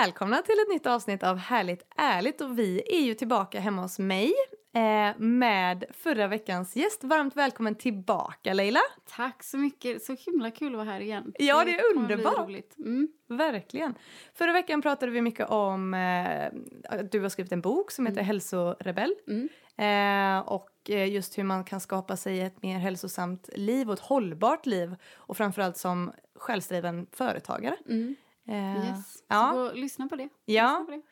Välkomna 0.00 0.42
till 0.42 0.54
ett 0.62 0.74
nytt 0.74 0.86
avsnitt 0.86 1.22
av 1.22 1.36
Härligt 1.36 1.86
ärligt 1.96 2.40
och 2.40 2.58
vi 2.58 2.82
är 2.86 3.00
ju 3.00 3.14
tillbaka 3.14 3.60
hemma 3.60 3.82
hos 3.82 3.98
mig 3.98 4.32
eh, 4.74 5.18
med 5.18 5.84
förra 5.90 6.26
veckans 6.26 6.76
gäst. 6.76 7.04
Varmt 7.04 7.36
välkommen 7.36 7.74
tillbaka 7.74 8.54
Leila. 8.54 8.80
Tack 9.16 9.42
så 9.42 9.58
mycket, 9.58 10.02
så 10.02 10.16
himla 10.18 10.50
kul 10.50 10.72
att 10.72 10.78
vara 10.78 10.88
här 10.88 11.00
igen. 11.00 11.32
Ja 11.38 11.64
det 11.64 11.74
är 11.74 11.96
underbart. 11.96 12.76
Mm. 12.78 13.08
Verkligen. 13.28 13.94
Förra 14.34 14.52
veckan 14.52 14.82
pratade 14.82 15.12
vi 15.12 15.22
mycket 15.22 15.48
om 15.48 15.94
eh, 15.94 16.46
att 16.88 17.12
du 17.12 17.20
har 17.20 17.28
skrivit 17.28 17.52
en 17.52 17.60
bok 17.60 17.90
som 17.90 18.06
heter 18.06 18.22
Hälsorebell. 18.22 19.14
Mm. 19.28 19.48
Eh, 19.76 20.48
och 20.48 20.90
eh, 20.90 21.12
just 21.12 21.38
hur 21.38 21.44
man 21.44 21.64
kan 21.64 21.80
skapa 21.80 22.16
sig 22.16 22.40
ett 22.40 22.62
mer 22.62 22.78
hälsosamt 22.78 23.48
liv 23.54 23.88
och 23.88 23.94
ett 23.94 24.00
hållbart 24.00 24.66
liv 24.66 24.96
och 25.14 25.36
framförallt 25.36 25.76
som 25.76 26.12
självdriven 26.34 27.06
företagare. 27.12 27.76
Mm. 27.88 28.16
Eh, 28.50 28.86
Yes. 28.88 29.22
ja. 29.28 29.50
Så 29.52 29.58
gå 29.58 29.64
och 29.68 29.76
lyssna 29.76 30.08
på 30.08 30.16
det. 30.16 30.28
Ja. 30.44 30.78
Lyssna 30.78 30.84
på 30.84 30.90
det. 30.90 31.02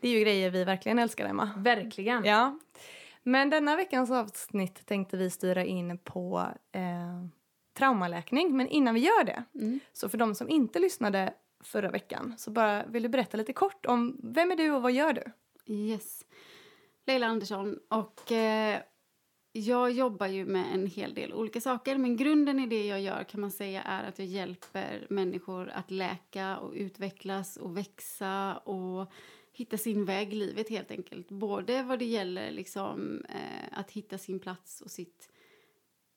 Det 0.00 0.08
är 0.08 0.12
ju 0.12 0.20
grejer 0.20 0.50
vi 0.50 0.64
verkligen 0.64 0.98
älskar, 0.98 1.26
Emma. 1.26 1.50
Verkligen. 1.56 2.24
Ja. 2.24 2.58
Men 3.22 3.50
denna 3.50 3.76
veckans 3.76 4.10
avsnitt 4.10 4.86
tänkte 4.86 5.16
vi 5.16 5.30
styra 5.30 5.64
in 5.64 5.98
på 5.98 6.48
eh, 6.72 7.24
traumaläkning. 7.78 8.56
Men 8.56 8.68
innan 8.68 8.94
vi 8.94 9.00
gör 9.00 9.24
det, 9.24 9.44
Mm. 9.54 9.80
så 9.92 10.08
för 10.08 10.18
de 10.18 10.34
som 10.34 10.48
inte 10.48 10.78
lyssnade 10.78 11.34
förra 11.64 11.90
veckan, 11.90 12.34
så 12.38 12.50
bara 12.50 12.86
vill 12.86 13.02
du 13.02 13.08
berätta 13.08 13.36
lite 13.36 13.52
kort 13.52 13.86
om 13.86 14.16
vem 14.22 14.50
är 14.50 14.56
du 14.56 14.70
och 14.70 14.82
vad 14.82 14.92
gör 14.92 15.12
du? 15.12 15.22
Yes. 15.74 16.22
Leila 17.06 17.26
Andersson 17.26 17.78
och 17.88 18.32
eh, 18.32 18.78
jag 19.58 19.90
jobbar 19.92 20.26
ju 20.26 20.44
med 20.46 20.74
en 20.74 20.86
hel 20.86 21.14
del 21.14 21.32
olika 21.34 21.60
saker 21.60 21.98
men 21.98 22.16
grunden 22.16 22.60
i 22.60 22.66
det 22.66 22.86
jag 22.86 23.00
gör 23.00 23.24
kan 23.24 23.40
man 23.40 23.50
säga 23.50 23.82
är 23.82 24.08
att 24.08 24.18
jag 24.18 24.28
hjälper 24.28 25.06
människor 25.10 25.68
att 25.68 25.90
läka 25.90 26.58
och 26.58 26.72
utvecklas 26.74 27.56
och 27.56 27.76
växa 27.76 28.56
och 28.56 29.12
hitta 29.52 29.78
sin 29.78 30.04
väg 30.04 30.32
i 30.32 30.36
livet 30.36 30.68
helt 30.68 30.90
enkelt. 30.90 31.28
Både 31.28 31.82
vad 31.82 31.98
det 31.98 32.04
gäller 32.04 32.50
liksom 32.50 33.24
eh, 33.28 33.78
att 33.78 33.90
hitta 33.90 34.18
sin 34.18 34.38
plats 34.40 34.80
och 34.80 34.90
sitt 34.90 35.28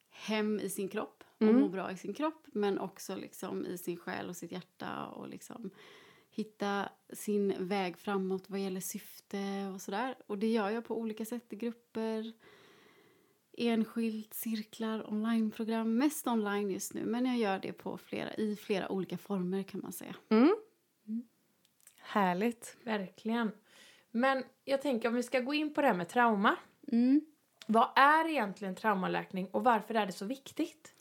hem 0.10 0.60
i 0.60 0.70
sin 0.70 0.88
kropp 0.90 1.24
och 1.38 1.42
Mm. 1.42 1.62
må 1.62 1.70
bra 1.70 1.92
i 1.92 1.98
sin 1.98 2.14
kropp 2.14 2.44
men 2.46 2.80
också 2.80 3.16
liksom 3.16 3.66
i 3.66 3.78
sin 3.78 3.98
själ 3.98 4.30
och 4.30 4.36
sitt 4.38 4.52
hjärta 4.52 5.06
och 5.06 5.28
liksom 5.30 5.70
hitta 6.30 6.90
sin 7.14 7.54
väg 7.68 7.98
framåt 7.98 8.50
vad 8.50 8.60
gäller 8.60 8.80
syfte 8.82 9.72
och 9.74 9.82
sådär. 9.82 10.16
Och 10.28 10.38
det 10.38 10.48
gör 10.48 10.70
jag 10.70 10.86
på 10.86 11.00
olika 11.00 11.26
sätt 11.26 11.54
i 11.54 11.56
grupper, 11.56 12.34
enskilt, 13.68 14.34
cirklar, 14.34 15.10
onlineprogram. 15.10 15.98
Mest 15.98 16.28
online 16.28 16.72
just 16.72 16.94
nu 16.94 17.06
men 17.06 17.26
jag 17.26 17.38
gör 17.38 17.60
det 17.60 17.74
på 17.74 17.98
flera, 17.98 18.34
i 18.34 18.56
flera 18.56 18.92
olika 18.92 19.18
former 19.18 19.64
kan 19.64 19.82
man 19.82 19.94
säga. 19.94 20.16
Mm. 20.30 20.56
Mm. 21.08 21.24
Härligt. 22.00 22.78
Verkligen. 22.84 23.52
Men 24.12 24.44
jag 24.64 24.82
tänker 24.82 25.10
om 25.10 25.16
vi 25.16 25.24
ska 25.24 25.40
gå 25.40 25.54
in 25.54 25.74
på 25.74 25.82
det 25.82 25.88
här 25.88 25.94
med 25.94 26.10
trauma. 26.10 26.56
Mm. 26.92 27.22
Vad 27.68 27.90
är 27.96 28.30
egentligen 28.30 28.76
traumaläkning 28.76 29.48
och 29.48 29.64
varför 29.64 29.94
är 29.94 30.06
det 30.06 30.12
så 30.12 30.26
viktigt? 30.26 30.94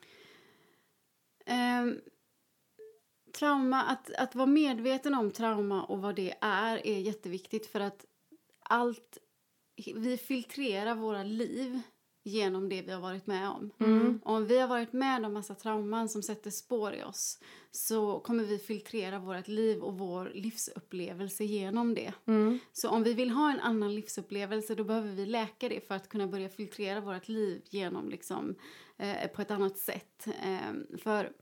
Ehm, 1.46 2.00
trauma, 3.38 3.82
att, 3.82 4.14
att 4.14 4.34
vara 4.34 4.46
medveten 4.46 5.14
om 5.14 5.30
trauma 5.30 5.84
och 5.84 6.02
vad 6.02 6.16
det 6.16 6.34
är 6.40 6.86
är 6.86 6.98
jätteviktigt 6.98 7.66
för 7.66 7.80
att 7.80 8.04
allt, 8.62 9.18
vi 9.94 10.16
filtrerar 10.16 10.94
våra 10.94 11.22
liv 11.22 11.80
genom 12.22 12.68
det 12.68 12.82
vi 12.82 12.92
har 12.92 13.00
varit 13.00 13.26
med 13.26 13.48
om. 13.48 13.70
Mm. 13.78 14.20
Om 14.24 14.46
vi 14.46 14.58
har 14.58 14.68
varit 14.68 14.92
med 14.92 15.24
om 15.24 15.32
massa 15.32 15.54
trauman 15.54 16.08
som 16.08 16.22
sätter 16.22 16.50
spår 16.50 16.94
i 16.94 17.02
oss 17.02 17.38
så 17.70 18.20
kommer 18.20 18.44
vi 18.44 18.58
filtrera 18.58 19.18
vårt 19.18 19.48
liv 19.48 19.78
och 19.78 19.98
vår 19.98 20.30
livsupplevelse 20.34 21.44
genom 21.44 21.94
det. 21.94 22.12
Mm. 22.26 22.58
Så 22.72 22.88
om 22.88 23.02
vi 23.02 23.14
vill 23.14 23.30
ha 23.30 23.52
en 23.52 23.60
annan 23.60 23.94
livsupplevelse 23.94 24.74
då 24.74 24.84
behöver 24.84 25.10
vi 25.10 25.26
läka 25.26 25.68
det 25.68 25.88
för 25.88 25.94
att 25.94 26.08
kunna 26.08 26.26
börja 26.26 26.48
filtrera 26.48 27.00
vårt 27.00 27.28
liv 27.28 27.62
genom 27.70 28.08
liksom, 28.08 28.54
eh, 28.96 29.30
på 29.34 29.42
ett 29.42 29.50
annat 29.50 29.78
sätt. 29.78 30.26
Eh, 30.26 30.98
för 30.98 31.32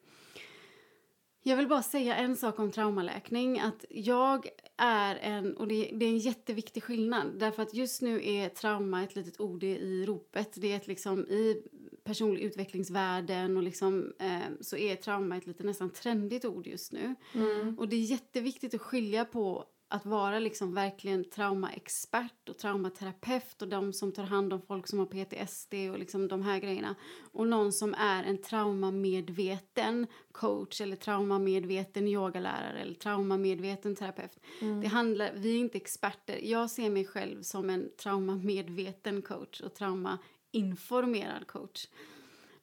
jag 1.48 1.56
vill 1.56 1.68
bara 1.68 1.82
säga 1.82 2.16
en 2.16 2.36
sak 2.36 2.58
om 2.58 2.70
traumaläkning. 2.70 3.60
Att 3.60 3.84
jag 3.90 4.48
är 4.76 5.16
en, 5.16 5.56
och 5.56 5.68
det, 5.68 5.90
det 5.94 6.04
är 6.06 6.10
en 6.10 6.18
jätteviktig 6.18 6.82
skillnad. 6.82 7.26
Därför 7.38 7.62
att 7.62 7.74
just 7.74 8.02
nu 8.02 8.20
är 8.28 8.48
trauma 8.48 9.04
ett 9.04 9.16
litet 9.16 9.40
ord 9.40 9.64
i- 9.64 10.04
ropet. 10.06 10.52
Det 10.56 10.72
är 10.72 10.76
ett 10.76 10.86
liksom 10.86 11.20
i 11.20 11.62
personlig 12.04 12.42
utvecklingsvärlden 12.42 13.56
och 13.56 13.62
liksom, 13.62 14.12
eh, 14.18 14.38
så 14.60 14.76
är 14.76 14.96
trauma 14.96 15.36
ett 15.36 15.46
lite 15.46 15.64
nästan 15.64 15.90
trendigt 15.90 16.44
ord 16.44 16.66
just 16.66 16.92
nu. 16.92 17.14
Mm. 17.34 17.78
Och 17.78 17.88
det 17.88 17.96
är 17.96 18.00
jätteviktigt 18.00 18.74
att 18.74 18.80
skilja 18.80 19.24
på 19.24 19.64
att 19.90 20.06
vara 20.06 20.38
liksom 20.38 20.74
verkligen 20.74 21.24
traumaexpert 21.24 22.48
och 22.48 22.58
traumaterapeut 22.58 23.62
och 23.62 23.68
de 23.68 23.92
som 23.92 24.12
tar 24.12 24.22
hand 24.22 24.52
om 24.52 24.62
folk 24.62 24.86
som 24.86 24.98
har 24.98 25.06
PTSD 25.06 25.74
och 25.92 25.98
liksom 25.98 26.28
de 26.28 26.42
här 26.42 26.58
grejerna. 26.58 26.94
Och 27.32 27.46
någon 27.46 27.72
som 27.72 27.94
är 27.94 28.24
en 28.24 28.42
traumamedveten 28.42 30.06
coach 30.32 30.80
eller 30.80 30.96
traumamedveten 30.96 32.08
yogalärare 32.08 32.80
eller 32.80 32.94
traumamedveten 32.94 33.96
terapeut. 33.96 34.38
Mm. 34.60 34.80
Det 34.80 34.88
handlar, 34.88 35.32
vi 35.34 35.54
är 35.54 35.58
inte 35.58 35.78
experter. 35.78 36.40
Jag 36.42 36.70
ser 36.70 36.90
mig 36.90 37.04
själv 37.04 37.42
som 37.42 37.70
en 37.70 37.90
traumamedveten 37.96 39.22
coach 39.22 39.60
och 39.60 39.74
traumainformerad 39.74 41.46
coach. 41.46 41.88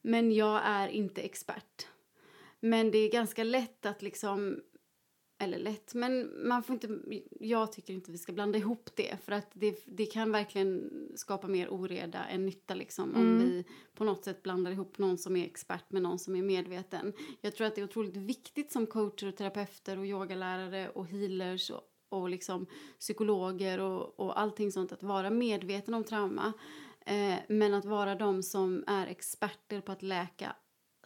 Men 0.01 0.31
jag 0.31 0.61
är 0.63 0.87
inte 0.87 1.21
expert. 1.21 1.87
Men 2.59 2.91
det 2.91 2.97
är 2.97 3.11
ganska 3.11 3.43
lätt 3.43 3.85
att 3.85 4.01
liksom 4.01 4.61
eller 5.37 5.59
lätt, 5.59 5.93
men 5.93 6.31
man 6.47 6.63
får 6.63 6.73
inte, 6.73 6.99
jag 7.39 7.71
tycker 7.71 7.93
inte 7.93 8.11
vi 8.11 8.17
ska 8.17 8.33
blanda 8.33 8.57
ihop 8.57 8.89
det 8.95 9.17
för 9.23 9.31
att 9.31 9.47
det, 9.53 9.83
det 9.85 10.05
kan 10.05 10.31
verkligen 10.31 10.91
skapa 11.15 11.47
mer 11.47 11.69
oreda 11.69 12.25
än 12.25 12.45
nytta 12.45 12.73
liksom 12.73 13.15
om 13.15 13.21
Mm. 13.21 13.39
vi 13.39 13.63
på 13.95 14.03
något 14.03 14.23
sätt 14.23 14.43
blandar 14.43 14.71
ihop 14.71 14.97
någon 14.97 15.17
som 15.17 15.35
är 15.35 15.45
expert 15.45 15.91
med 15.91 16.01
någon 16.01 16.19
som 16.19 16.35
är 16.35 16.41
medveten. 16.41 17.13
Jag 17.41 17.55
tror 17.55 17.67
att 17.67 17.75
det 17.75 17.81
är 17.81 17.85
otroligt 17.85 18.15
viktigt 18.17 18.71
som 18.71 18.87
coacher 18.87 19.27
och 19.27 19.35
terapeuter 19.35 19.97
och 19.97 20.05
yogalärare 20.05 20.89
och 20.89 21.07
healers 21.07 21.69
och, 21.69 21.81
och 22.09 22.29
liksom 22.29 22.65
psykologer 22.99 23.79
och, 23.79 24.19
och 24.19 24.39
allting 24.39 24.71
sånt 24.71 24.91
att 24.91 25.03
vara 25.03 25.29
medveten 25.29 25.93
om 25.93 26.03
trauma 26.03 26.53
eh, 27.05 27.35
men 27.47 27.73
att 27.73 27.85
vara 27.85 28.15
de 28.15 28.43
som 28.43 28.83
är 28.87 29.07
experter 29.07 29.81
på 29.81 29.91
att 29.91 30.03
läka 30.03 30.55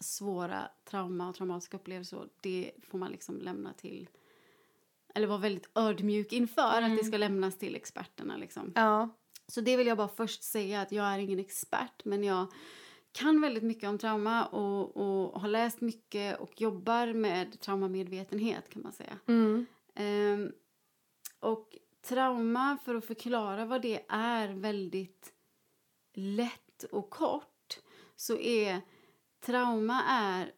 svåra 0.02 0.70
trauma 0.90 1.30
och 1.30 1.36
traumatiska 1.36 1.78
upplevelser 1.78 2.30
det 2.42 2.72
får 2.82 2.98
man 2.98 3.12
liksom 3.12 3.42
lämna 3.42 3.74
till 3.74 4.10
eller 5.16 5.28
vara 5.28 5.38
väldigt 5.38 5.70
ödmjuk 5.76 6.34
inför 6.34 6.82
att 6.82 6.98
det 6.98 7.04
ska 7.04 7.18
lämnas 7.18 7.58
till 7.58 7.76
experterna 7.76 8.38
liksom. 8.38 8.72
Ja. 8.76 9.10
Så 9.48 9.62
det 9.62 9.78
vill 9.78 9.88
jag 9.88 9.98
bara 9.98 10.08
först 10.08 10.44
säga 10.44 10.82
att 10.82 10.92
jag 10.92 11.06
är 11.06 11.20
ingen 11.20 11.40
expert 11.40 12.06
men 12.06 12.24
jag 12.24 12.48
kan 13.12 13.42
väldigt 13.42 13.64
mycket 13.64 13.90
om 13.90 13.98
trauma 13.98 14.46
och, 14.46 14.98
och 14.98 15.42
har 15.42 15.48
läst 15.48 15.82
mycket 15.82 16.40
och 16.40 16.62
jobbar 16.62 17.14
med 17.14 17.60
traumamedvetenhet 17.60 18.70
kan 18.70 18.82
man 18.82 18.94
säga. 18.94 19.20
Mm. 19.28 19.66
Ehm, 19.96 20.52
och 21.40 21.78
trauma, 22.02 22.78
för 22.86 22.96
att 22.96 23.06
förklara 23.06 23.66
vad 23.66 23.82
det 23.82 24.06
är 24.10 24.48
väldigt 24.48 25.34
lätt 26.14 26.84
och 26.92 27.10
kort, 27.10 27.80
så 28.16 28.38
är 28.38 28.82
trauma 29.46 30.04
är 30.04 30.52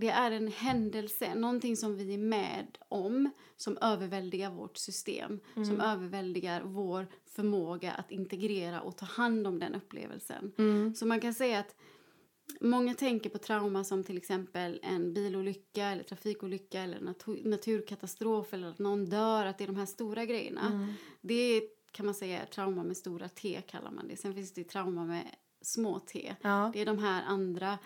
det 0.00 0.08
är 0.08 0.30
en 0.30 0.48
händelse, 0.48 1.34
någonting 1.34 1.76
som 1.76 1.96
vi 1.96 2.14
är 2.14 2.18
med 2.18 2.78
om 2.88 3.30
som 3.56 3.78
överväldigar 3.80 4.50
vårt 4.50 4.76
system, 4.76 5.40
som 5.54 5.80
överväldigar 5.80 6.62
vår 6.62 7.06
förmåga 7.26 7.92
att 7.92 8.10
integrera 8.10 8.80
och 8.80 8.96
ta 8.96 9.06
hand 9.06 9.46
om 9.46 9.58
den 9.58 9.74
upplevelsen. 9.74 10.52
Mm. 10.58 10.94
Så 10.94 11.06
man 11.06 11.20
kan 11.20 11.34
säga 11.34 11.58
att 11.58 11.74
Många 12.60 12.94
tänker 12.94 13.30
på 13.30 13.38
trauma 13.38 13.84
som 13.84 14.04
till 14.04 14.16
exempel 14.16 14.80
en 14.82 15.14
bilolycka 15.14 15.86
eller 15.86 16.02
trafikolycka 16.02 16.80
eller 16.80 17.00
natur 17.00 17.40
naturkatastrof 17.44 18.54
eller 18.54 18.68
att 18.68 18.78
någon 18.78 19.04
dör, 19.04 19.46
att 19.46 19.58
det 19.58 19.64
är 19.64 19.68
de 19.68 19.76
här 19.76 19.86
stora 19.86 20.24
grejerna. 20.24 20.66
Mm. 20.66 20.92
Det 21.20 21.62
kan 21.90 22.06
man 22.06 22.14
säga 22.14 22.42
är 22.42 22.46
trauma 22.46 22.84
med 22.84 22.96
stora 22.96 23.28
T 23.28 23.62
kallar 23.66 23.90
man 23.90 24.08
det. 24.08 24.16
Sen 24.16 24.34
finns 24.34 24.52
det 24.52 24.64
trauma 24.64 25.04
med 25.04 25.26
små 25.62 25.98
t. 25.98 26.34
Ja. 26.42 26.70
Det 26.74 26.80
är 26.80 26.86
de 26.86 26.98
här 26.98 27.22
andra 27.26 27.78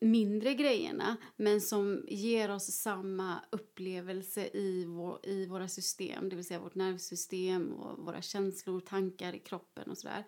mindre 0.00 0.54
grejerna 0.54 1.16
men 1.36 1.60
som 1.60 2.04
ger 2.08 2.50
oss 2.50 2.72
samma 2.72 3.40
upplevelse 3.50 4.48
i, 4.52 4.84
vår, 4.84 5.18
i 5.22 5.46
våra 5.46 5.68
system, 5.68 6.28
det 6.28 6.36
vill 6.36 6.44
säga 6.44 6.60
vårt 6.60 6.74
nervsystem 6.74 7.72
och 7.72 8.04
våra 8.04 8.22
känslor, 8.22 8.80
tankar 8.80 9.34
i 9.34 9.38
kroppen 9.38 9.90
och 9.90 9.98
sådär. 9.98 10.24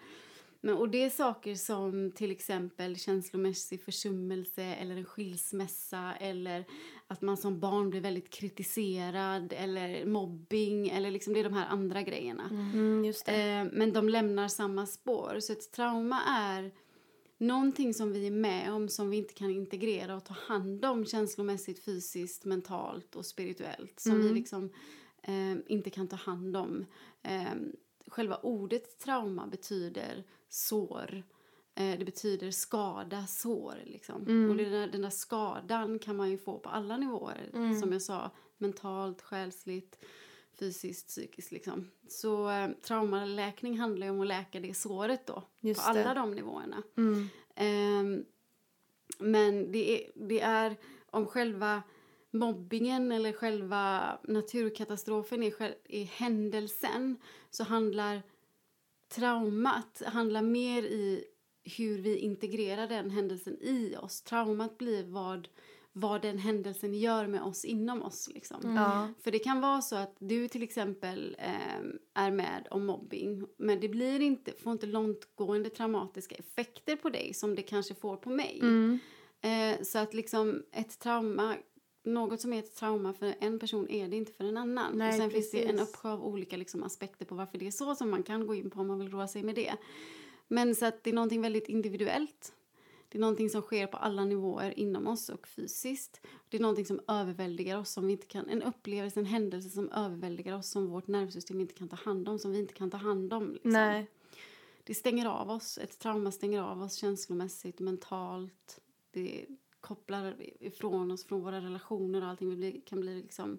Men, 0.63 0.77
och 0.77 0.89
det 0.89 1.05
är 1.05 1.11
saker 1.11 1.55
som 1.55 2.13
till 2.13 2.31
exempel 2.31 2.97
känslomässig 2.97 3.85
försummelse 3.85 4.63
eller 4.63 4.97
en 4.97 5.05
skilsmässa 5.05 6.15
eller 6.21 6.65
att 7.07 7.23
man 7.23 7.37
som 7.37 7.61
barn 7.61 7.91
blir 7.91 8.01
väldigt 8.01 8.31
kritiserad 8.31 9.53
eller 9.57 10.07
mobbing 10.07 10.89
eller 10.89 11.11
liksom 11.11 11.33
det 11.33 11.41
är 11.41 11.45
de 11.45 11.53
här 11.55 11.67
andra 11.67 12.03
grejerna. 12.03 12.49
Mm. 12.51 13.05
Eh, 13.05 13.73
men 13.73 13.93
de 13.93 14.09
lämnar 14.09 14.49
samma 14.49 14.87
spår. 14.87 15.41
Så 15.41 15.53
ett 15.53 15.73
trauma 15.73 16.23
är 16.23 16.73
någonting 17.41 17.95
som 17.95 18.13
vi 18.13 18.27
är 18.27 18.31
med 18.31 18.73
om 18.73 18.89
som 18.89 19.11
vi 19.11 19.17
inte 19.17 19.35
kan 19.35 19.51
integrera 19.51 20.17
och 20.17 20.25
ta 20.25 20.35
hand 20.35 20.85
om 20.85 21.05
känslomässigt, 21.07 21.85
fysiskt, 21.85 22.45
mentalt 22.45 23.17
och 23.17 23.27
spirituellt. 23.27 24.01
Som 24.01 24.13
Mm. 24.13 24.27
vi 24.29 24.35
liksom 24.35 24.71
eh, 25.23 25.57
inte 25.67 25.91
kan 25.91 26.09
ta 26.09 26.17
hand 26.17 26.57
om. 26.57 26.87
Eh, 27.23 27.53
själva 28.07 28.37
ordet 28.37 28.99
trauma 28.99 29.47
betyder 29.47 30.25
sår. 30.49 31.23
Eh, 31.75 31.99
det 31.99 32.05
betyder 32.05 32.51
skada, 32.51 33.27
sår. 33.27 33.75
Liksom. 33.85 34.23
Mm. 34.23 34.51
Och 34.51 34.57
det 34.57 34.65
där, 34.71 34.87
den 34.87 35.03
där 35.03 35.11
skadan 35.11 35.99
kan 35.99 36.17
man 36.17 36.31
ju 36.31 36.39
få 36.39 36.59
på 36.59 36.69
alla 36.69 36.97
nivåer. 36.97 37.51
Mm. 37.55 37.81
Som 37.81 37.93
jag 37.93 38.03
sa, 38.03 38.31
mentalt, 38.59 39.23
själsligt, 39.23 40.05
fysiskt, 40.61 41.09
psykiskt. 41.09 41.53
Liksom. 41.53 41.91
Så 42.09 42.51
eh, 42.51 42.71
traumaläkning 42.83 43.79
handlar 43.79 44.07
ju 44.07 44.11
om 44.11 44.21
att 44.21 44.27
läka 44.27 44.61
det 44.61 44.75
såret 44.75 45.27
då. 45.27 45.43
Just 45.61 45.85
på 45.85 45.91
alla 45.91 46.15
det. 46.15 46.21
de 46.21 46.35
nivåerna. 46.35 46.83
Mm. 46.97 47.29
Ehm, 47.55 48.25
men 49.19 49.73
det 49.73 49.91
är, 49.91 50.11
det 50.15 50.41
är 50.41 50.77
om 51.11 51.27
själva 51.27 51.83
mobbingen 52.31 53.13
eller 53.13 53.33
själva 53.33 54.19
naturkatastrofen 54.23 55.43
är, 55.43 55.75
är 55.89 56.05
händelsen 56.05 57.17
så 57.51 57.65
handlar 57.65 58.23
traumat 59.09 60.03
handlar 60.07 60.43
mer 60.43 60.83
i 60.83 61.25
hur 61.65 61.99
vi 61.99 62.17
integrerar 62.17 62.89
den 62.89 63.11
händelsen 63.11 63.59
i 63.61 63.97
oss. 63.97 64.23
Traumat 64.23 64.79
blir 64.79 65.05
vad, 65.05 65.49
vad 65.93 66.23
den 66.23 66.39
händelsen 66.39 66.95
gör 66.95 67.27
med 67.27 67.43
oss 67.43 67.65
inom 67.65 68.03
oss. 68.03 68.29
Liksom. 68.35 68.77
Ja. 68.77 69.09
För 69.23 69.31
det 69.31 69.39
kan 69.39 69.61
vara 69.61 69.83
så 69.83 69.97
att 69.97 70.17
du 70.19 70.49
till 70.49 70.63
exempel 70.63 71.37
eh, 71.39 72.23
är 72.25 72.31
med 72.31 72.69
om 72.71 72.87
mobbing 72.87 73.47
men 73.57 73.81
det 73.81 73.89
blir 73.89 74.21
inte, 74.21 74.53
får 74.53 74.73
inte 74.73 74.87
långtgående 74.87 75.71
traumatiska 75.71 76.35
effekter 76.35 76.97
på 76.97 77.09
dig 77.09 77.35
som 77.35 77.55
det 77.55 77.63
kanske 77.63 77.95
får 77.95 78.17
på 78.17 78.31
mig. 78.31 78.59
Mm. 78.63 78.99
Eh, 79.41 79.83
så 79.83 79.99
att 79.99 80.15
liksom 80.15 80.63
ett 80.73 80.99
trauma, 80.99 81.57
något 82.05 82.41
som 82.41 82.53
är 82.53 82.59
ett 82.59 82.77
trauma 82.77 83.13
för 83.13 83.35
en 83.41 83.59
person 83.59 83.89
är 83.89 84.09
det 84.09 84.17
inte 84.17 84.33
för 84.33 84.45
en 84.45 84.57
annan. 84.57 84.99
Nej, 84.99 85.09
och 85.09 85.15
sen 85.15 85.31
finns 85.31 85.51
det 85.51 85.65
en 85.65 85.77
precis. 85.77 85.89
uppsjö 85.89 86.11
av 86.11 86.25
olika 86.25 86.57
liksom, 86.57 86.83
aspekter 86.83 87.25
på 87.25 87.35
varför 87.35 87.59
det 87.59 87.67
är 87.67 87.71
så 87.71 87.95
som 87.95 88.11
man 88.11 88.23
kan 88.23 88.47
gå 88.47 88.55
in 88.55 88.71
på 88.71 88.81
om 88.81 88.87
man 88.87 88.99
vill 88.99 89.11
roa 89.11 89.29
sig 89.29 89.43
med 89.43 89.55
det. 89.55 89.75
Men 90.49 90.75
så 90.75 90.87
att 90.87 91.05
det 91.05 91.11
är 91.11 91.15
någonting 91.15 91.43
väldigt 91.43 91.69
individuellt. 91.69 92.53
Det 93.11 93.19
är 93.19 93.21
någonting 93.21 93.51
som 93.51 93.63
sker 93.63 93.87
på 93.87 93.97
alla 93.97 94.25
nivåer 94.25 94.79
inom 94.79 95.07
oss 95.07 95.29
och 95.29 95.49
fysiskt. 95.49 96.21
Det 96.49 96.57
är 96.57 96.61
någonting 96.61 96.87
som 96.87 97.01
överväldigar 97.09 97.79
oss 97.79 97.91
som 97.91 98.07
vi 98.07 98.13
inte 98.13 98.27
kan, 98.27 98.49
en 98.49 98.63
upplevelse, 98.63 99.21
en 99.21 99.27
händelse 99.27 99.71
som 99.71 99.91
överväldigar 99.91 100.57
oss 100.57 100.71
som 100.71 100.87
vårt 100.87 101.07
nervsystem 101.07 101.61
inte 101.61 101.75
kan 101.75 101.89
ta 101.89 101.97
hand 101.97 102.29
om, 102.29 102.39
som 102.39 102.53
vi 102.53 102.59
inte 102.59 102.75
kan 102.75 102.91
ta 102.91 102.97
hand 102.97 103.33
om. 103.33 103.53
Liksom. 103.53 103.73
Nej. 103.73 104.07
Det 104.85 104.95
stänger 104.95 105.27
av 105.27 105.51
oss, 105.51 105.79
ett 105.79 105.99
trauma 105.99 106.33
stänger 106.33 106.63
av 106.63 106.83
oss 106.83 106.95
känslomässigt, 106.95 107.81
mentalt. 107.81 108.81
Det 109.11 109.47
kopplar 109.81 110.37
ifrån 110.61 111.11
oss 111.11 111.25
från 111.25 111.41
våra 111.41 111.61
relationer 111.61 112.23
och 112.23 112.29
allting. 112.29 112.51
Vi 112.51 112.57
blir, 112.57 112.81
kan 112.81 113.01
bli 113.01 113.23
liksom 113.23 113.59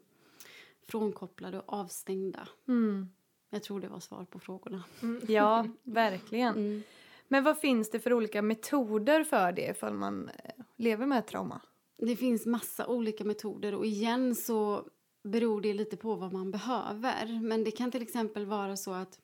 frånkopplade 0.88 1.59
och 1.59 1.74
avstängda. 1.74 2.47
Mm. 2.68 3.09
Jag 3.50 3.63
tror 3.63 3.80
det 3.80 3.88
var 3.88 4.00
svar 4.00 4.25
på 4.25 4.39
frågorna. 4.39 4.83
Ja, 5.27 5.68
verkligen. 5.83 6.56
Mm. 6.56 6.83
Men 7.31 7.44
vad 7.44 7.60
finns 7.60 7.89
det 7.89 8.00
för 8.00 8.13
olika 8.13 8.42
metoder 8.42 9.24
för 9.24 9.51
det 9.51 9.69
ifall 9.69 9.94
man 9.94 10.30
eh, 10.30 10.66
lever 10.78 11.06
med 11.06 11.28
trauma? 11.28 11.62
Det 11.98 12.16
finns 12.16 12.45
massa 12.45 12.88
olika 12.88 13.24
metoder 13.24 13.75
och 13.75 13.86
igen 13.86 14.36
så 14.36 14.89
beror 15.24 15.62
det 15.62 15.74
lite 15.74 15.98
på 15.98 16.16
vad 16.16 16.33
man 16.33 16.51
behöver. 16.51 17.39
Men 17.42 17.63
det 17.63 17.72
kan 17.72 17.92
till 17.92 18.01
exempel 18.01 18.45
vara 18.45 18.78
så 18.78 18.94
att 18.94 19.19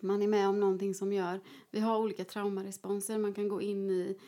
man 0.00 0.22
är 0.22 0.28
med 0.28 0.48
om 0.48 0.60
någonting 0.60 0.94
som 0.94 1.12
gör... 1.12 1.40
Vi 1.70 1.80
har 1.80 1.98
olika 1.98 2.24
traumaresponser. 2.24 3.18
Man 3.18 3.34
kan 3.34 3.48
gå 3.48 3.62
in 3.62 3.90
i... 3.90 4.18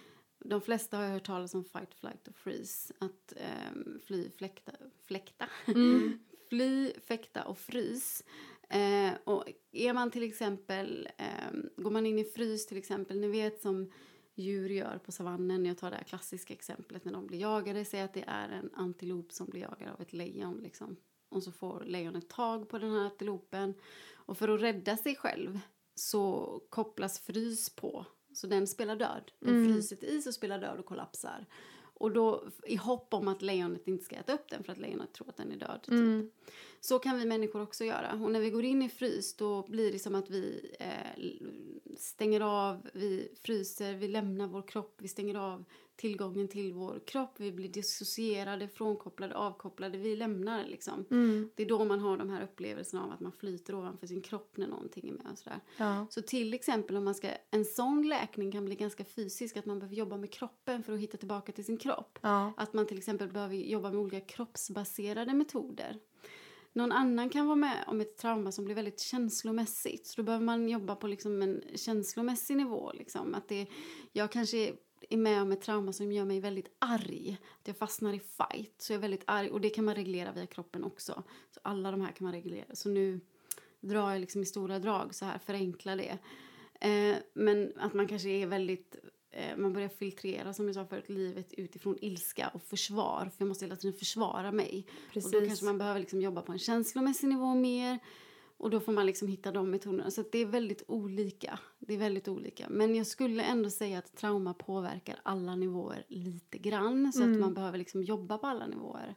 De 0.44 0.60
flesta 0.60 0.96
har 0.96 1.04
jag 1.04 1.10
hört 1.10 1.26
talas 1.26 1.54
om 1.54 1.64
fight, 1.64 1.94
flight 1.94 2.28
och 2.28 2.36
freeze. 2.36 2.94
Att 2.98 3.32
ehm, 3.36 4.00
fly, 4.06 4.30
fläkta, 4.30 4.72
fläkta. 5.06 5.48
fly, 6.48 6.92
fäkta 7.08 7.44
och 7.44 7.58
frys. 7.58 8.24
Eh, 8.68 9.12
och 9.24 9.44
är 9.72 9.92
man 9.92 10.10
till 10.10 10.22
exempel... 10.22 11.08
ehm, 11.18 11.68
går 11.76 11.90
man 11.90 12.06
in 12.06 12.18
i 12.18 12.24
frys 12.24 12.66
till 12.66 12.78
exempel, 12.78 13.20
ni 13.20 13.28
vet 13.28 13.60
som 13.62 13.92
djur 14.34 14.68
gör 14.70 14.98
på 14.98 15.12
savannen. 15.12 15.66
Jag 15.66 15.78
tar 15.78 15.90
det 15.90 15.96
här 15.96 16.04
klassiska 16.04 16.54
exemplet 16.54 17.04
när 17.04 17.12
de 17.12 17.26
blir 17.26 17.38
jagade. 17.40 17.84
Säg 17.84 18.00
att 18.00 18.14
det 18.14 18.24
är 18.26 18.48
en 18.48 18.70
antilop 18.74 19.32
som 19.32 19.46
blir 19.46 19.60
jagad 19.60 19.88
av 19.94 20.00
ett 20.00 20.12
lejon. 20.12 20.60
Liksom. 20.62 20.96
Och 21.28 21.42
så 21.42 21.52
får 21.52 21.84
lejonet 21.86 22.28
tag 22.28 22.68
på 22.68 22.78
den 22.78 22.90
här 22.90 23.00
antilopen. 23.04 23.74
Och 24.14 24.38
för 24.38 24.48
att 24.48 24.60
rädda 24.60 24.96
sig 24.96 25.16
själv 25.16 25.60
så 25.94 26.60
kopplas 26.70 27.18
frys 27.18 27.70
på. 27.76 28.06
Så 28.32 28.46
den 28.46 28.66
spelar 28.66 28.96
död. 28.96 29.32
Den 29.40 29.56
Mm. 29.56 29.72
fryser 29.74 29.96
till 29.96 30.08
is 30.08 30.26
och 30.26 30.34
spelar 30.34 30.58
död 30.60 30.78
och 30.78 30.86
kollapsar. 30.86 31.46
Och 31.96 32.12
då 32.12 32.44
i 32.66 32.76
hopp 32.76 33.14
om 33.14 33.28
att 33.28 33.42
lejonet 33.42 33.88
inte 33.88 34.04
ska 34.04 34.16
äta 34.16 34.34
upp 34.34 34.50
den 34.50 34.64
för 34.64 34.72
att 34.72 34.78
lejonet 34.78 35.12
tror 35.12 35.28
att 35.28 35.36
den 35.36 35.52
är 35.52 35.56
död. 35.56 35.80
Typ. 35.82 35.92
Mm. 35.92 36.30
Så 36.84 36.98
kan 36.98 37.18
vi 37.18 37.24
människor 37.24 37.62
också 37.62 37.84
göra. 37.84 38.12
Och 38.12 38.30
när 38.30 38.40
vi 38.40 38.50
går 38.50 38.64
in 38.64 38.82
i 38.82 38.88
frys 38.88 39.36
då 39.36 39.66
blir 39.68 39.92
det 39.92 39.98
som 39.98 40.14
att 40.14 40.30
vi 40.30 40.74
eh, 40.80 41.22
stänger 41.96 42.40
av, 42.40 42.88
vi 42.92 43.28
fryser, 43.42 43.94
vi 43.94 44.08
lämnar 44.08 44.46
vår 44.46 44.62
kropp, 44.62 44.96
vi 44.98 45.08
stänger 45.08 45.34
av 45.34 45.64
tillgången 45.96 46.48
till 46.48 46.72
vår 46.72 47.00
kropp. 47.06 47.34
Vi 47.36 47.52
blir 47.52 47.68
dissocierade, 47.68 48.68
frånkopplade, 48.68 49.34
avkopplade. 49.34 49.98
Vi 49.98 50.16
lämnar 50.16 50.64
liksom. 50.66 51.04
Mm. 51.10 51.50
Det 51.54 51.62
är 51.62 51.68
då 51.68 51.84
man 51.84 52.00
har 52.00 52.16
de 52.16 52.30
här 52.30 52.42
upplevelserna 52.42 53.04
av 53.04 53.12
att 53.12 53.20
man 53.20 53.32
flyter 53.32 53.74
ovanför 53.74 54.06
sin 54.06 54.22
kropp 54.22 54.56
när 54.56 54.66
någonting 54.66 55.08
är 55.08 55.12
med 55.12 55.32
och 55.32 55.38
sådär. 55.38 55.60
Ja. 55.76 56.06
Så 56.10 56.22
till 56.22 56.54
exempel 56.54 56.96
om 56.96 57.04
man 57.04 57.14
ska, 57.14 57.28
en 57.50 57.64
sån 57.64 58.08
läkning 58.08 58.52
kan 58.52 58.64
bli 58.64 58.74
ganska 58.74 59.04
fysisk, 59.04 59.56
att 59.56 59.66
man 59.66 59.78
behöver 59.78 59.96
jobba 59.96 60.16
med 60.16 60.32
kroppen 60.32 60.82
för 60.82 60.92
att 60.92 61.00
hitta 61.00 61.16
tillbaka 61.16 61.52
till 61.52 61.64
sin 61.64 61.78
kropp. 61.78 62.18
Ja. 62.22 62.52
Att 62.56 62.72
man 62.72 62.86
till 62.86 62.98
exempel 62.98 63.28
behöver 63.28 63.54
jobba 63.54 63.90
med 63.90 64.00
olika 64.00 64.20
kroppsbaserade 64.20 65.34
metoder. 65.34 65.98
Någon 66.74 66.92
annan 66.92 67.30
kan 67.30 67.46
vara 67.46 67.56
med 67.56 67.84
om 67.86 68.00
ett 68.00 68.16
trauma 68.16 68.52
som 68.52 68.64
blir 68.64 68.74
väldigt 68.74 69.00
känslomässigt. 69.00 70.06
Så 70.06 70.16
då 70.16 70.22
behöver 70.22 70.44
man 70.44 70.68
jobba 70.68 70.96
på 70.96 71.06
liksom 71.06 71.42
en 71.42 71.62
känslomässig 71.74 72.56
nivå. 72.56 72.92
Liksom. 72.92 73.34
Att 73.34 73.48
det, 73.48 73.66
jag 74.12 74.32
kanske 74.32 74.72
är 75.10 75.16
med 75.16 75.42
om 75.42 75.52
ett 75.52 75.60
trauma 75.60 75.92
som 75.92 76.12
gör 76.12 76.24
mig 76.24 76.40
väldigt 76.40 76.76
arg. 76.78 77.38
Att 77.60 77.68
jag 77.68 77.76
fastnar 77.76 78.12
i 78.12 78.18
fight. 78.18 78.74
Så 78.78 78.92
jag 78.92 78.98
är 78.98 79.00
väldigt 79.00 79.24
arg. 79.26 79.50
Och 79.50 79.60
det 79.60 79.70
kan 79.70 79.84
man 79.84 79.94
reglera 79.94 80.32
via 80.32 80.46
kroppen 80.46 80.84
också. 80.84 81.22
Så 81.50 81.60
alla 81.62 81.90
de 81.90 82.00
här 82.00 82.12
kan 82.12 82.24
man 82.24 82.32
reglera. 82.32 82.74
Så 82.74 82.88
nu 82.88 83.20
drar 83.80 84.10
jag 84.10 84.20
liksom 84.20 84.42
i 84.42 84.46
stora 84.46 84.78
drag 84.78 85.14
så 85.14 85.24
här, 85.24 85.38
förenklar 85.38 85.96
det. 85.96 86.18
Eh, 86.88 87.16
men 87.34 87.72
att 87.76 87.94
man 87.94 88.08
kanske 88.08 88.28
är 88.28 88.46
väldigt 88.46 88.96
man 89.56 89.72
börjar 89.72 89.88
filtrera 89.88 90.52
som 90.52 90.66
jag 90.66 90.74
sa 90.74 90.86
förut, 90.86 91.08
livet 91.08 91.52
utifrån 91.52 91.98
ilska 92.00 92.48
och 92.54 92.62
försvar. 92.62 93.24
För 93.24 93.36
jag 93.38 93.48
måste 93.48 93.64
hela 93.64 93.76
tiden 93.76 93.98
försvara 93.98 94.52
mig. 94.52 94.86
Precis. 95.12 95.34
Och 95.34 95.40
då 95.40 95.46
kanske 95.46 95.64
man 95.64 95.78
behöver 95.78 96.00
liksom 96.00 96.20
jobba 96.20 96.42
på 96.42 96.52
en 96.52 96.58
känslomässig 96.58 97.28
nivå 97.28 97.54
mer. 97.54 97.98
Och 98.56 98.70
då 98.70 98.80
får 98.80 98.92
man 98.92 99.06
liksom 99.06 99.28
hitta 99.28 99.52
de 99.52 99.70
metoderna. 99.70 100.10
Så 100.10 100.24
det 100.32 100.38
är 100.38 100.46
väldigt 100.46 100.82
olika. 100.88 101.58
Det 101.78 101.94
är 101.94 101.98
väldigt 101.98 102.28
olika. 102.28 102.66
Men 102.70 102.94
jag 102.94 103.06
skulle 103.06 103.42
ändå 103.42 103.70
säga 103.70 103.98
att 103.98 104.16
trauma 104.16 104.54
påverkar 104.54 105.20
alla 105.22 105.56
nivåer 105.56 106.04
lite 106.08 106.58
grann. 106.58 107.12
Så 107.12 107.22
Mm. 107.22 107.34
att 107.34 107.40
man 107.40 107.54
behöver 107.54 107.78
liksom 107.78 108.02
jobba 108.02 108.38
på 108.38 108.46
alla 108.46 108.66
nivåer. 108.66 109.14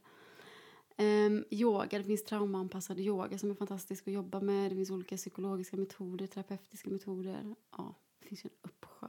Um, 0.99 1.45
yoga, 1.51 1.97
det 1.97 2.03
finns 2.03 2.23
traumaanpassad 2.23 2.99
yoga 2.99 3.37
som 3.37 3.51
är 3.51 3.55
fantastisk 3.55 4.07
att 4.07 4.13
jobba 4.13 4.41
med. 4.41 4.71
Det 4.71 4.75
finns 4.75 4.89
olika 4.91 5.17
psykologiska 5.17 5.77
metoder, 5.77 6.27
terapeutiska 6.27 6.89
metoder. 6.89 7.55
Ja, 7.77 7.95
det 8.19 8.27
finns 8.27 8.45
en 8.45 8.51
uppsjö. 8.61 9.07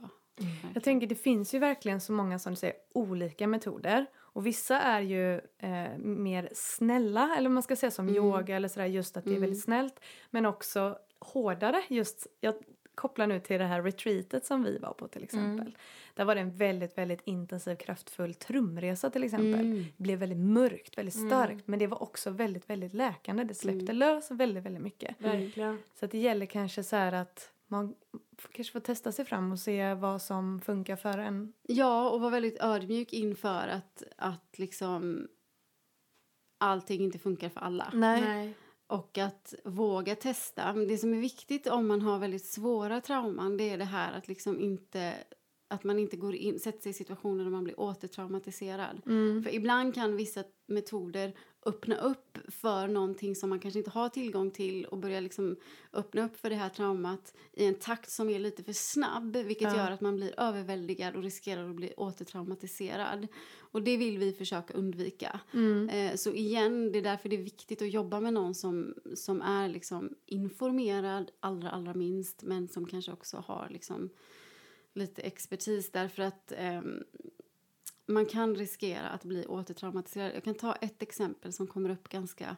Jag 0.75 0.83
tänker 0.83 1.07
det 1.07 1.15
finns 1.15 1.55
ju 1.55 1.59
verkligen 1.59 2.01
så 2.01 2.13
många 2.13 2.39
som 2.39 2.53
du 2.53 2.57
säger 2.57 2.77
olika 2.93 3.47
metoder 3.47 4.07
och 4.17 4.47
vissa 4.47 4.81
är 4.81 5.01
ju 5.01 5.35
eh, 5.59 5.99
mer 5.99 6.49
snälla 6.55 7.37
eller 7.39 7.49
man 7.49 7.63
ska 7.63 7.77
säga 7.77 7.91
som 7.91 8.09
Mm. 8.09 8.17
yoga 8.17 8.57
eller 8.57 8.69
sådär 8.69 8.87
just 8.87 9.17
att 9.17 9.25
det 9.25 9.31
är 9.31 9.33
Mm. 9.33 9.41
väldigt 9.43 9.63
snällt 9.63 10.01
men 10.31 10.47
också 10.47 10.99
hårdare 11.21 11.83
just 11.89 12.27
jag 12.41 12.55
koppla 12.95 13.27
nu 13.27 13.41
till 13.41 13.59
det 13.59 13.65
här 13.65 13.83
retreatet 13.83 14.47
som 14.47 14.63
vi 14.65 14.79
var 14.79 14.93
på 14.93 15.09
till 15.09 15.23
exempel. 15.25 15.67
Mm. 15.67 15.73
Där 16.15 16.25
var 16.25 16.35
det 16.35 16.41
en 16.41 16.57
väldigt, 16.57 16.99
väldigt 16.99 17.21
intensiv, 17.25 17.77
kraftfull 17.77 18.35
trumresa 18.35 19.11
till 19.11 19.25
exempel. 19.25 19.61
Mm. 19.61 19.85
Det 19.97 20.03
blev 20.03 20.19
väldigt 20.19 20.39
mörkt, 20.39 20.99
väldigt 20.99 21.15
Mm. 21.15 21.29
starkt. 21.29 21.67
Men 21.67 21.79
det 21.79 21.87
var 21.87 22.03
också 22.03 22.31
väldigt, 22.31 22.71
väldigt 22.71 22.95
läkande. 22.95 23.45
Det 23.45 23.55
släppte 23.55 23.85
Mm. 23.93 23.97
lös 23.97 24.31
väldigt, 24.31 24.65
väldigt 24.65 24.83
mycket. 24.83 25.15
Verkligen. 25.19 25.79
Så 25.95 26.05
att 26.05 26.11
det 26.11 26.19
gäller 26.19 26.47
kanske 26.47 26.83
så 26.83 26.97
här 26.97 27.13
att 27.13 27.53
man 27.69 27.95
kanske 28.53 28.73
får 28.73 28.81
testa 28.81 29.13
sig 29.13 29.25
fram 29.25 29.53
och 29.53 29.59
se 29.59 29.95
vad 29.95 30.23
som 30.23 30.61
funkar 30.61 30.97
för 30.97 31.19
en. 31.19 31.53
Ja, 31.63 32.11
och 32.11 32.21
vara 32.21 32.31
väldigt 32.31 32.61
ödmjuk 32.61 33.13
inför 33.13 33.69
att, 33.69 34.03
att 34.17 34.59
liksom 34.59 35.29
allting 36.59 37.03
inte 37.03 37.19
funkar 37.19 37.49
för 37.49 37.61
alla. 37.61 37.91
Nej. 37.95 38.21
Nej. 38.21 38.55
Och 38.87 39.19
att 39.19 39.55
våga 39.65 40.15
testa. 40.15 40.73
Men 40.73 40.89
Det 40.89 40.99
som 40.99 41.15
är 41.15 41.21
viktigt 41.21 41.67
om 41.67 41.87
man 41.87 42.03
har 42.03 42.19
väldigt 42.19 42.47
svåra 42.47 43.01
trauman 43.01 43.57
det 43.57 43.71
är 43.71 43.79
det 43.79 43.85
här 43.85 44.13
att 44.13 44.29
liksom 44.29 44.61
inte 44.61 45.15
att 45.71 45.85
man 45.85 45.99
inte 45.99 46.17
går 46.17 46.35
in, 46.35 46.61
sätter 46.61 46.81
sig 46.81 46.91
i 46.91 46.95
situationer 46.95 47.45
där 47.45 47.51
man 47.51 47.65
blir 47.65 47.81
återtraumatiserad. 47.81 49.03
Mm. 49.07 49.43
För 49.43 49.55
ibland 49.55 49.95
kan 49.95 50.17
vissa 50.17 50.45
metoder 50.67 51.35
öppna 51.67 51.97
upp 51.97 52.39
för 52.49 52.89
någonting 52.89 53.37
som 53.37 53.51
man 53.51 53.61
kanske 53.61 53.79
inte 53.79 53.91
har 53.91 54.09
tillgång 54.09 54.51
till 54.51 54.85
och 54.85 54.99
börja 54.99 55.21
liksom 55.21 55.57
öppna 55.93 56.25
upp 56.25 56.37
för 56.37 56.51
det 56.51 56.57
här 56.57 56.69
traumat 56.69 57.35
i 57.53 57.65
en 57.65 57.75
takt 57.75 58.11
som 58.11 58.31
är 58.31 58.39
lite 58.39 58.63
för 58.63 58.73
snabb 58.73 59.37
vilket 59.37 59.73
Ja. 59.73 59.77
gör 59.77 59.91
att 59.91 60.01
man 60.01 60.17
blir 60.17 60.41
överväldigad 60.41 61.17
och 61.17 61.23
riskerar 61.23 61.71
att 61.71 61.77
bli 61.77 61.95
återtraumatiserad. 61.97 63.27
Och 63.59 63.83
det 63.83 63.97
vill 63.97 64.19
vi 64.19 64.33
försöka 64.33 64.75
undvika. 64.75 65.41
Mm. 65.55 65.89
Eh, 65.89 66.15
så 66.17 66.33
igen, 66.33 66.93
det 66.93 66.99
är 66.99 67.03
därför 67.03 67.29
det 67.29 67.37
är 67.37 67.43
viktigt 67.43 67.83
att 67.83 67.91
jobba 67.91 68.21
med 68.21 68.33
någon 68.33 68.55
som, 68.55 68.95
som 69.15 69.43
är 69.43 69.69
liksom 69.69 70.15
informerad 70.27 71.31
allra, 71.41 71.71
allra 71.71 71.95
minst 71.95 72.43
men 72.43 72.69
som 72.69 72.87
kanske 72.87 73.13
också 73.13 73.37
har 73.47 73.69
liksom 73.71 74.11
lite 74.95 75.23
expertis 75.23 75.91
därför 75.91 76.23
att 76.23 76.53
ehm, 76.57 77.05
man 78.09 78.27
kan 78.27 78.55
riskera 78.55 79.09
att 79.09 79.25
bli 79.25 79.47
återtraumatiserad. 79.47 80.33
Jag 80.35 80.45
kan 80.45 80.55
ta 80.55 80.73
ett 80.75 81.03
exempel 81.03 81.53
som 81.53 81.67
kommer 81.67 81.91
upp 81.91 82.09
ganska 82.09 82.57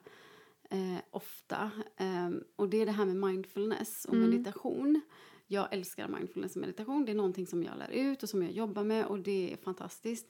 eh, 0.71 0.97
ofta. 1.11 1.71
Ehm, 1.97 2.45
och 2.57 2.69
Det 2.69 2.77
är 2.83 2.87
det 2.87 2.93
här 2.93 3.05
med 3.05 3.17
mindfulness 3.17 4.05
och 4.05 4.15
Mm. 4.15 4.31
meditation. 4.31 5.01
Jag 5.47 5.69
älskar 5.73 6.09
mindfulness 6.09 6.57
och 6.57 6.61
meditation. 6.61 7.05
Det 7.05 7.13
är 7.13 7.17
någonting 7.17 7.47
som 7.47 7.63
jag 7.63 7.79
lär 7.79 7.91
ut 7.91 8.23
och 8.23 8.29
som 8.29 8.43
jag 8.43 8.53
jobbar 8.53 8.85
med 8.85 9.07
och 9.07 9.19
det 9.19 9.53
är 9.53 9.57
fantastiskt. 9.57 10.27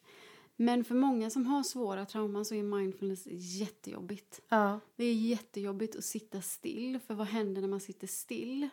Men 0.57 0.85
för 0.85 0.95
många 0.95 1.31
som 1.31 1.47
har 1.47 1.63
svåra 1.63 2.07
trauman 2.07 2.45
så 2.45 2.55
är 2.55 2.63
mindfulness 2.63 3.27
jättejobbigt. 3.31 4.41
Ja. 4.49 4.81
Det 4.97 5.05
är 5.05 5.15
jättejobbigt 5.15 5.97
att 5.97 6.05
sitta 6.05 6.41
still, 6.43 6.99
för 7.07 7.15
vad 7.15 7.27
händer 7.27 7.61
när 7.61 7.69
man 7.69 7.81
sitter 7.81 8.07
still? 8.07 8.69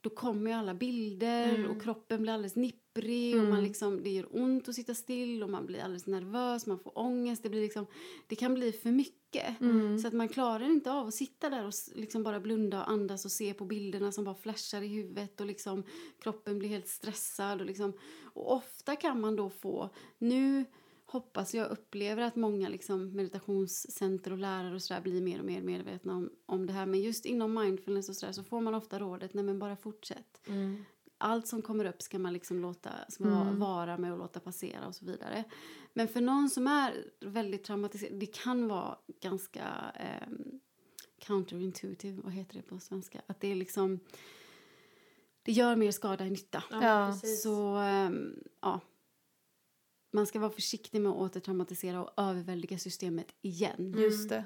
Då 0.00 0.10
kommer 0.10 0.50
ju 0.50 0.56
alla 0.56 0.74
bilder 0.74 1.54
Mm. 1.54 1.70
och 1.70 1.82
kroppen 1.82 2.22
blir 2.22 2.32
alldeles 2.32 2.56
nipprig 2.56 2.80
och 3.34 3.38
Mm. 3.40 3.50
man 3.50 3.62
liksom, 3.62 4.02
det 4.02 4.10
gör 4.10 4.26
ont 4.30 4.68
att 4.68 4.74
sitta 4.74 4.94
still 4.94 5.42
och 5.42 5.50
man 5.50 5.66
blir 5.66 5.80
alldeles 5.80 6.06
nervös, 6.06 6.66
man 6.66 6.78
får 6.78 6.98
ångest. 6.98 7.42
Det, 7.42 7.48
blir 7.48 7.60
liksom, 7.60 7.86
det 8.26 8.36
kan 8.36 8.54
bli 8.54 8.72
för 8.72 8.90
mycket. 8.90 9.60
Mm. 9.60 9.98
Så 9.98 10.08
att 10.08 10.14
man 10.14 10.28
klarar 10.28 10.70
inte 10.70 10.92
av 10.92 11.06
att 11.06 11.14
sitta 11.14 11.50
där 11.50 11.66
och 11.66 11.72
liksom 11.94 12.22
bara 12.22 12.40
blunda 12.40 12.80
och 12.82 12.90
andas 12.90 13.24
och 13.24 13.32
se 13.32 13.54
på 13.54 13.64
bilderna 13.64 14.12
som 14.12 14.24
bara 14.24 14.34
flashar 14.34 14.82
i 14.82 14.88
huvudet 14.88 15.40
och 15.40 15.46
liksom 15.46 15.82
kroppen 16.22 16.58
blir 16.58 16.68
helt 16.68 16.88
stressad. 16.88 17.60
Och, 17.60 17.66
liksom, 17.66 17.92
och 18.22 18.52
ofta 18.52 18.96
kan 18.96 19.20
man 19.20 19.36
då 19.36 19.50
få, 19.50 19.90
nu 20.18 20.64
hoppas 21.06 21.54
jag 21.54 21.70
upplever 21.70 22.22
att 22.22 22.36
många 22.36 22.68
liksom 22.68 23.12
meditationscenter 23.16 24.32
och 24.32 24.38
lärare 24.38 24.74
och 24.74 24.82
sådär 24.82 25.00
blir 25.00 25.22
mer 25.22 25.38
och 25.38 25.44
mer 25.44 25.62
medvetna 25.62 26.16
om, 26.16 26.30
om 26.46 26.66
det 26.66 26.72
här. 26.72 26.86
Men 26.86 27.00
just 27.00 27.24
inom 27.24 27.54
mindfulness 27.54 28.08
och 28.08 28.16
sådär 28.16 28.32
så 28.32 28.44
får 28.44 28.60
man 28.60 28.74
ofta 28.74 28.98
rådet, 28.98 29.34
nej 29.34 29.44
men 29.44 29.58
bara 29.58 29.76
fortsätt. 29.76 30.40
Mm. 30.46 30.84
Allt 31.20 31.46
som 31.46 31.62
kommer 31.62 31.84
upp 31.84 32.02
ska 32.02 32.18
man 32.18 32.32
liksom 32.32 32.60
låta 32.60 32.90
Mm. 33.20 33.58
vara 33.58 33.98
med 33.98 34.12
och 34.12 34.18
låta 34.18 34.40
passera 34.40 34.86
och 34.86 34.94
så 34.94 35.04
vidare. 35.04 35.44
Men 35.92 36.08
för 36.08 36.20
någon 36.20 36.50
som 36.50 36.66
är 36.66 37.04
väldigt 37.20 37.64
traumatiserad, 37.64 38.20
det 38.20 38.26
kan 38.26 38.68
vara 38.68 38.98
ganska 39.22 39.64
ehm, 39.94 40.60
counterintuitive, 41.18 42.22
vad 42.22 42.32
heter 42.32 42.54
det 42.56 42.62
på 42.62 42.78
svenska? 42.78 43.22
Att 43.26 43.40
det 43.40 43.48
är 43.48 43.54
liksom, 43.54 44.00
det 45.42 45.52
gör 45.52 45.76
mer 45.76 45.90
skada 45.90 46.24
än 46.24 46.32
nytta. 46.32 46.64
Ja. 46.70 47.12
Så 47.42 47.74
ehm, 47.76 48.34
ja, 48.60 48.80
man 50.12 50.26
ska 50.26 50.38
vara 50.38 50.50
försiktig 50.50 51.00
med 51.00 51.12
att 51.12 51.18
återtraumatisera 51.18 52.04
och 52.04 52.12
överväldiga 52.16 52.78
systemet 52.78 53.26
igen. 53.42 53.94
Just 53.98 54.28
det. 54.28 54.44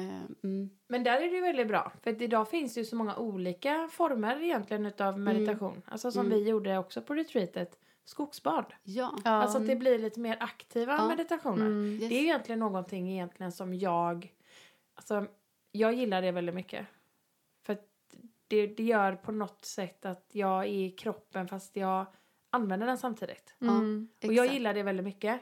Ehm, 0.00 0.34
mm. 0.44 0.70
Men 0.88 1.04
där 1.04 1.16
är 1.16 1.30
det 1.30 1.36
ju 1.36 1.40
väldigt 1.40 1.68
bra. 1.68 1.92
För 2.02 2.10
att 2.10 2.20
idag 2.22 2.48
finns 2.48 2.74
det 2.74 2.80
ju 2.80 2.84
så 2.86 2.96
många 2.96 3.16
olika 3.16 3.88
former 3.92 4.42
egentligen 4.42 4.86
utav 4.86 5.18
meditation. 5.18 5.82
Alltså 5.86 6.10
som 6.10 6.26
Mm. 6.26 6.38
vi 6.38 6.48
gjorde 6.48 6.78
också 6.78 7.02
på 7.02 7.14
retreatet. 7.14 7.78
Skogsbad. 8.04 8.64
Ja. 8.82 9.18
Alltså 9.24 9.58
att 9.58 9.66
det 9.66 9.76
blir 9.76 9.98
lite 9.98 10.20
mer 10.20 10.36
aktiva 10.40 10.92
Ja. 10.96 11.08
meditationer. 11.08 11.66
Mm. 11.66 11.92
Yes. 11.92 12.08
Det 12.08 12.14
är 12.14 12.22
egentligen 12.22 12.58
någonting 12.58 13.10
egentligen 13.12 13.52
som 13.52 13.74
jag... 13.74 14.34
Alltså, 14.94 15.26
jag 15.72 15.94
gillar 15.94 16.22
det 16.22 16.32
väldigt 16.32 16.54
mycket. 16.54 16.86
För 17.66 17.72
att 17.72 17.86
det, 18.48 18.66
det 18.66 18.82
gör 18.82 19.12
på 19.16 19.32
något 19.32 19.64
sätt 19.64 20.04
att 20.06 20.28
jag 20.32 20.60
är 20.62 20.68
i 20.68 20.90
kroppen 20.90 21.48
fast 21.48 21.76
jag 21.76 22.06
använder 22.50 22.86
den 22.86 22.98
samtidigt. 22.98 23.54
Mm. 23.60 24.08
Och 24.26 24.32
jag 24.32 24.46
gillar 24.52 24.74
det 24.74 24.82
väldigt 24.82 25.04
mycket. 25.04 25.40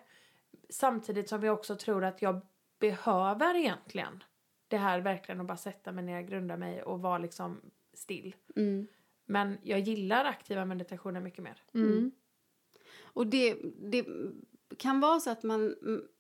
Samtidigt 0.71 1.29
som 1.29 1.43
jag 1.45 1.55
också 1.55 1.77
tror 1.77 2.05
att 2.05 2.23
jag 2.23 2.41
behöver 2.79 3.55
egentligen 3.55 4.23
det 4.69 4.77
här 4.77 5.01
verkligen 5.01 5.41
att 5.41 5.47
bara 5.47 5.57
sätta 5.57 5.93
mig 5.93 6.05
ner, 6.05 6.23
grunda 6.23 6.57
mig 6.57 6.83
och 6.83 7.01
vara 7.01 7.19
liksom 7.19 7.61
still. 7.95 8.35
Mm. 8.57 8.87
Men 9.27 9.59
jag 9.63 9.81
gillar 9.81 10.25
aktiva 10.25 10.65
meditationer 10.65 11.21
mycket 11.21 11.45
mer. 11.45 11.63
Mm. 11.75 12.11
Och 13.01 13.27
det, 13.27 13.57
det 13.79 14.07
kan 14.77 15.01
vara 15.01 15.21
så 15.21 15.31
att 15.31 15.43
man, 15.43 15.77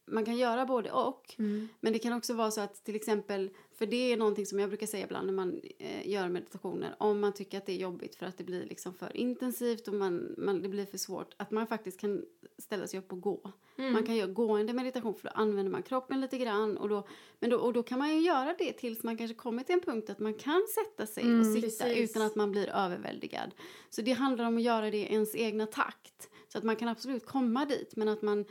man 0.06 0.24
kan 0.24 0.36
göra 0.36 0.66
både 0.66 0.90
och. 0.90 1.34
Mm. 1.38 1.68
Men 1.80 1.92
det 1.92 1.98
kan 1.98 2.12
också 2.12 2.34
vara 2.34 2.50
så 2.50 2.60
att 2.60 2.84
till 2.84 2.96
exempel, 2.96 3.50
för 3.78 3.86
det 3.86 4.12
är 4.12 4.16
någonting 4.16 4.46
som 4.46 4.58
jag 4.58 4.68
brukar 4.68 4.86
säga 4.86 5.04
ibland 5.04 5.26
när 5.26 5.34
man 5.34 5.60
eh, 5.78 6.08
gör 6.08 6.28
meditationer, 6.28 6.94
om 6.98 7.20
man 7.20 7.32
tycker 7.32 7.58
att 7.58 7.66
det 7.66 7.72
är 7.72 7.76
jobbigt 7.76 8.16
för 8.16 8.26
att 8.26 8.38
det 8.38 8.44
blir 8.44 8.66
liksom 8.66 8.94
för 8.94 9.16
intensivt 9.16 9.88
och 9.88 9.94
man, 9.94 10.34
man, 10.38 10.62
det 10.62 10.68
blir 10.68 10.86
för 10.86 10.98
svårt, 10.98 11.34
att 11.36 11.50
man 11.50 11.66
faktiskt 11.66 12.00
kan 12.00 12.24
ställa 12.58 12.86
sig 12.86 12.98
upp 12.98 13.12
och 13.12 13.20
gå. 13.20 13.52
Mm. 13.76 13.92
Man 13.92 14.06
kan 14.06 14.16
göra 14.16 14.30
gående 14.30 14.72
meditation 14.72 15.14
för 15.14 15.24
då 15.24 15.30
använder 15.34 15.72
man 15.72 15.82
kroppen 15.82 16.20
lite 16.20 16.38
grann 16.38 16.76
och 16.76 16.88
då, 16.88 17.06
men 17.40 17.50
då, 17.50 17.56
och 17.58 17.72
då 17.72 17.82
kan 17.82 17.98
man 17.98 18.14
ju 18.14 18.20
göra 18.20 18.54
det 18.58 18.72
tills 18.72 19.02
man 19.02 19.16
kanske 19.16 19.34
kommer 19.34 19.62
till 19.62 19.74
en 19.74 19.80
punkt 19.80 20.10
att 20.10 20.18
man 20.18 20.34
kan 20.34 20.62
sätta 20.74 21.06
sig 21.06 21.22
och 21.22 21.28
Mm, 21.28 21.54
sitta 21.54 21.84
precis. 21.84 22.10
utan 22.10 22.22
att 22.22 22.34
man 22.36 22.50
blir 22.50 22.68
överväldigad. 22.68 23.54
Så 23.90 24.02
det 24.02 24.12
handlar 24.12 24.44
om 24.44 24.56
att 24.56 24.62
göra 24.62 24.90
det 24.90 24.96
i 24.96 25.12
ens 25.12 25.34
egna 25.34 25.66
takt. 25.66 26.28
Så 26.48 26.58
att 26.58 26.64
man 26.64 26.76
kan 26.76 26.88
absolut 26.88 27.26
komma 27.26 27.64
dit 27.64 27.96
men 27.96 28.08
att 28.08 28.22
man, 28.22 28.44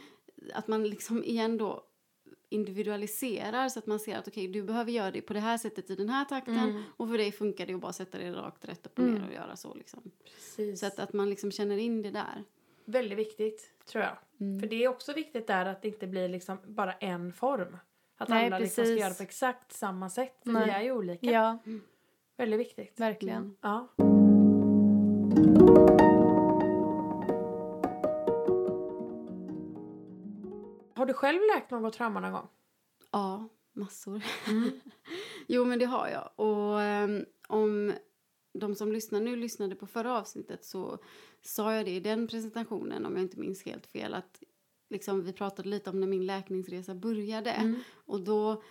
att 0.54 0.68
man 0.68 0.84
liksom 0.84 1.24
igen 1.24 1.58
då 1.58 1.84
individualiserar 2.50 3.70
så 3.70 3.80
att 3.80 3.88
man 3.88 4.00
ser 4.00 4.18
att 4.18 4.28
okej 4.28 4.48
du 4.48 4.64
behöver 4.64 4.92
göra 4.92 5.12
det 5.12 5.22
på 5.22 5.34
det 5.34 5.40
här 5.40 5.58
sättet 5.58 5.90
i 5.90 5.96
den 5.96 6.10
här 6.10 6.26
takten 6.26 6.58
Mm. 6.60 6.84
och 6.98 7.10
för 7.10 7.18
dig 7.18 7.32
funkar 7.32 7.66
det 7.66 7.74
att 7.74 7.82
bara 7.82 7.94
sätta 7.94 8.18
det 8.18 8.32
rakt 8.32 8.66
rätt 8.66 8.86
upp 8.86 9.00
och 9.00 9.06
ner 9.06 9.16
Mm. 9.16 9.28
och 9.28 9.34
göra 9.34 9.56
så 9.56 9.74
liksom. 9.74 10.12
Precis. 10.24 10.80
Så 10.80 10.86
att, 10.86 11.00
att 11.00 11.14
man 11.14 11.30
liksom 11.30 11.52
känner 11.52 11.78
in 11.78 12.02
det 12.02 12.12
där. 12.12 12.44
Väldigt 12.86 13.18
viktigt, 13.20 13.74
tror 13.86 14.04
jag. 14.04 14.18
Mm. 14.40 14.60
För 14.60 14.68
det 14.68 14.84
är 14.84 14.88
också 14.88 15.14
viktigt 15.14 15.48
där 15.48 15.66
att 15.66 15.82
det 15.82 15.88
inte 15.88 16.08
blir 16.08 16.30
liksom 16.30 16.58
bara 16.68 16.94
en 16.94 17.34
form. 17.34 17.78
Att 18.18 18.30
Nej, 18.30 18.46
alla 18.46 18.60
liksom 18.60 18.86
ska 18.86 18.94
göra 18.94 19.14
på 19.14 19.24
exakt 19.24 19.72
samma 19.74 20.10
sätt. 20.10 20.38
För 20.44 20.52
Nej. 20.52 20.66
vi 20.66 20.72
är 20.72 20.82
ju 20.82 20.92
olika. 20.92 21.32
Ja, 21.32 21.58
Väldigt 22.38 22.60
viktigt. 22.60 23.00
verkligen. 23.00 23.38
Mm. 23.38 23.56
Ja. 23.62 23.88
Du 31.08 31.14
själv 31.14 31.40
läkt 31.56 31.72
något 31.72 31.94
trauma 31.94 32.20
någon 32.20 32.32
gång? 32.32 32.48
Ja, 33.12 33.50
massor. 33.74 34.24
Mm. 34.48 34.72
Jo, 35.48 35.66
men 35.66 35.80
det 35.80 35.86
har 35.86 36.08
jag. 36.08 36.48
Och 36.48 36.82
ehm, 36.82 37.26
om 37.48 37.94
de 38.54 38.76
som 38.76 38.92
lyssnar 38.92 39.20
nu 39.20 39.36
lyssnade 39.36 39.76
på 39.76 39.88
förra 39.88 40.18
avsnittet 40.18 40.66
så 40.66 40.98
sa 41.42 41.74
jag 41.74 41.86
det 41.86 41.92
i 41.92 42.00
den 42.00 42.28
presentationen, 42.28 43.06
om 43.06 43.14
jag 43.14 43.22
inte 43.22 43.40
minns 43.40 43.66
helt 43.66 43.88
fel, 43.88 44.14
att 44.14 44.44
liksom, 44.90 45.24
vi 45.24 45.34
pratade 45.34 45.70
lite 45.70 45.90
om 45.90 46.00
när 46.00 46.08
min 46.08 46.26
läkningsresa 46.26 46.96
började. 46.96 47.52
Mm. 47.52 47.80
Och 48.06 48.22
då 48.22 48.64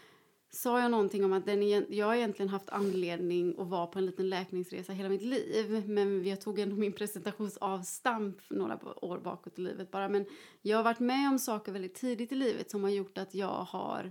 sa 0.57 0.81
jag 0.81 0.91
någonting 0.91 1.25
om 1.25 1.33
att 1.33 1.47
den, 1.47 1.87
jag 1.89 2.07
har 2.07 2.15
egentligen 2.15 2.49
haft 2.49 2.71
anledning 2.71 3.55
att 3.59 3.67
vara 3.67 3.87
på 3.87 3.99
en 3.99 4.07
liten 4.07 4.29
läkningsresa 4.29 4.93
hela 4.93 5.09
mitt 5.09 5.23
liv. 5.23 5.85
Men 5.89 6.27
jag 6.27 6.41
tog 6.41 6.59
ändå 6.59 6.77
min 6.77 6.93
presentationsavstamp 6.93 8.37
några 8.49 8.79
år 9.05 9.19
bakåt 9.19 9.59
i 9.59 9.63
livet 9.63 9.91
bara. 9.91 10.09
Men 10.09 10.25
jag 10.63 10.77
har 10.77 10.85
varit 10.85 11.01
med 11.01 11.31
om 11.31 11.39
saker 11.39 11.73
väldigt 11.73 11.95
tidigt 11.95 12.33
i 12.33 12.35
livet 12.35 12.71
som 12.71 12.83
har 12.83 12.91
gjort 12.91 13.19
att 13.19 13.35
jag 13.35 13.67
har 13.69 14.11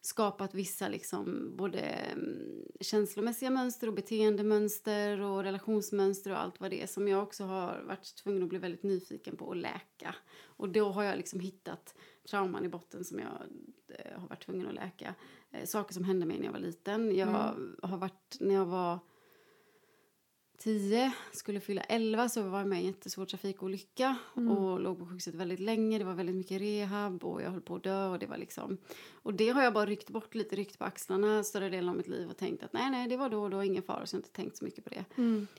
skapat 0.00 0.54
vissa 0.54 0.88
liksom 0.88 1.52
både 1.56 1.80
mm, 1.80 2.62
känslomässiga 2.80 3.50
mönster 3.50 3.86
och 3.86 3.94
beteendemönster 3.94 5.20
och 5.20 5.42
relationsmönster 5.42 6.30
och 6.30 6.40
allt 6.40 6.60
vad 6.60 6.70
det 6.70 6.82
är 6.82 6.86
som 6.86 7.08
jag 7.08 7.22
också 7.22 7.44
har 7.44 7.82
varit 7.82 8.14
tvungen 8.14 8.42
att 8.42 8.48
bli 8.48 8.58
väldigt 8.58 8.82
nyfiken 8.82 9.36
på 9.36 9.50
att 9.50 9.56
läka. 9.56 10.14
Och 10.44 10.68
då 10.68 10.90
har 10.90 11.02
jag 11.02 11.16
liksom 11.16 11.40
hittat 11.40 11.94
trauman 12.30 12.64
i 12.64 12.68
botten 12.68 13.04
som 13.04 13.18
jag 13.18 13.42
eh, 13.88 14.20
har 14.20 14.28
varit 14.28 14.44
tvungen 14.44 14.68
att 14.68 14.74
läka. 14.74 15.14
Eh, 15.50 15.64
saker 15.64 15.94
som 15.94 16.04
hände 16.04 16.26
mig 16.26 16.38
när 16.38 16.44
jag 16.44 16.52
var 16.52 16.60
liten. 16.60 17.16
Jag 17.16 17.54
har 17.82 17.96
varit, 17.96 18.36
när 18.40 18.54
jag 18.54 18.66
var 18.66 18.98
10, 20.58 21.12
skulle 21.32 21.60
fylla 21.60 21.82
11 21.82 22.28
så 22.28 22.42
var 22.42 22.58
jag 22.58 22.68
med 22.68 22.78
i 22.78 22.80
en 22.80 22.86
jättesvår 22.86 23.26
trafikolycka 23.26 24.16
och 24.34 24.80
låg 24.80 24.98
på 24.98 25.06
sjukhuset 25.06 25.34
väldigt 25.34 25.60
länge. 25.60 25.98
Det 25.98 26.04
var 26.04 26.14
väldigt 26.14 26.36
mycket 26.36 26.60
rehab 26.60 27.24
och 27.24 27.42
jag 27.42 27.50
höll 27.50 27.60
på 27.60 27.74
att 27.74 27.82
dö 27.82 28.06
och 28.06 28.18
det 28.18 28.26
var 28.26 28.36
liksom 28.36 28.78
och 29.12 29.34
det 29.34 29.48
har 29.48 29.62
jag 29.62 29.74
bara 29.74 29.86
ryckt 29.86 30.10
bort 30.10 30.34
lite, 30.34 30.56
ryckt 30.56 30.78
på 30.78 30.84
axlarna 30.84 31.44
större 31.44 31.68
delen 31.68 31.88
av 31.88 31.96
mitt 31.96 32.08
liv 32.08 32.30
och 32.30 32.36
tänkt 32.36 32.62
att 32.62 32.72
nej, 32.72 32.90
nej, 32.90 33.08
det 33.08 33.16
var 33.16 33.28
då 33.28 33.42
och 33.42 33.50
då, 33.50 33.64
ingen 33.64 33.82
fara 33.82 34.06
så 34.06 34.16
jag 34.16 34.18
har 34.18 34.22
inte 34.24 34.32
tänkt 34.32 34.56
så 34.56 34.64
mycket 34.64 34.84
på 34.84 34.90
det. 34.90 35.04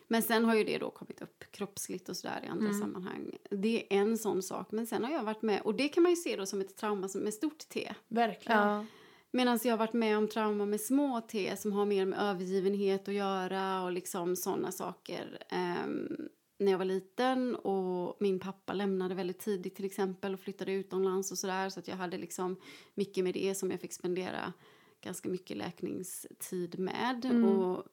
Men 0.07 0.21
sen 0.21 0.45
har 0.45 0.55
ju 0.55 0.63
det 0.63 0.77
då 0.77 0.89
kommit 0.89 1.21
upp 1.21 1.43
kroppsligt 1.51 2.09
och 2.09 2.17
sådär 2.17 2.41
i 2.43 2.47
andra 2.47 2.73
sammanhang. 2.73 3.37
Det 3.51 3.93
är 3.93 3.97
en 3.97 4.17
sån 4.17 4.43
sak, 4.43 4.71
men 4.71 4.87
sen 4.87 5.03
har 5.03 5.11
jag 5.11 5.23
varit 5.23 5.41
med 5.41 5.61
och 5.61 5.75
det 5.75 5.89
kan 5.89 6.03
man 6.03 6.11
ju 6.11 6.15
se 6.15 6.35
då 6.35 6.45
som 6.45 6.61
ett 6.61 6.75
trauma 6.77 7.07
som 7.07 7.21
med 7.21 7.33
stort 7.33 7.69
T. 7.69 7.93
Verkligen. 8.07 8.59
Ja. 8.59 8.85
Medan 9.31 9.59
jag 9.63 9.71
har 9.73 9.77
varit 9.77 9.93
med 9.93 10.17
om 10.17 10.27
trauma 10.27 10.65
med 10.65 10.81
små 10.81 11.21
T 11.21 11.57
som 11.57 11.71
har 11.71 11.85
mer 11.85 12.05
med 12.05 12.19
övergivenhet 12.19 13.07
att 13.07 13.13
göra 13.13 13.83
och 13.83 13.91
liksom 13.91 14.35
sådana 14.35 14.71
saker. 14.71 15.43
ehm, 15.49 16.29
när 16.59 16.71
jag 16.71 16.77
var 16.77 16.85
liten 16.85 17.55
och 17.55 18.17
min 18.19 18.39
pappa 18.39 18.73
lämnade 18.73 19.15
väldigt 19.15 19.39
tidigt 19.39 19.75
till 19.75 19.85
exempel 19.85 20.33
och 20.33 20.39
flyttade 20.39 20.71
utomlands 20.71 21.31
och 21.31 21.37
sådär 21.37 21.69
så 21.69 21.79
att 21.79 21.87
jag 21.87 21.95
hade 21.95 22.17
liksom 22.17 22.55
mycket 22.93 23.23
med 23.23 23.33
det 23.33 23.55
som 23.55 23.71
jag 23.71 23.81
fick 23.81 23.93
spendera 23.93 24.53
ganska 25.01 25.29
mycket 25.29 25.57
läkningstid 25.57 26.79
med 26.79 27.43
och 27.45 27.83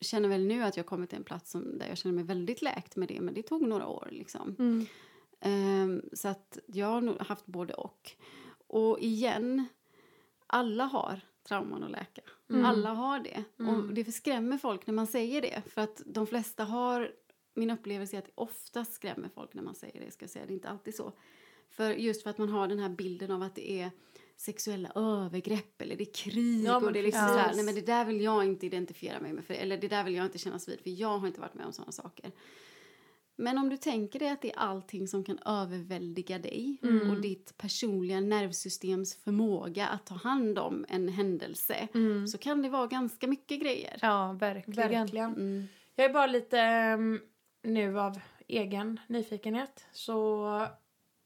känner 0.00 0.28
väl 0.28 0.46
nu 0.46 0.62
att 0.62 0.76
jag 0.76 0.86
kommit 0.86 1.10
till 1.10 1.18
en 1.18 1.24
plats 1.24 1.50
som, 1.50 1.78
där 1.78 1.88
jag 1.88 1.98
känner 1.98 2.14
mig 2.14 2.24
väldigt 2.24 2.62
läkt 2.62 2.96
med 2.96 3.08
det 3.08 3.20
men 3.20 3.34
det 3.34 3.42
tog 3.42 3.62
några 3.68 3.86
år 3.86 4.08
liksom. 4.10 4.56
Mm. 4.58 4.86
Ehm, 5.40 6.02
så 6.12 6.28
att 6.28 6.58
jag 6.66 6.86
har 6.86 7.00
nog 7.00 7.18
haft 7.20 7.46
både 7.46 7.74
och. 7.74 8.10
Och 8.66 9.00
igen, 9.00 9.66
alla 10.54 10.84
har 10.84 11.20
trauman 11.48 11.82
att 11.84 11.90
läka. 11.90 12.22
Alla 12.64 12.94
har 12.94 13.20
det. 13.20 13.44
Och 13.58 13.94
det 13.94 14.12
skrämmer 14.12 14.58
folk 14.58 14.86
när 14.86 14.94
man 14.94 15.06
säger 15.06 15.42
det. 15.42 15.62
För 15.66 15.80
att 15.80 16.02
de 16.06 16.26
flesta 16.26 16.64
har, 16.64 17.10
min 17.54 17.70
upplevelse 17.70 18.16
är 18.16 18.18
att 18.18 18.24
det 18.24 18.32
oftast 18.34 18.92
skrämmer 18.92 19.28
folk 19.28 19.54
när 19.54 19.62
man 19.62 19.74
säger 19.74 20.00
det. 20.00 20.10
Ska 20.10 20.22
jag 20.22 20.30
säga. 20.30 20.46
Det 20.46 20.52
är 20.52 20.54
inte 20.54 20.68
alltid 20.68 20.94
så. 20.94 21.12
För 21.70 21.90
just 21.90 22.22
för 22.22 22.30
att 22.30 22.38
man 22.38 22.48
har 22.48 22.68
den 22.68 22.78
här 22.78 22.88
bilden 22.88 23.30
av 23.30 23.42
att 23.42 23.54
det 23.54 23.80
är 23.80 23.90
sexuella 24.36 24.92
övergrepp 24.94 25.82
eller 25.82 25.96
det 25.96 26.04
är 26.04 26.14
krig 26.14 26.64
Ja, 26.64 26.76
och 26.76 26.92
det 26.92 26.98
är 26.98 27.02
liksom 27.02 27.20
precis. 27.20 27.34
så 27.34 27.40
här, 27.40 27.54
nej 27.54 27.64
men 27.64 27.74
det 27.74 27.86
där 27.86 28.04
vill 28.04 28.20
jag 28.20 28.44
inte 28.44 28.66
identifiera 28.66 29.20
mig 29.20 29.32
med 29.32 29.44
för, 29.44 29.54
eller 29.54 29.76
det 29.76 29.88
där 29.88 30.04
vill 30.04 30.14
jag 30.14 30.24
inte 30.24 30.38
kännas 30.38 30.68
vid 30.68 30.80
för 30.80 30.90
jag 30.90 31.18
har 31.18 31.26
inte 31.26 31.40
varit 31.40 31.54
med 31.54 31.66
om 31.66 31.72
sådana 31.72 31.92
saker. 31.92 32.32
Men 33.36 33.58
om 33.58 33.68
du 33.68 33.76
tänker 33.76 34.18
dig 34.18 34.28
att 34.28 34.42
det 34.42 34.52
är 34.52 34.58
allting 34.58 35.08
som 35.08 35.24
kan 35.24 35.38
överväldiga 35.46 36.38
dig 36.38 36.78
Mm. 36.82 37.10
och 37.10 37.20
ditt 37.20 37.56
personliga 37.58 38.20
nervsystems 38.20 39.14
förmåga 39.24 39.86
att 39.86 40.06
ta 40.06 40.14
hand 40.14 40.58
om 40.58 40.84
en 40.88 41.08
händelse 41.08 41.88
så 42.28 42.38
kan 42.38 42.62
det 42.62 42.68
vara 42.68 42.86
ganska 42.86 43.26
mycket 43.26 43.60
grejer. 43.60 43.98
Ja, 44.02 44.32
verkligen. 44.32 44.90
Verkligen. 44.90 45.32
Mm. 45.34 45.64
Jag 45.94 46.06
är 46.06 46.12
bara 46.12 46.26
lite 46.26 46.58
ehm, 46.60 47.20
nu 47.62 48.00
av 48.00 48.20
egen 48.48 49.00
nyfikenhet 49.06 49.86
så 49.92 50.46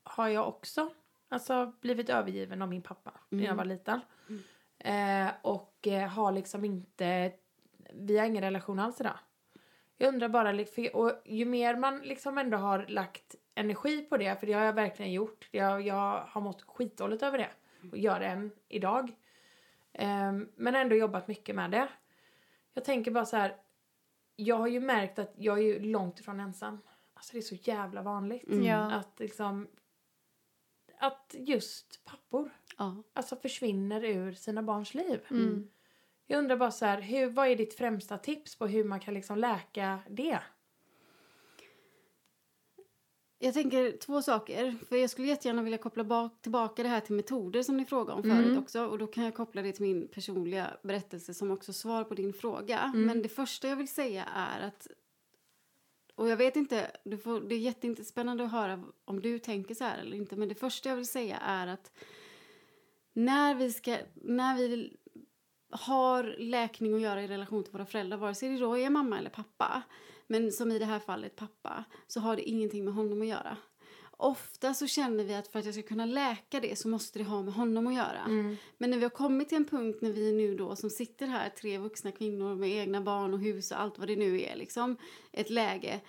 har 0.03 0.29
jag 0.29 0.49
också 0.49 0.91
alltså, 1.29 1.73
blivit 1.81 2.09
övergiven 2.11 2.63
av 2.63 2.69
min 2.69 2.83
pappa 2.83 3.21
när 3.29 3.45
jag 3.45 3.55
var 3.55 3.65
liten. 3.65 4.01
Eh, 4.79 5.29
och 5.43 5.87
eh, 5.87 6.09
har 6.09 6.33
liksom 6.33 6.65
inte, 6.65 7.33
vi 7.95 8.19
har 8.19 8.27
ingen 8.27 8.43
relation 8.43 8.79
alls 8.79 9.01
idag. 9.01 9.19
Jag 10.01 10.09
undrar 10.09 10.29
bara, 10.29 10.65
för, 10.65 10.97
och 10.97 11.13
ju 11.25 11.45
mer 11.45 11.77
man 11.77 12.01
liksom 12.01 12.39
ändå 12.39 12.57
har 12.57 12.87
lagt 12.89 13.35
energi 13.55 14.03
på 14.03 14.17
det, 14.17 14.41
för 14.41 14.47
det 14.47 14.53
har 14.53 14.65
jag 14.65 14.73
verkligen 14.73 15.13
gjort. 15.13 15.49
Jag, 15.51 15.87
jag 15.87 16.25
har 16.29 16.41
mått 16.41 16.63
skitdåligt 16.63 17.23
över 17.23 17.39
det 17.39 17.51
och 17.93 17.99
gör 17.99 18.21
det 18.21 18.27
än 18.27 18.51
idag. 18.69 19.13
Ehm, 19.93 20.49
men 20.57 20.75
ändå 20.75 20.97
jobbat 20.97 21.29
mycket 21.29 21.55
med 21.55 21.71
det. 21.71 21.89
Jag 22.75 22.85
tänker 22.85 23.11
bara 23.11 23.27
så 23.27 23.37
här, 23.37 23.57
jag 24.37 24.57
har 24.57 24.67
ju 24.67 24.81
märkt 24.81 25.19
att 25.19 25.35
jag 25.37 25.59
är 25.59 25.63
ju 25.63 25.79
långt 25.79 26.21
ifrån 26.21 26.41
ensam. 26.41 26.79
Alltså 27.15 27.33
det 27.33 27.39
är 27.39 27.43
så 27.43 27.55
jävla 27.55 28.03
vanligt. 28.03 28.49
Mm. 28.49 28.81
Att 28.81 29.21
liksom, 29.21 29.69
att 30.99 31.35
just 31.39 32.05
pappor 32.05 32.51
Ja. 32.79 33.03
alltså 33.13 33.37
försvinner 33.37 34.05
ur 34.05 34.33
sina 34.33 34.63
barns 34.63 34.95
liv. 34.95 35.21
Mm. 35.31 35.71
Jag 36.31 36.39
undrar 36.39 36.57
bara 36.57 36.71
så 36.71 36.85
här, 36.85 37.01
hur, 37.01 37.31
vad 37.31 37.49
är 37.49 37.57
ditt 37.57 37.75
främsta 37.75 38.19
tips 38.19 38.57
på 38.57 38.67
hur 38.67 38.85
man 38.85 39.01
kan 39.01 39.15
liksom 39.15 39.39
läka 39.39 39.99
det? 40.11 40.39
Jag 43.39 43.55
tänker 43.55 43.93
två 43.93 44.23
saker. 44.23 44.77
För 44.89 44.97
Jag 44.97 45.11
skulle 45.11 45.29
jättegärna 45.29 45.63
vilja 45.63 45.79
koppla 45.79 46.05
bak, 46.05 46.43
tillbaka 46.43 46.83
det 46.83 46.89
här 46.89 47.01
till 47.01 47.15
metoder 47.15 47.63
som 47.63 47.77
ni 47.77 47.85
frågade 47.85 48.21
om 48.21 48.31
Mm. 48.31 48.45
förut 48.45 48.59
också. 48.59 48.87
Och 48.87 48.99
Då 48.99 49.07
kan 49.07 49.25
jag 49.25 49.35
koppla 49.35 49.63
det 49.63 49.73
till 49.73 49.83
min 49.83 50.09
personliga 50.09 50.77
berättelse 50.83 51.35
som 51.35 51.51
också 51.51 51.73
svar 51.73 52.05
på 52.05 52.15
din 52.15 52.33
fråga. 52.33 52.79
Mm. 52.79 53.07
Men 53.07 53.23
det 53.23 53.29
första 53.29 53.69
jag 53.69 53.77
vill 53.77 53.89
säga 53.89 54.25
är 54.25 54.67
att 54.67 54.89
och 56.15 56.29
jag 56.29 56.37
vet 56.37 56.57
inte, 56.57 56.91
du 57.05 57.19
får, 57.19 57.41
det 57.41 57.55
är 57.55 57.59
jättespännande 57.59 58.45
att 58.45 58.53
höra 58.53 58.85
om 59.05 59.21
du 59.21 59.39
tänker 59.39 59.75
så 59.75 59.85
här 59.85 59.99
eller 59.99 60.17
inte. 60.17 60.37
Men 60.37 60.49
det 60.49 60.55
första 60.55 60.89
jag 60.89 60.97
vill 60.97 61.07
säga 61.07 61.37
är 61.37 61.67
att 61.67 61.93
när 63.13 63.55
vi, 63.55 63.73
ska, 63.73 63.97
när 64.15 64.57
vi 64.57 64.97
har 65.71 66.35
läkning 66.39 66.95
att 66.95 67.01
göra 67.01 67.23
i 67.23 67.27
relation 67.27 67.65
till 67.65 67.73
våra 67.73 67.87
föräldrar, 67.87 68.19
vare 68.19 68.35
sig 68.35 68.49
det 68.49 68.59
då 68.59 68.79
är 68.79 68.91
mamma 68.91 69.19
eller 69.19 69.31
pappa, 69.31 69.83
men 70.27 70.53
som 70.53 70.71
i 70.73 70.79
det 70.79 70.85
här 70.85 70.99
fallet 71.01 71.37
pappa, 71.37 71.85
så 72.07 72.21
har 72.21 72.37
det 72.37 72.43
ingenting 72.43 72.85
med 72.85 72.95
honom 72.95 73.23
att 73.23 73.29
göra. 73.29 73.57
Ofta 74.21 74.75
så 74.75 74.87
känner 74.87 75.25
vi 75.25 75.35
att 75.35 75.49
för 75.49 75.59
att 75.59 75.65
jag 75.65 75.75
ska 75.75 75.83
kunna 75.83 76.07
läka 76.07 76.61
det 76.61 76.79
så 76.79 76.89
måste 76.89 77.19
det 77.19 77.25
ha 77.25 77.43
med 77.43 77.55
honom 77.55 77.87
att 77.87 77.95
göra. 77.95 78.25
Men 78.79 78.91
när 78.91 78.97
vi 78.97 79.03
har 79.03 79.11
kommit 79.11 79.49
till 79.49 79.57
en 79.57 79.65
punkt 79.65 79.99
när 80.03 80.13
vi 80.13 80.33
nu 80.33 80.57
då 80.57 80.77
som 80.77 80.91
sitter 80.91 81.27
här, 81.27 81.49
tre 81.49 81.79
vuxna 81.79 82.13
kvinnor 82.13 82.55
med 82.55 82.71
egna 82.71 83.01
barn 83.01 83.35
och 83.35 83.41
hus 83.41 83.71
och 83.71 83.81
allt 83.81 83.99
vad 83.99 84.09
det 84.09 84.17
nu 84.17 84.41
är, 84.43 84.57
liksom 84.57 84.97
ett 85.33 85.51
läge 85.51 86.01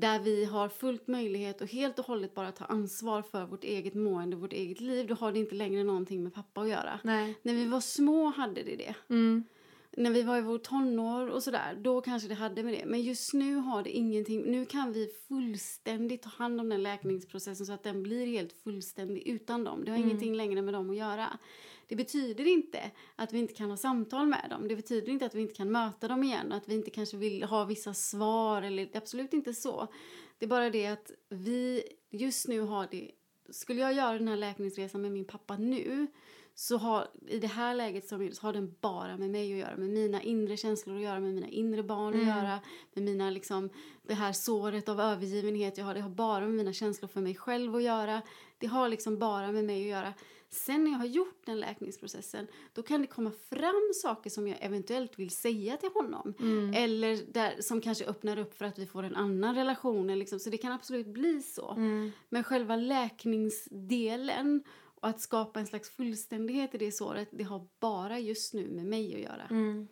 där 0.00 0.18
vi 0.18 0.44
har 0.44 0.68
fullt 0.68 1.08
möjlighet 1.08 1.62
att 1.62 1.70
helt 1.70 1.98
och 1.98 2.04
hållet 2.04 2.34
bara 2.34 2.52
ta 2.52 2.64
ansvar 2.64 3.22
för 3.22 3.46
vårt 3.46 3.64
eget 3.64 3.94
mående, 3.94 4.36
vårt 4.36 4.52
eget 4.52 4.80
liv, 4.80 5.06
då 5.06 5.14
har 5.14 5.32
det 5.32 5.38
inte 5.38 5.54
längre 5.54 5.84
någonting 5.84 6.22
med 6.22 6.34
pappa 6.34 6.60
att 6.60 6.68
göra. 6.68 7.00
Nej. 7.04 7.34
När 7.42 7.54
vi 7.54 7.66
var 7.66 7.80
små 7.80 8.30
hade 8.30 8.62
det 8.62 8.76
det. 8.76 8.94
Mm. 9.08 9.44
När 9.98 10.10
vi 10.10 10.22
var 10.22 10.38
i 10.38 10.40
vår 10.40 10.58
tonår 10.58 11.26
och 11.26 11.42
sådär, 11.42 11.78
då 11.82 12.00
kanske 12.00 12.28
det 12.28 12.34
hade 12.34 12.62
med 12.62 12.74
det. 12.74 12.86
Men 12.86 13.02
just 13.02 13.32
nu 13.32 13.54
har 13.54 13.82
det 13.82 13.90
ingenting. 13.90 14.42
Nu 14.42 14.64
kan 14.64 14.92
vi 14.92 15.08
fullständigt 15.28 16.22
ta 16.22 16.28
hand 16.28 16.60
om 16.60 16.68
den 16.68 16.82
läkningsprocessen 16.82 17.66
så 17.66 17.72
att 17.72 17.82
den 17.82 18.02
blir 18.02 18.26
helt 18.26 18.52
fullständig 18.52 19.26
utan 19.26 19.64
dem. 19.64 19.84
Det 19.84 19.90
har 19.90 19.98
ingenting 19.98 20.34
längre 20.34 20.62
med 20.62 20.74
dem 20.74 20.90
att 20.90 20.96
göra. 20.96 21.38
Det 21.88 21.96
betyder 21.96 22.46
inte 22.46 22.90
att 23.16 23.32
vi 23.32 23.38
inte 23.38 23.54
kan 23.54 23.70
ha 23.70 23.76
samtal 23.76 24.26
med 24.26 24.46
dem. 24.50 24.68
Det 24.68 24.76
betyder 24.76 25.12
inte 25.12 25.26
att 25.26 25.34
vi 25.34 25.40
inte 25.40 25.54
kan 25.54 25.72
möta 25.72 26.08
dem 26.08 26.22
igen. 26.22 26.52
Att 26.52 26.68
vi 26.68 26.74
inte 26.74 26.90
kanske 26.90 27.16
vill 27.16 27.42
ha 27.42 27.64
vissa 27.64 27.94
svar. 27.94 28.62
Eller, 28.62 28.84
det 28.84 28.94
är 28.94 28.98
absolut 28.98 29.32
inte 29.32 29.54
så. 29.54 29.88
Det 30.38 30.44
är 30.44 30.48
bara 30.48 30.70
det 30.70 30.86
att 30.86 31.10
vi 31.28 31.82
just 32.10 32.48
nu 32.48 32.60
har 32.60 32.88
det... 32.90 33.10
Skulle 33.50 33.80
jag 33.80 33.92
göra 33.92 34.18
den 34.18 34.28
här 34.28 34.36
läkningsresan 34.36 35.02
med 35.02 35.12
min 35.12 35.24
pappa 35.24 35.56
nu 35.56 36.06
så 36.60 36.76
har 36.76 37.08
i 37.26 37.38
det 37.38 37.46
här 37.46 37.74
läget 37.74 38.08
som 38.08 38.32
så 38.32 38.46
har 38.46 38.52
den 38.52 38.74
bara 38.80 39.16
med 39.16 39.30
mig 39.30 39.52
att 39.52 39.58
göra, 39.58 39.76
med 39.76 39.90
mina 39.90 40.22
inre 40.22 40.56
känslor 40.56 40.96
att 40.96 41.02
göra, 41.02 41.20
med 41.20 41.34
mina 41.34 41.48
inre 41.48 41.82
barn 41.82 42.14
att 42.20 42.26
göra, 42.26 42.60
med 42.94 43.04
mina 43.04 43.30
liksom, 43.30 43.70
det 44.02 44.14
här 44.14 44.32
såret 44.32 44.88
av 44.88 45.00
övergivenhet 45.00 45.78
jag 45.78 45.84
har, 45.84 45.94
det 45.94 46.00
har 46.00 46.10
bara 46.10 46.40
med 46.40 46.54
mina 46.54 46.72
känslor 46.72 47.08
för 47.08 47.20
mig 47.20 47.34
själv 47.34 47.76
att 47.76 47.82
göra. 47.82 48.22
Det 48.58 48.66
har 48.66 48.88
liksom 48.88 49.18
bara 49.18 49.52
med 49.52 49.64
mig 49.64 49.82
att 49.82 49.88
göra. 49.88 50.14
Sen 50.50 50.84
när 50.84 50.90
jag 50.90 50.98
har 50.98 51.06
gjort 51.06 51.46
den 51.46 51.60
läkningsprocessen, 51.60 52.46
då 52.72 52.82
kan 52.82 53.00
det 53.00 53.06
komma 53.06 53.30
fram 53.50 53.90
saker 54.02 54.30
som 54.30 54.48
jag 54.48 54.58
eventuellt 54.60 55.18
vill 55.18 55.30
säga 55.30 55.76
till 55.76 55.90
honom. 55.94 56.34
Eller 56.74 57.32
där, 57.32 57.54
som 57.60 57.80
kanske 57.80 58.04
öppnar 58.04 58.38
upp 58.38 58.54
för 58.54 58.64
att 58.64 58.78
vi 58.78 58.86
får 58.86 59.02
en 59.02 59.16
annan 59.16 59.54
relation. 59.54 60.18
Liksom. 60.18 60.38
Så 60.38 60.50
det 60.50 60.58
kan 60.58 60.72
absolut 60.72 61.06
bli 61.06 61.42
så. 61.42 61.74
Men 62.28 62.44
själva 62.44 62.76
läkningsdelen 62.76 64.62
och 65.00 65.08
att 65.08 65.20
skapa 65.20 65.60
en 65.60 65.66
slags 65.66 65.90
fullständighet 65.90 66.74
i 66.74 66.78
det 66.78 66.92
såret, 66.92 67.28
det 67.30 67.44
har 67.44 67.68
bara 67.80 68.18
just 68.18 68.54
nu 68.54 68.70
med 68.70 68.86
mig 68.86 69.14
att 69.14 69.20
göra. 69.20 69.46
Mm. 69.50 69.88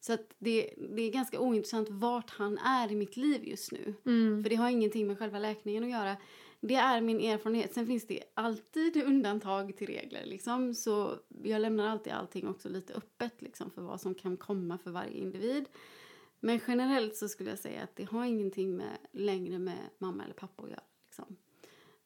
Så 0.00 0.12
att 0.12 0.34
det, 0.38 0.74
det 0.96 1.02
är 1.02 1.10
ganska 1.10 1.40
ointressant 1.40 1.88
vart 1.90 2.30
han 2.30 2.58
är 2.58 2.92
i 2.92 2.96
mitt 2.96 3.16
liv 3.16 3.44
just 3.44 3.72
nu. 3.72 3.94
Mm. 4.06 4.42
För 4.42 4.50
det 4.50 4.56
har 4.56 4.70
ingenting 4.70 5.06
med 5.06 5.18
själva 5.18 5.38
läkningen 5.38 5.84
att 5.84 5.90
göra. 5.90 6.16
Det 6.60 6.74
är 6.74 7.00
min 7.00 7.20
erfarenhet. 7.20 7.74
Sen 7.74 7.86
finns 7.86 8.06
det 8.06 8.22
alltid 8.34 8.96
undantag 8.96 9.76
till 9.76 9.86
regler. 9.86 10.24
Liksom. 10.26 10.74
Så 10.74 11.18
jag 11.42 11.60
lämnar 11.60 11.88
alltid 11.88 12.12
allting 12.12 12.48
också 12.48 12.68
lite 12.68 12.94
öppet 12.94 13.42
liksom, 13.42 13.70
för 13.70 13.82
vad 13.82 14.00
som 14.00 14.14
kan 14.14 14.36
komma 14.36 14.78
för 14.78 14.90
varje 14.90 15.18
individ. 15.18 15.64
Men 16.40 16.60
generellt 16.66 17.16
så 17.16 17.28
skulle 17.28 17.50
jag 17.50 17.58
säga 17.58 17.82
att 17.82 17.96
det 17.96 18.04
har 18.04 18.24
ingenting 18.24 18.76
med, 18.76 18.98
längre 19.12 19.58
med 19.58 19.78
mamma 19.98 20.24
eller 20.24 20.34
pappa 20.34 20.62
att 20.62 20.70
göra. 20.70 20.82
Liksom. 21.04 21.36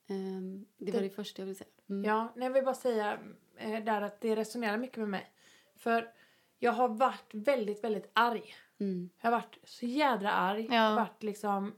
Ehm, 0.09 0.67
det 0.79 0.93
var 0.93 1.01
Det- 1.01 1.07
det 1.09 1.15
första 1.15 1.43
jag 1.43 1.47
ville 1.47 1.55
säga. 1.59 1.71
Mm. 1.91 2.05
Ja, 2.05 2.33
nej, 2.37 2.47
jag 2.47 2.53
vill 2.55 2.65
bara 2.65 2.75
säga 2.75 3.19
eh, 3.57 3.85
där 3.85 4.03
att 4.03 4.21
det 4.21 4.37
resonerar 4.37 4.77
mycket 4.79 4.97
med 4.99 5.09
mig. 5.09 5.33
För 5.77 6.13
jag 6.59 6.73
har 6.73 6.89
varit 6.89 7.35
väldigt, 7.35 7.85
väldigt 7.85 8.11
arg. 8.13 8.55
Mm. 8.81 9.11
Jag 9.21 9.31
har 9.31 9.39
varit 9.39 9.59
så 9.65 9.87
jädra 9.87 10.33
arg. 10.33 10.67
Ja. 10.71 10.75
Jag 10.75 10.83
har 10.83 10.97
varit 10.97 11.23
liksom 11.23 11.75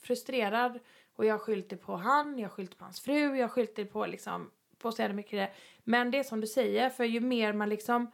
frustrerad. 0.00 0.78
Och 1.12 1.24
jag 1.26 1.34
har 1.34 1.38
skyllt 1.38 1.68
det 1.68 1.76
på 1.76 1.96
han, 1.96 2.38
jag 2.38 2.48
har 2.48 2.54
skyllt 2.54 2.78
på 2.78 2.84
hans 2.84 3.00
fru, 3.00 3.36
jag 3.36 3.44
har 3.44 3.48
skyllt 3.48 3.76
det 3.76 3.84
på 3.84 4.06
liksom 4.06 4.50
på 4.78 4.92
så 4.92 5.02
jävla 5.02 5.14
mycket 5.16 5.32
det. 5.32 5.50
Men 5.84 6.10
det 6.10 6.18
är 6.18 6.22
som 6.22 6.40
du 6.40 6.46
säger, 6.46 6.90
för 6.90 7.04
ju 7.04 7.20
mer 7.20 7.52
man 7.52 7.68
liksom 7.68 8.10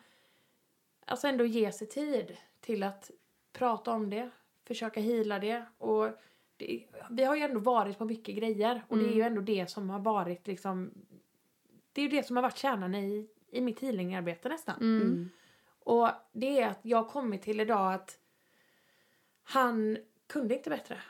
alltså 1.06 1.28
ändå 1.28 1.44
ger 1.44 1.70
sig 1.70 1.88
tid 1.88 2.36
till 2.60 2.82
att 2.82 3.10
prata 3.52 3.90
om 3.90 4.10
det. 4.10 4.30
försöka 4.64 5.00
hila 5.00 5.38
det. 5.38 5.64
Och 5.78 6.08
det, 6.56 6.86
vi 7.10 7.24
har 7.24 7.36
ju 7.36 7.42
ändå 7.42 7.60
varit 7.60 7.98
på 7.98 8.04
mycket 8.04 8.36
grejer 8.36 8.84
och 8.88 8.98
det 8.98 9.04
är 9.04 9.14
ju 9.14 9.20
Mm. 9.20 9.26
ändå 9.26 9.40
det 9.40 9.70
som 9.70 9.90
har 9.90 9.98
varit 9.98 10.46
liksom 10.46 10.90
det 11.92 12.00
är 12.00 12.02
ju 12.02 12.08
det 12.16 12.22
som 12.26 12.36
har 12.36 12.42
varit 12.42 12.56
kärnan 12.56 12.94
i, 12.94 13.28
i 13.50 13.60
mitt 13.60 13.80
healingarbete 13.80 14.48
nästan. 14.48 14.76
Mm. 14.80 15.02
Mm. 15.02 15.30
Och 15.80 16.08
det 16.32 16.60
är 16.60 16.68
att 16.68 16.78
jag 16.82 16.98
har 17.02 17.10
kommit 17.10 17.42
till 17.42 17.60
idag 17.60 17.94
att 17.94 18.18
han 19.42 19.98
kunde 20.26 20.54
inte 20.56 20.70
bättre. 20.70 21.00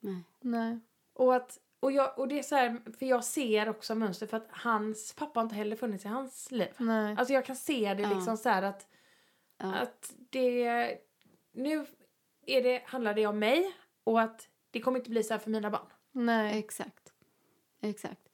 Nej. 0.00 0.22
Nej. 0.40 0.78
Och, 1.12 1.34
att, 1.34 1.58
och, 1.80 1.92
jag, 1.92 2.18
och 2.18 2.28
det 2.28 2.38
är 2.38 2.42
så 2.42 2.54
här, 2.56 2.80
för 2.98 3.06
jag 3.06 3.24
ser 3.24 3.68
också 3.68 3.94
mönster 3.94 4.26
för 4.26 4.36
att 4.36 4.48
hans 4.50 5.14
pappa 5.14 5.40
har 5.40 5.44
inte 5.44 5.54
heller 5.56 5.76
funnits 5.76 6.04
i 6.04 6.08
hans 6.08 6.50
liv. 6.50 6.68
Nej. 6.78 7.16
Alltså 7.18 7.34
jag 7.34 7.44
kan 7.44 7.56
se 7.56 7.94
det 7.94 8.02
Ja. 8.02 8.14
liksom 8.14 8.36
så 8.36 8.48
här 8.48 8.62
att, 8.62 8.88
Ja. 9.58 9.74
att 9.74 10.14
det, 10.30 10.98
nu 11.52 11.86
är 12.46 12.62
det, 12.62 12.82
handlar 12.86 13.14
det 13.14 13.26
om 13.26 13.38
mig 13.38 13.72
och 14.04 14.20
att 14.20 14.48
det 14.70 14.80
kommer 14.80 14.98
inte 14.98 15.10
bli 15.10 15.22
så 15.22 15.34
här 15.34 15.38
för 15.38 15.50
mina 15.50 15.70
barn. 15.70 15.86
Nej. 16.12 16.58
Exakt. 16.58 17.12
Exakt. 17.80 18.28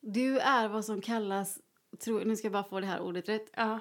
Du 0.00 0.38
är 0.38 0.68
vad 0.68 0.84
som 0.84 1.00
kallas, 1.00 1.60
tror, 1.98 2.24
nu 2.24 2.36
ska 2.36 2.46
jag 2.46 2.52
bara 2.52 2.64
få 2.64 2.80
det 2.80 2.86
här 2.86 3.00
ordet 3.00 3.28
rätt, 3.28 3.50
Ja. 3.56 3.80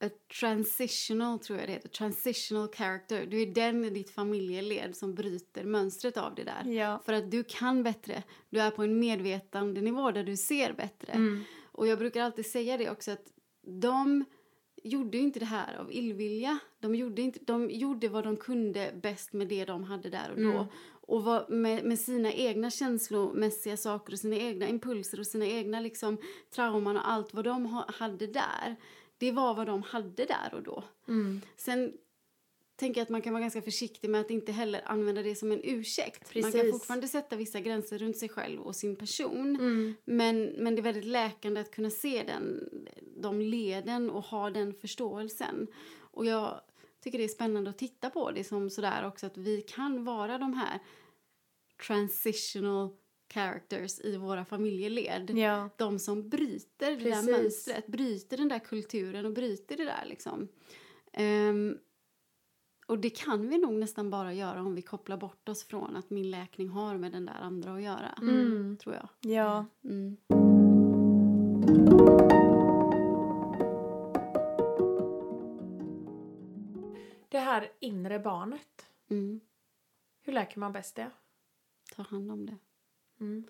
a 0.00 0.10
transitional 0.40 1.38
tror 1.38 1.58
jag 1.58 1.68
det 1.68 1.72
heter, 1.72 1.88
transitional 1.88 2.68
character. 2.68 3.26
Du 3.26 3.42
är 3.42 3.46
den 3.46 3.84
i 3.84 3.90
ditt 3.90 4.10
familjeled 4.10 4.96
som 4.96 5.14
bryter 5.14 5.64
mönstret 5.64 6.16
av 6.16 6.34
det 6.34 6.44
där. 6.44 6.64
Ja. 6.72 7.02
För 7.04 7.12
att 7.12 7.30
du 7.30 7.44
kan 7.44 7.82
bättre. 7.82 8.22
Du 8.50 8.60
är 8.60 8.70
på 8.70 8.82
en 8.82 8.98
medvetande 9.00 9.80
nivå 9.80 10.10
där 10.10 10.24
du 10.24 10.36
ser 10.36 10.72
bättre. 10.72 11.12
Mm. 11.12 11.44
Och 11.72 11.86
jag 11.86 11.98
brukar 11.98 12.22
alltid 12.22 12.46
säga 12.46 12.76
det 12.76 12.90
också 12.90 13.10
att 13.10 13.32
de 13.62 14.24
gjorde 14.84 15.18
ju 15.18 15.24
inte 15.24 15.38
det 15.38 15.46
här 15.46 15.76
av 15.76 15.92
illvilja. 15.92 16.58
De 16.80 16.94
gjorde, 16.94 17.22
inte, 17.22 17.38
de 17.42 17.70
gjorde 17.70 18.08
vad 18.08 18.24
de 18.24 18.36
kunde 18.36 18.92
bäst 19.02 19.32
med 19.32 19.48
det 19.48 19.64
de 19.64 19.84
hade 19.84 20.10
där 20.10 20.30
och 20.30 20.40
då. 20.40 20.50
Mm. 20.50 20.66
Och 21.00 21.24
var, 21.24 21.48
med, 21.48 21.84
med 21.84 21.98
sina 21.98 22.32
egna 22.32 22.70
känslomässiga 22.70 23.76
saker 23.76 24.12
och 24.12 24.18
sina 24.18 24.36
egna 24.36 24.68
impulser 24.68 25.20
och 25.20 25.26
sina 25.26 25.46
egna 25.46 25.80
liksom, 25.80 26.18
trauman 26.54 26.96
och 26.96 27.10
allt 27.10 27.34
vad 27.34 27.44
de 27.44 27.66
ha, 27.66 27.90
hade 27.98 28.26
där. 28.26 28.76
Det 29.18 29.32
var 29.32 29.54
vad 29.54 29.66
de 29.66 29.82
hade 29.82 30.24
där 30.24 30.54
och 30.54 30.62
då. 30.62 30.84
Mm. 31.08 31.40
Sen 31.56 31.92
tänker 32.78 33.00
jag 33.00 33.02
att 33.02 33.08
man 33.08 33.22
kan 33.22 33.32
vara 33.32 33.40
ganska 33.40 33.62
försiktig 33.62 34.10
med 34.10 34.20
att 34.20 34.30
inte 34.30 34.52
heller 34.52 34.82
använda 34.84 35.22
det 35.22 35.34
som 35.34 35.52
en 35.52 35.60
ursäkt. 35.64 36.34
Man 36.34 36.42
kan 36.42 36.52
Precis. 36.52 36.72
fortfarande 36.72 37.08
sätta 37.08 37.36
vissa 37.36 37.60
gränser 37.60 37.98
runt 37.98 38.16
sig 38.16 38.28
själv 38.28 38.60
och 38.60 38.76
sin 38.76 38.96
person. 38.96 39.56
Mm. 39.56 39.94
Men, 40.04 40.44
men 40.44 40.74
det 40.74 40.80
är 40.80 40.82
väldigt 40.82 41.04
läkande 41.04 41.60
att 41.60 41.70
kunna 41.70 41.90
se 41.90 42.22
den, 42.22 42.68
de 43.22 43.40
leden 43.40 44.10
och 44.10 44.22
ha 44.24 44.50
den 44.50 44.74
förståelsen. 44.74 45.66
Och 45.98 46.26
jag 46.26 46.60
tycker 47.00 47.18
det 47.18 47.24
är 47.24 47.28
spännande 47.28 47.70
att 47.70 47.78
titta 47.78 48.10
på 48.10 48.30
det 48.30 48.44
som 48.44 48.70
sådär 48.70 49.06
också 49.06 49.26
att 49.26 49.36
vi 49.36 49.62
kan 49.62 50.04
vara 50.04 50.38
de 50.38 50.54
här 50.54 50.80
transitional 51.86 52.90
characters 53.34 54.00
i 54.00 54.16
våra 54.16 54.44
familjeled. 54.44 55.30
Ja. 55.30 55.70
De 55.76 55.98
som 55.98 56.28
bryter 56.28 56.90
det 56.90 56.96
där 56.96 57.10
Precis. 57.10 57.30
mönstret, 57.30 57.86
bryter 57.86 58.36
den 58.36 58.48
där 58.48 58.58
kulturen 58.58 59.26
och 59.26 59.32
bryter 59.32 59.76
det 59.76 59.84
där 59.84 60.04
liksom. 60.06 60.48
Ehm, 61.12 61.78
och 62.86 62.98
det 62.98 63.10
kan 63.10 63.48
vi 63.48 63.58
nog 63.58 63.72
nästan 63.72 64.10
bara 64.10 64.34
göra 64.34 64.60
om 64.60 64.74
vi 64.74 64.82
kopplar 64.82 65.16
bort 65.16 65.48
oss 65.48 65.64
från 65.64 65.96
att 65.96 66.10
min 66.10 66.30
läkning 66.30 66.68
har 66.68 66.96
med 66.96 67.12
den 67.12 67.26
där 67.26 67.40
andra 67.40 67.74
att 67.74 67.82
göra. 67.82 68.18
Mm. 68.22 68.76
Tror 68.80 68.94
jag. 68.94 69.32
Ja. 69.32 69.66
Mm. 69.84 70.16
Här 77.60 77.72
inre 77.80 78.18
barnet. 78.18 78.86
Mm. 79.10 79.40
Hur 80.22 80.32
läker 80.32 80.60
man 80.60 80.72
bäst 80.72 80.94
det? 80.94 81.10
Ta 81.96 82.02
hand 82.02 82.32
om 82.32 82.46
det. 82.46 82.56
Mm. 83.20 83.44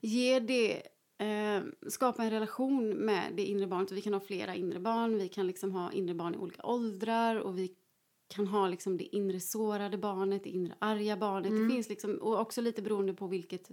Ge 0.00 0.40
det, 0.40 0.82
eh, 1.18 1.62
skapa 1.88 2.24
en 2.24 2.30
relation 2.30 2.88
med 2.88 3.32
det 3.36 3.44
inre 3.44 3.66
barnet. 3.66 3.92
Vi 3.92 4.00
kan 4.00 4.12
ha 4.12 4.20
flera 4.20 4.54
inre 4.54 4.80
barn, 4.80 5.18
vi 5.18 5.28
kan 5.28 5.46
liksom 5.46 5.72
ha 5.72 5.92
inre 5.92 6.14
barn 6.14 6.34
i 6.34 6.38
olika 6.38 6.62
åldrar 6.62 7.36
och 7.36 7.58
vi 7.58 7.74
kan 8.28 8.46
ha 8.46 8.68
liksom 8.68 8.96
det 8.96 9.16
inre 9.16 9.40
sårade 9.40 9.98
barnet, 9.98 10.44
det 10.44 10.50
inre 10.50 10.74
arga 10.78 11.16
barnet. 11.16 11.50
Mm. 11.50 11.62
Det 11.62 11.74
finns 11.74 11.88
liksom, 11.88 12.16
och 12.16 12.40
också 12.40 12.60
lite 12.60 12.82
beroende 12.82 13.14
på 13.14 13.26
vilket 13.26 13.70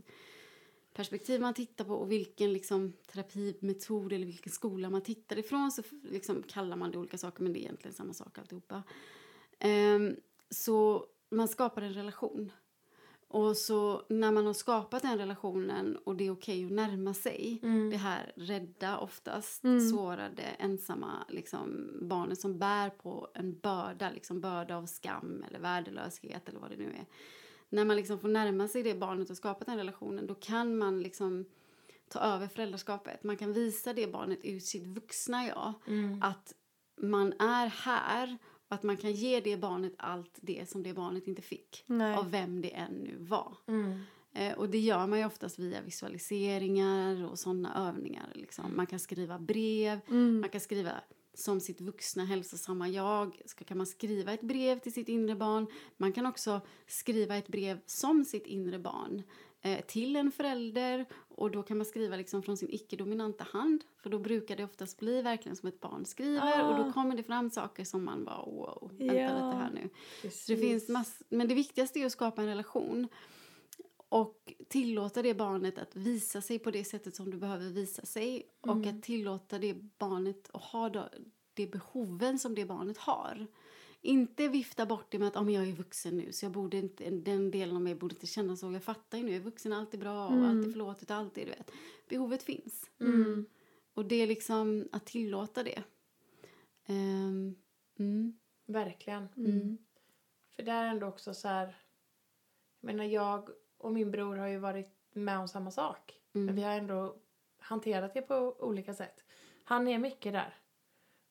perspektiv 0.94 1.42
man 1.42 1.54
tittar 1.54 1.86
på 1.86 1.94
och 1.94 2.12
vilken 2.12 2.54
liksom, 2.54 2.94
terapimetod 3.12 4.14
eller 4.14 4.26
vilken 4.26 4.52
skola 4.52 4.90
man 4.90 5.02
tittar 5.02 5.40
ifrån 5.40 5.72
så 5.72 5.84
liksom, 6.04 6.44
kallar 6.44 6.78
man 6.78 6.92
det 6.92 6.98
olika 6.98 7.18
saker 7.18 7.44
men 7.44 7.54
det 7.54 7.60
är 7.60 7.62
egentligen 7.62 7.94
samma 7.94 8.14
sak 8.14 8.38
alltihopa. 8.38 8.84
Ehm, 9.60 10.16
så 10.50 11.06
man 11.32 11.48
skapar 11.48 11.82
en 11.82 11.94
relation. 11.94 12.52
Och 13.28 13.58
så 13.58 14.06
när 14.10 14.32
man 14.32 14.46
har 14.46 14.54
skapat 14.54 15.02
den 15.02 15.18
relationen 15.18 15.98
och 16.04 16.16
det 16.16 16.28
är 16.28 16.32
okej 16.32 16.66
att 16.66 16.72
närma 16.72 17.14
sig 17.14 17.60
Mm. 17.64 17.90
det 17.90 17.98
här 17.98 18.32
rädda, 18.36 18.98
oftast 18.98 19.64
Mm. 19.64 19.90
sårade, 19.90 20.42
ensamma 20.44 21.26
liksom, 21.30 21.90
barnet 22.02 22.40
som 22.40 22.60
bär 22.60 22.90
på 22.90 23.28
en 23.34 23.60
börda, 23.60 24.10
liksom 24.10 24.42
börda 24.42 24.78
av 24.78 24.86
skam 24.86 25.44
eller 25.50 25.60
värdelöshet 25.60 26.50
eller 26.50 26.60
vad 26.60 26.70
det 26.70 26.78
nu 26.78 26.86
är. 26.94 27.06
När 27.70 27.86
man 27.86 27.96
liksom 27.96 28.20
får 28.20 28.28
närma 28.28 28.68
sig 28.68 28.84
det 28.84 28.96
barnet 28.96 29.30
och 29.30 29.38
skapa 29.38 29.66
den 29.66 29.78
relationen 29.78 30.28
då 30.28 30.36
kan 30.36 30.78
man 30.78 31.02
liksom 31.02 31.46
ta 32.08 32.20
över 32.20 32.48
föräldraskapet. 32.48 33.24
Man 33.24 33.38
kan 33.38 33.54
visa 33.54 33.94
det 33.94 34.08
barnet 34.12 34.40
ut 34.46 34.66
sitt 34.66 34.88
vuxna 34.88 35.46
jag 35.48 35.74
Mm. 35.88 36.24
att 36.24 36.54
man 37.02 37.34
är 37.40 37.68
här 37.68 38.38
och 38.70 38.76
att 38.76 38.84
man 38.84 38.98
kan 38.98 39.12
ge 39.12 39.40
det 39.40 39.58
barnet 39.58 39.94
allt 39.98 40.40
det 40.42 40.70
som 40.70 40.84
det 40.84 40.94
barnet 40.94 41.28
inte 41.28 41.42
fick 41.42 41.84
Nej. 41.86 42.16
av 42.16 42.32
vem 42.32 42.62
det 42.62 42.76
än 42.76 42.94
nu 42.94 43.16
var. 43.20 43.58
Mm. 43.68 44.00
Eh, 44.34 44.54
och 44.58 44.70
det 44.70 44.80
gör 44.80 45.08
man 45.08 45.20
ju 45.20 45.26
oftast 45.26 45.60
via 45.60 45.82
visualiseringar 45.82 47.26
och 47.26 47.40
sådana 47.40 47.88
övningar. 47.88 48.32
Liksom. 48.36 48.76
Man 48.76 48.86
kan 48.88 49.00
skriva 49.00 49.40
brev, 49.40 50.00
Mm. 50.08 50.40
man 50.40 50.50
kan 50.50 50.62
skriva 50.62 50.92
som 51.34 51.60
sitt 51.60 51.82
vuxna 51.82 52.26
hälsosamma 52.26 52.90
jag. 52.90 53.42
Ska, 53.46 53.66
kan 53.66 53.78
man 53.78 53.88
skriva 53.88 54.34
ett 54.34 54.42
brev 54.42 54.80
till 54.80 54.94
sitt 54.94 55.10
inre 55.10 55.36
barn. 55.36 55.68
Man 55.98 56.14
kan 56.14 56.26
också 56.26 56.62
skriva 56.88 57.36
ett 57.36 57.48
brev 57.48 57.80
som 57.86 58.26
sitt 58.26 58.46
inre 58.46 58.80
barn 58.80 59.24
till 59.88 60.16
en 60.16 60.32
förälder. 60.32 61.06
Och 61.30 61.52
då 61.52 61.64
kan 61.64 61.78
man 61.78 61.86
skriva 61.86 62.16
liksom 62.18 62.44
från 62.44 62.58
sin 62.58 62.70
icke-dominanta 62.72 63.44
hand. 63.44 63.84
För 63.98 64.10
då 64.10 64.20
brukar 64.20 64.56
det 64.56 64.64
oftast 64.64 65.00
bli 65.00 65.22
verkligen 65.22 65.56
som 65.56 65.70
ett 65.70 65.80
barn 65.80 66.06
skriver. 66.06 66.64
Och 66.66 66.74
Ah. 66.80 66.84
då 66.84 66.92
kommer 66.94 67.18
det 67.18 67.24
fram 67.24 67.50
saker 67.50 67.84
som 67.86 68.04
man 68.06 68.26
bara 68.26 68.46
wow, 68.46 68.92
vänta 68.98 69.16
Ja. 69.16 69.22
lite 69.34 69.58
här 69.58 69.72
nu. 69.74 69.90
Det 70.48 70.58
finns 70.58 70.90
mass- 70.90 71.24
men 71.30 71.48
det 71.48 71.56
viktigaste 71.56 72.00
är 72.00 72.06
att 72.06 72.12
skapa 72.12 72.42
en 72.42 72.48
relation 72.48 73.08
och 74.10 74.54
tillåta 74.70 75.22
det 75.22 75.34
barnet 75.34 75.78
att 75.78 75.96
visa 75.96 76.42
sig 76.42 76.60
på 76.60 76.72
det 76.72 76.84
sättet 76.84 77.16
som 77.16 77.32
du 77.32 77.38
behöver 77.38 77.70
visa 77.70 78.06
sig 78.06 78.44
och 78.62 78.72
Mm. 78.76 78.98
att 78.98 79.04
tillåta 79.04 79.60
det 79.60 79.74
barnet 79.98 80.50
att 80.54 80.64
ha 80.64 80.90
då, 80.90 81.10
de 81.54 81.68
behoven 81.68 82.40
som 82.40 82.56
det 82.56 82.66
barnet 82.66 82.98
har. 82.98 83.48
Inte 84.02 84.48
vifta 84.48 84.86
bort 84.86 85.06
det 85.12 85.20
med 85.20 85.28
att 85.28 85.36
om 85.36 85.50
jag 85.50 85.68
är 85.68 85.72
vuxen 85.72 86.18
nu 86.18 86.32
så 86.32 86.46
jag 86.46 86.52
borde 86.52 86.78
inte, 86.78 87.10
den 87.10 87.52
delen 87.52 87.76
av 87.76 87.82
mig 87.82 87.96
borde 87.96 88.16
inte 88.16 88.28
känna 88.28 88.56
så. 88.56 88.72
Jag 88.72 88.84
fattar 88.84 89.18
ju 89.18 89.24
nu, 89.24 89.30
jag 89.32 89.40
är 89.40 89.44
vuxen, 89.44 89.74
allt 89.74 89.94
är 89.94 89.98
bra 89.98 90.28
och 90.28 90.34
Mm. 90.34 90.46
allt 90.50 90.68
är 90.68 90.72
förlåtet 90.72 91.10
och 91.10 91.16
allt 91.16 91.38
är 91.38 91.46
du 91.46 91.52
vet. 91.52 91.72
Behovet 92.10 92.44
finns. 92.44 92.90
Mm. 93.00 93.46
Och 93.94 94.06
det 94.06 94.16
är 94.16 94.28
liksom 94.28 94.88
att 94.92 95.06
tillåta 95.06 95.64
det. 95.64 95.84
Ehm, 96.86 97.56
mm, 98.00 98.40
Verkligen. 98.66 99.28
mm, 99.38 99.78
För 100.56 100.64
det 100.64 100.72
är 100.72 100.86
ändå 100.88 101.08
också 101.08 101.34
så 101.34 101.48
här. 101.48 101.66
Jag 102.80 102.88
menar 102.88 103.04
jag 103.04 103.50
och 103.78 103.94
min 103.94 104.12
bror 104.12 104.36
har 104.36 104.48
ju 104.48 104.58
varit 104.58 104.92
med 105.14 105.40
om 105.40 105.48
samma 105.48 105.72
sak. 105.72 106.20
Men 106.32 106.44
mm. 106.44 106.56
vi 106.56 106.64
har 106.64 106.72
ändå 106.72 107.16
hanterat 107.58 108.14
det 108.14 108.22
på 108.22 108.56
olika 108.60 108.94
sätt. 108.94 109.24
Han 109.64 109.88
är 109.88 110.00
mycket 110.00 110.34
där. 110.34 110.58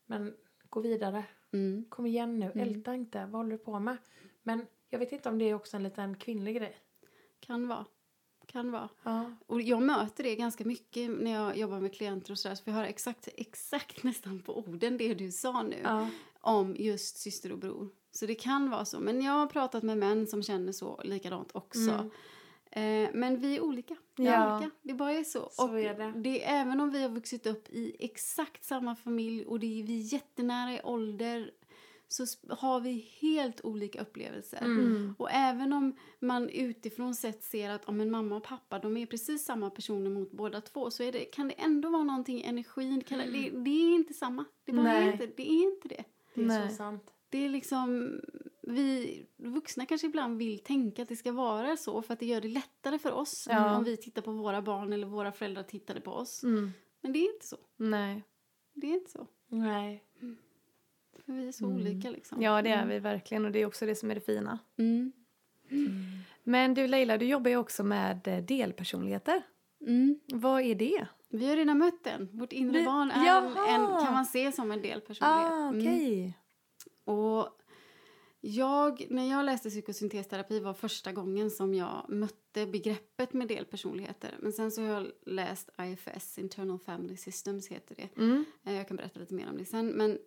Men 0.07 0.37
gå 0.69 0.81
vidare. 0.81 1.25
Mm. 1.53 1.85
Kom 1.89 2.07
igen 2.07 2.39
nu. 2.39 2.47
Mm. 2.47 2.69
Älta 2.69 2.95
inte. 2.95 3.19
Vad 3.19 3.33
håller 3.33 3.51
du 3.51 3.59
på 3.59 3.79
med? 3.79 3.97
Men 4.43 4.67
jag 4.89 4.99
vet 4.99 5.13
inte 5.13 5.29
om 5.29 5.39
det 5.39 5.45
är 5.45 5.55
också 5.55 5.77
en 5.77 5.83
liten 5.83 6.17
kvinnlig 6.17 6.57
grej. 6.57 6.77
Kan 7.41 7.69
vara. 7.69 7.85
Kan 8.47 8.71
vara. 8.71 8.89
Ja. 9.03 9.33
Och 9.47 9.63
jag 9.63 9.83
möter 9.83 10.25
det 10.25 10.37
ganska 10.37 10.65
mycket 10.65 11.11
när 11.11 11.31
jag 11.31 11.57
jobbar 11.57 11.81
med 11.81 11.95
klienter 11.95 12.33
och 12.33 12.39
sådär. 12.39 12.55
Så 12.55 12.63
vi 12.67 12.73
har 12.73 12.85
exakt, 12.85 13.29
exakt 13.37 14.03
nästan 14.03 14.43
på 14.43 14.59
orden 14.59 14.97
det 14.97 15.15
du 15.15 15.31
sa 15.31 15.63
nu. 15.63 15.81
Ja. 15.83 16.09
Om 16.41 16.77
just 16.79 17.19
syster 17.19 17.53
och 17.53 17.59
bror. 17.59 17.89
Så 18.11 18.27
det 18.27 18.35
kan 18.35 18.71
vara 18.71 18.85
så. 18.85 19.01
Men 19.01 19.23
jag 19.23 19.33
har 19.33 19.47
pratat 19.47 19.83
med 19.83 19.99
män 19.99 20.27
som 20.27 20.43
känner 20.43 20.73
så 20.73 21.01
likadant 21.05 21.51
också. 21.55 21.91
Mm. 21.91 22.11
Eh, 22.71 23.09
men 23.15 23.39
vi 23.41 23.57
är 23.57 23.61
olika. 23.61 23.97
Vi 24.17 24.27
är 24.27 24.33
Ja. 24.33 24.57
olika. 24.57 24.71
Det 24.83 24.95
bara 24.95 25.13
är 25.13 25.25
så. 25.25 25.49
Så 25.53 25.69
och 25.71 25.81
är 25.81 25.95
det. 25.95 26.13
det 26.17 26.45
även 26.49 26.81
om 26.81 26.91
vi 26.91 27.03
har 27.03 27.09
vuxit 27.09 27.47
upp 27.47 27.69
i 27.71 27.97
exakt 27.99 28.65
samma 28.65 28.97
familj 28.97 29.45
och 29.47 29.61
det 29.61 29.81
är 29.81 29.85
vi 29.85 29.99
är 30.01 30.13
jättenära 30.13 30.73
i 30.73 30.81
ålder 30.85 31.51
så 32.09 32.25
har 32.49 32.81
vi 32.81 33.09
helt 33.21 33.61
olika 33.65 34.01
upplevelser. 34.03 34.59
Mm. 34.65 34.87
Mm. 34.87 35.15
Och 35.19 35.31
även 35.31 35.73
om 35.73 35.97
man 36.19 36.49
utifrån 36.49 37.15
sett 37.15 37.45
ser 37.45 37.71
att 37.71 37.85
om 37.85 38.01
en 38.01 38.11
mamma 38.11 38.37
och 38.37 38.43
pappa 38.43 38.79
de 38.79 38.97
är 38.97 39.07
precis 39.07 39.45
samma 39.45 39.71
personer 39.71 40.11
mot 40.11 40.31
båda 40.31 40.61
två 40.61 40.91
så 40.91 41.03
är 41.03 41.13
det, 41.13 41.25
kan 41.25 41.49
det 41.49 41.55
ändå 41.55 41.91
vara 41.91 42.05
någonting 42.05 42.39
i 42.39 42.43
energin. 42.43 43.01
Kan 43.05 43.19
det, 43.19 43.25
det, 43.25 43.51
det 43.51 43.71
är 43.71 43.95
inte 43.95 44.15
samma. 44.15 44.45
Det, 44.65 44.73
bara 44.73 44.93
är 44.93 45.13
inte, 45.13 45.27
det 45.27 45.51
är 45.51 45.63
inte 45.63 45.89
det. 45.89 46.05
Det 46.35 46.41
är 46.43 46.47
Nej. 46.47 46.71
så 46.71 46.77
sant. 46.77 47.11
Det 47.29 47.45
är 47.45 47.49
liksom 47.49 48.21
vi 48.73 49.27
vuxna 49.37 49.87
kanske 49.87 50.07
ibland 50.07 50.39
vill 50.39 50.59
tänka 50.59 51.03
att 51.03 51.09
det 51.09 51.17
ska 51.17 51.33
vara 51.33 51.77
så 51.77 52.03
för 52.03 52.13
att 52.15 52.21
det 52.21 52.27
gör 52.27 52.41
det 52.41 52.49
lättare 52.49 52.99
för 52.99 53.13
oss 53.13 53.47
Ja. 53.51 53.77
om 53.77 53.85
vi 53.85 53.97
tittar 53.97 54.23
på 54.23 54.33
våra 54.33 54.63
barn 54.63 54.93
eller 54.93 55.07
våra 55.07 55.33
föräldrar 55.33 55.63
tittade 55.63 56.01
på 56.01 56.11
oss. 56.13 56.43
Mm. 56.45 56.71
Men 57.01 57.13
det 57.13 57.19
är 57.19 57.35
inte 57.35 57.47
så. 57.47 57.57
Nej. 57.77 58.23
Det 58.75 58.87
är 58.87 58.95
inte 58.95 59.11
så. 59.11 59.27
Nej. 59.49 60.05
För 61.25 61.33
vi 61.33 61.49
är 61.49 61.53
så 61.53 61.65
Mm. 61.67 61.77
olika 61.77 62.11
liksom. 62.11 62.43
Ja, 62.43 62.63
det 62.63 62.71
är 62.71 62.87
vi 62.87 62.99
verkligen 62.99 63.45
och 63.45 63.53
det 63.53 63.59
är 63.63 63.67
också 63.67 63.87
det 63.87 63.95
som 63.95 64.11
är 64.11 64.15
det 64.15 64.21
fina. 64.21 64.59
Mm. 64.79 65.13
Men 66.45 66.75
du 66.75 66.87
Leila, 66.87 67.19
du 67.19 67.27
jobbar 67.27 67.51
ju 67.51 67.57
också 67.57 67.85
med 67.85 68.29
eh, 68.29 68.45
delpersonligheter. 68.45 69.43
Mm. 69.87 70.21
Vad 70.33 70.63
är 70.63 70.75
det? 70.75 71.07
Vi 71.29 71.49
har 71.49 71.57
redan 71.57 71.79
mött 71.79 72.05
den. 72.05 72.29
Vårt 72.33 72.53
inre 72.53 72.79
Vi- 72.79 72.85
barn 72.85 73.11
är 73.11 73.37
en, 73.75 74.05
kan 74.05 74.13
man 74.13 74.27
se 74.27 74.53
som 74.53 74.71
en 74.71 74.83
delpersonlighet. 74.83 75.53
Ah, 75.53 75.69
Mm. 75.69 75.81
okej. 75.81 76.39
Och 77.05 77.49
jag, 78.41 79.07
när 79.11 79.31
jag 79.31 79.45
läste 79.45 79.71
psykosyntesterapi 79.71 80.61
var 80.61 80.75
första 80.75 81.13
gången 81.13 81.51
som 81.51 81.75
jag 81.75 82.05
mötte 82.09 82.67
begreppet 82.67 83.33
med 83.33 83.49
delpersonligheter. 83.49 84.35
Men 84.41 84.53
sen 84.53 84.71
så 84.71 84.83
har 84.83 84.89
jag 84.89 85.07
läst 85.27 85.71
IFS, 85.81 86.39
Internal 86.39 86.79
Family 86.79 87.17
Systems 87.17 87.69
heter 87.69 87.95
det. 87.95 88.17
Mm. 88.17 88.45
Eh, 88.65 88.75
Jag 88.75 88.89
kan 88.89 88.97
berätta 88.97 89.21
lite 89.21 89.35
mer 89.35 89.49
om 89.51 89.57
det 89.59 89.65
sen. 89.65 89.87
Men 89.89 90.19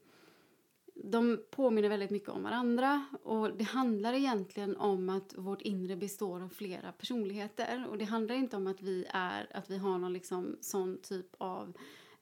de 0.96 1.44
påminner 1.52 1.90
väldigt 1.90 2.10
mycket 2.10 2.30
om 2.30 2.44
varandra 2.44 3.06
och 3.24 3.58
det 3.58 3.64
handlar 3.64 4.14
egentligen 4.14 4.78
om 4.78 5.10
att 5.10 5.34
vårt 5.38 5.62
inre 5.62 5.96
består 5.96 6.42
av 6.44 6.50
flera 6.50 6.92
personligheter 6.92 7.88
och 7.90 7.98
det 7.98 8.06
handlar 8.06 8.36
inte 8.36 8.58
om 8.58 8.68
att 8.68 8.82
vi 8.82 9.06
är 9.10 9.48
att 9.58 9.70
vi 9.70 9.78
har 9.78 9.98
någon 9.98 10.14
liksom 10.14 10.58
sån 10.62 10.98
typ 11.02 11.36
av 11.38 11.74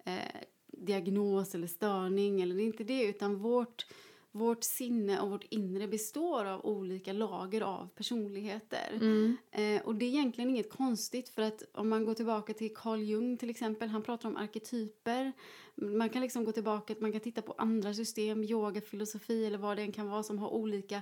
eh, 0.06 0.42
diagnos 0.68 1.56
eller 1.56 1.68
störning 1.68 2.42
eller 2.42 2.56
det 2.56 2.62
är 2.64 2.66
inte 2.66 2.84
det 2.84 3.04
utan 3.04 3.36
vårt 3.38 3.86
vårt 4.32 4.64
sinne 4.64 5.20
och 5.20 5.30
vårt 5.30 5.46
inre 5.50 5.88
består 5.88 6.46
av 6.46 6.66
olika 6.66 7.14
lager 7.14 7.62
av 7.62 7.88
personligheter. 7.96 8.92
Mm. 8.94 9.38
Eh, 9.52 9.82
och 9.82 9.96
det 9.96 10.06
är 10.06 10.10
egentligen 10.10 10.50
inget 10.50 10.70
konstigt 10.70 11.30
för 11.30 11.42
att 11.42 11.64
om 11.74 11.90
man 11.90 12.06
går 12.06 12.14
tillbaka 12.14 12.54
till 12.54 12.74
Carl 12.76 13.00
Jung 13.00 13.38
till 13.38 13.50
exempel, 13.50 13.90
han 13.90 14.04
pratar 14.04 14.30
om 14.30 14.38
arketyper. 14.38 15.32
Man 15.76 16.10
kan 16.10 16.22
liksom 16.22 16.46
gå 16.46 16.52
tillbaka, 16.52 16.96
man 17.00 17.12
kan 17.12 17.22
titta 17.22 17.42
på 17.42 17.56
andra 17.58 17.94
system, 17.94 18.44
yoga, 18.44 18.82
filosofi 18.82 19.46
eller 19.46 19.58
vad 19.58 19.78
det 19.78 19.84
än 19.84 19.92
kan 19.92 20.10
vara 20.10 20.24
som 20.24 20.40
har 20.40 20.50
olika 20.50 21.02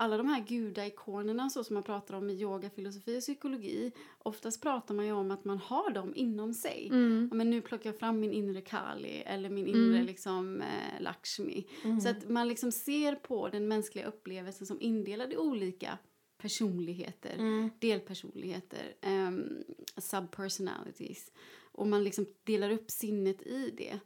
alla 0.00 0.16
de 0.16 0.28
här 0.28 0.40
gudaikonerna 0.48 1.50
så 1.50 1.64
som 1.64 1.74
man 1.74 1.82
pratar 1.82 2.14
om 2.14 2.30
i 2.30 2.32
yoga, 2.32 2.70
filosofi 2.70 3.18
och 3.18 3.20
psykologi. 3.20 3.92
Oftast 4.18 4.62
pratar 4.62 4.94
man 4.94 5.06
ju 5.06 5.12
om 5.12 5.30
att 5.30 5.44
man 5.44 5.58
har 5.58 5.90
dem 5.90 6.12
inom 6.16 6.54
sig. 6.54 6.88
Mm. 6.90 7.28
Ja, 7.30 7.36
men 7.36 7.50
nu 7.50 7.60
plockar 7.60 7.90
jag 7.90 7.98
fram 7.98 8.20
min 8.20 8.32
inre 8.32 8.60
Kali 8.60 9.22
eller 9.26 9.50
min 9.50 9.66
inre 9.66 9.94
Mm. 9.96 10.06
liksom, 10.06 10.60
eh, 10.62 11.00
Lakshmi. 11.02 11.66
Så 12.02 12.08
att 12.08 12.28
man 12.28 12.48
liksom 12.48 12.72
ser 12.72 13.14
på 13.14 13.48
den 13.48 13.68
mänskliga 13.68 14.06
upplevelsen 14.06 14.66
som 14.66 14.80
indelad 14.80 15.32
i 15.32 15.36
olika 15.36 15.98
personligheter, 16.38 17.34
Mm. 17.38 17.70
delpersonligheter, 17.78 18.94
um, 19.06 19.64
subpersonalities. 19.96 21.32
Och 21.72 21.86
man 21.86 22.04
liksom 22.04 22.26
delar 22.44 22.70
upp 22.70 22.90
sinnet 22.90 23.42
i 23.42 23.70
det. 23.76 23.98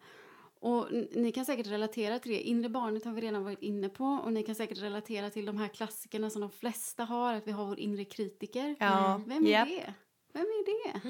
Och 0.65 0.87
ni 1.13 1.33
kan 1.33 1.45
säkert 1.45 1.67
relatera 1.67 2.19
till 2.19 2.33
det. 2.33 2.41
Inre 2.41 2.69
barnet 2.69 3.05
har 3.05 3.13
vi 3.13 3.21
redan 3.21 3.45
varit 3.45 3.63
inne 3.63 3.89
på. 3.89 4.05
Och 4.05 4.33
ni 4.33 4.43
kan 4.43 4.55
säkert 4.55 4.83
relatera 4.83 5.31
till 5.31 5.47
de 5.47 5.57
här 5.57 5.69
klassikerna 5.69 6.31
som 6.31 6.41
de 6.41 6.51
flesta 6.51 7.05
har. 7.05 7.35
Att 7.35 7.47
vi 7.47 7.53
har 7.53 7.67
vår 7.67 7.81
inre 7.81 8.05
kritiker. 8.05 8.77
Ja. 8.79 9.23
Vem 9.27 9.47
är 9.47 9.51
Japp. 9.51 9.69
det? 9.69 9.95
Vem 10.33 10.43
är 10.43 10.65
det? 10.65 11.01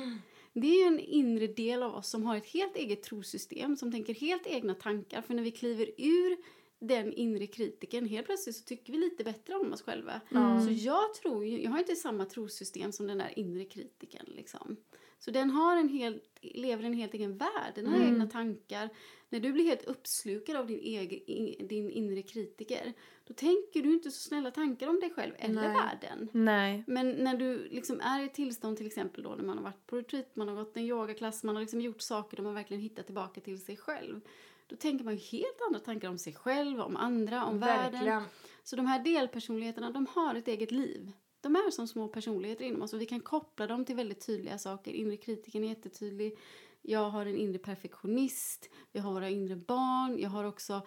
Det 0.53 0.67
är 0.83 0.87
en 0.87 1.01
inre 1.01 1.47
del 1.47 1.83
av 1.83 1.95
oss 1.95 2.09
som 2.09 2.25
har 2.25 2.37
ett 2.37 2.47
helt 2.47 2.77
eget 2.77 3.03
trosystem, 3.03 3.77
som 3.77 3.93
tänker 3.93 4.15
helt 4.15 4.47
egna 4.47 4.75
tankar. 4.75 5.23
För 5.23 5.35
när 5.35 5.43
vi 5.43 5.51
kliver 5.51 5.91
ur 5.99 6.37
den 6.81 7.13
inre 7.13 7.47
kritiken, 7.47 8.07
helt 8.07 8.27
plötsligt 8.27 8.57
så 8.57 8.65
tycker 8.65 8.93
vi 8.93 8.99
lite 8.99 9.25
bättre 9.25 9.55
om 9.55 9.73
oss 9.73 9.83
själva. 9.83 10.21
Mm. 10.31 10.67
Så 10.67 10.73
jag 10.73 11.15
tror 11.15 11.45
ju, 11.45 11.63
jag 11.63 11.71
har 11.71 11.79
inte 11.79 11.97
samma 11.97 12.25
trosystem 12.25 12.93
som 12.93 13.07
den 13.07 13.19
där 13.19 13.39
inre 13.39 13.65
kritiken 13.65 14.27
liksom. 14.27 14.77
Så 15.25 15.31
den 15.31 15.51
har 15.51 15.77
en 15.77 15.89
helt, 15.89 16.39
lever 16.41 16.85
en 16.85 16.93
helt 16.93 17.15
egen 17.15 17.37
värld, 17.37 17.73
den 17.75 17.87
har 17.87 17.97
Mm. 17.97 18.09
egna 18.09 18.27
tankar. 18.27 18.89
När 19.29 19.41
du 19.41 19.53
blir 19.53 19.65
helt 19.65 19.85
uppslukad 19.85 20.57
av 20.57 20.67
din, 20.67 20.79
egen, 20.81 21.21
in, 21.27 21.69
din 21.69 21.91
inre 21.91 22.23
kritiker, 22.23 22.93
då 23.25 23.35
tänker 23.35 23.83
du 23.83 23.95
inte 23.95 24.11
så 24.11 24.29
snälla 24.29 24.51
tankar 24.51 24.89
om 24.89 25.01
dig 25.01 25.11
själv 25.11 25.33
eller 25.39 25.55
Nej. 25.55 25.75
världen. 25.75 26.29
Nej. 26.33 26.85
Men 26.87 27.11
när 27.11 27.37
du 27.37 27.69
liksom 27.69 28.01
är 28.01 28.23
i 28.23 28.25
ett 28.25 28.35
tillstånd 28.35 28.77
till 28.77 28.87
exempel 28.87 29.23
då 29.23 29.31
när 29.35 29.45
man 29.45 29.57
har 29.57 29.65
varit 29.65 29.87
på 29.87 29.97
retreat, 29.97 30.37
man 30.37 30.49
har 30.49 30.55
gått 30.57 30.77
en 30.77 30.83
yogaklass, 30.83 31.45
man 31.45 31.55
har 31.57 31.63
liksom 31.63 31.81
gjort 31.81 32.01
saker 32.03 32.37
där 32.37 32.45
man 32.45 32.55
verkligen 32.55 32.83
hittar 32.83 33.03
tillbaka 33.03 33.41
till 33.41 33.61
sig 33.61 33.77
själv. 33.77 34.21
Då 34.67 34.77
tänker 34.77 35.05
man 35.05 35.17
helt 35.17 35.61
andra 35.67 35.81
tankar 35.81 36.09
om 36.09 36.19
sig 36.19 36.33
själv, 36.35 36.81
om 36.81 36.97
andra, 36.97 37.45
om 37.45 37.59
världen. 37.61 37.93
Verkligen. 37.93 38.23
Så 38.65 38.77
de 38.77 38.87
här 38.87 39.05
delpersonligheterna, 39.05 39.91
de 39.91 40.07
har 40.11 40.35
ett 40.35 40.49
eget 40.49 40.71
liv. 40.71 41.13
De 41.45 41.57
är 41.57 41.71
som 41.71 41.89
små 41.89 42.09
personligheter 42.09 42.65
inom 42.65 42.83
oss 42.83 42.93
och 42.93 43.01
vi 43.01 43.07
kan 43.07 43.21
koppla 43.21 43.67
dem 43.67 43.85
till 43.85 43.97
väldigt 43.97 44.27
tydliga 44.27 44.59
saker. 44.59 44.93
Inre 44.93 45.17
kritiken 45.17 45.65
är 45.65 45.69
jättetydlig. 45.69 46.39
Jag 46.83 47.11
har 47.11 47.27
en 47.27 47.37
inre 47.37 47.59
perfektionist. 47.59 48.71
Vi 48.93 49.01
har 49.01 49.13
våra 49.13 49.29
inre 49.29 49.57
barn. 49.57 50.19
Jag 50.19 50.31
har 50.31 50.45
också 50.45 50.83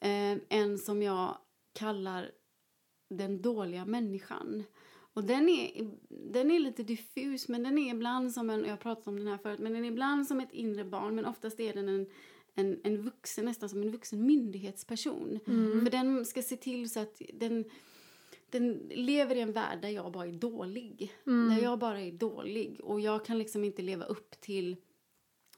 eh, 0.00 0.38
en 0.48 0.78
som 0.78 1.02
jag 1.02 1.38
kallar 1.72 2.30
den 3.10 3.42
dåliga 3.42 3.84
människan. 3.84 4.64
Och 5.14 5.24
den 5.24 5.48
är, 5.48 5.90
den 6.08 6.50
är 6.50 6.58
lite 6.58 6.82
diffus, 6.82 7.48
men 7.48 7.62
den 7.62 7.78
är 7.78 7.94
ibland 7.94 8.32
som 8.32 8.50
en, 8.50 8.64
jag 8.64 8.70
har 8.70 8.76
pratat 8.76 9.06
om 9.06 9.18
den 9.18 9.26
här 9.26 9.38
förut, 9.38 9.58
men 9.58 9.72
den 9.72 9.84
är 9.84 9.88
ibland 9.88 10.26
som 10.26 10.40
ett 10.40 10.52
inre 10.52 10.84
barn, 10.84 11.14
men 11.14 11.26
oftast 11.26 11.60
är 11.60 11.74
den 11.74 11.88
en, 11.88 12.06
en, 12.54 12.80
en 12.84 13.02
vuxen, 13.02 13.44
nästan 13.44 13.68
som 13.68 13.82
en 13.82 13.90
vuxen 13.90 14.26
myndighetsperson. 14.26 15.38
För 15.84 15.90
den 15.90 16.24
ska 16.24 16.42
se 16.42 16.56
till 16.56 16.90
så 16.90 17.00
att 17.00 17.22
den, 17.34 17.64
den 18.50 18.90
lever 18.90 19.34
i 19.34 19.40
en 19.40 19.52
värld 19.52 19.82
där 19.82 19.88
jag 19.88 20.12
bara 20.12 20.26
är 20.26 20.32
dålig. 20.32 21.12
Där 21.24 21.62
jag 21.62 21.78
bara 21.78 22.00
är 22.00 22.12
dålig 22.12 22.80
och 22.80 23.00
jag 23.00 23.24
kan 23.24 23.38
liksom 23.38 23.64
inte 23.64 23.82
leva 23.82 24.04
upp 24.04 24.40
till 24.40 24.76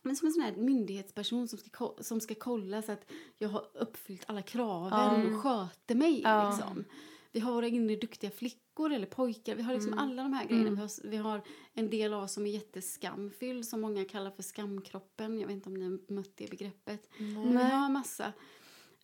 men 0.02 0.16
som 0.16 0.26
en 0.26 0.32
sån 0.32 0.42
här 0.42 0.56
myndighetsperson 0.56 1.48
som 1.48 1.58
ska, 1.58 1.94
som 2.00 2.20
ska 2.20 2.34
kolla 2.34 2.82
så 2.82 2.92
att 2.92 3.10
jag 3.38 3.48
har 3.48 3.70
uppfyllt 3.74 4.24
alla 4.26 4.42
kraven 4.42 5.34
och 5.34 5.42
sköter 5.42 5.94
mig. 5.94 6.20
Ja. 6.20 6.50
Liksom. 6.50 6.84
Vi 7.32 7.40
har 7.40 7.52
våra 7.52 7.66
inre 7.66 7.96
duktiga 7.96 8.30
flickor 8.30 8.92
eller 8.92 9.06
pojkar. 9.06 9.54
Vi 9.54 9.62
har 9.62 9.74
liksom 9.74 9.98
alla 9.98 10.22
de 10.22 10.32
här 10.32 10.46
grejerna. 10.46 10.70
Vi, 10.70 10.76
har, 10.76 11.08
vi 11.08 11.16
har 11.16 11.42
en 11.72 11.90
del 11.90 12.14
av 12.14 12.22
oss 12.22 12.32
som 12.32 12.46
är 12.46 12.50
jätteskamfylld 12.50 13.66
som 13.66 13.80
många 13.80 14.04
kallar 14.04 14.30
för 14.30 14.42
skamkroppen. 14.42 15.40
Jag 15.40 15.46
vet 15.46 15.54
inte 15.54 15.68
om 15.68 15.74
ni 15.74 15.84
har 15.84 16.12
mött 16.12 16.36
det 16.36 16.50
begreppet. 16.50 17.08
Men 17.18 17.58
vi 17.58 17.64
har 17.64 17.90
massa. 17.90 18.32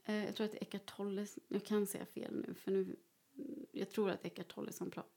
Eh, 0.05 0.25
jag 0.25 0.37
tror 0.37 0.45
att 0.45 0.53
det 0.53 0.59
är 0.59 0.63
Eckart 0.63 0.97
Tolle. 0.97 1.27
Jag 1.49 1.65
kan 1.65 1.87
säga 1.87 2.07
fel 2.07 2.35
nu 2.47 2.55
för 2.55 2.71
nu. 2.71 2.97
Jag 3.73 3.91
tror 3.91 4.11
att 4.11 4.25
Eckart 4.25 4.55
Tolle 4.55 4.73
som 4.73 4.91
pratar 4.91 5.11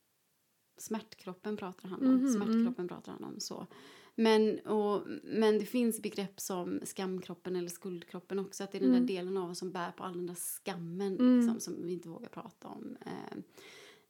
smärtkroppen 0.80 1.56
pratar 1.56 1.88
han 1.88 2.06
om. 2.06 2.14
Mhm, 2.14 2.32
Smärtkroppen 2.32 2.88
pratar 2.88 3.12
han 3.12 3.24
om 3.24 3.40
så. 3.40 3.66
Men, 4.14 4.58
och, 4.58 5.02
men 5.22 5.58
det 5.58 5.64
finns 5.64 6.02
begrepp 6.02 6.40
som 6.40 6.80
skamkroppen 6.84 7.56
eller 7.56 7.68
skuldkroppen 7.68 8.38
också. 8.38 8.64
Att 8.64 8.72
det 8.72 8.78
är 8.78 8.82
den 8.82 8.92
där 8.92 9.00
delen 9.00 9.36
av 9.36 9.50
oss 9.50 9.58
som 9.58 9.70
bär 9.70 9.92
på 9.92 10.04
all 10.04 10.12
den 10.12 10.26
där 10.26 10.34
skammen 10.34 11.12
liksom, 11.12 11.60
som 11.60 11.86
vi 11.86 11.92
inte 11.92 12.08
vågar 12.08 12.28
prata 12.28 12.68
om. 12.68 12.96
Eh, 13.06 13.38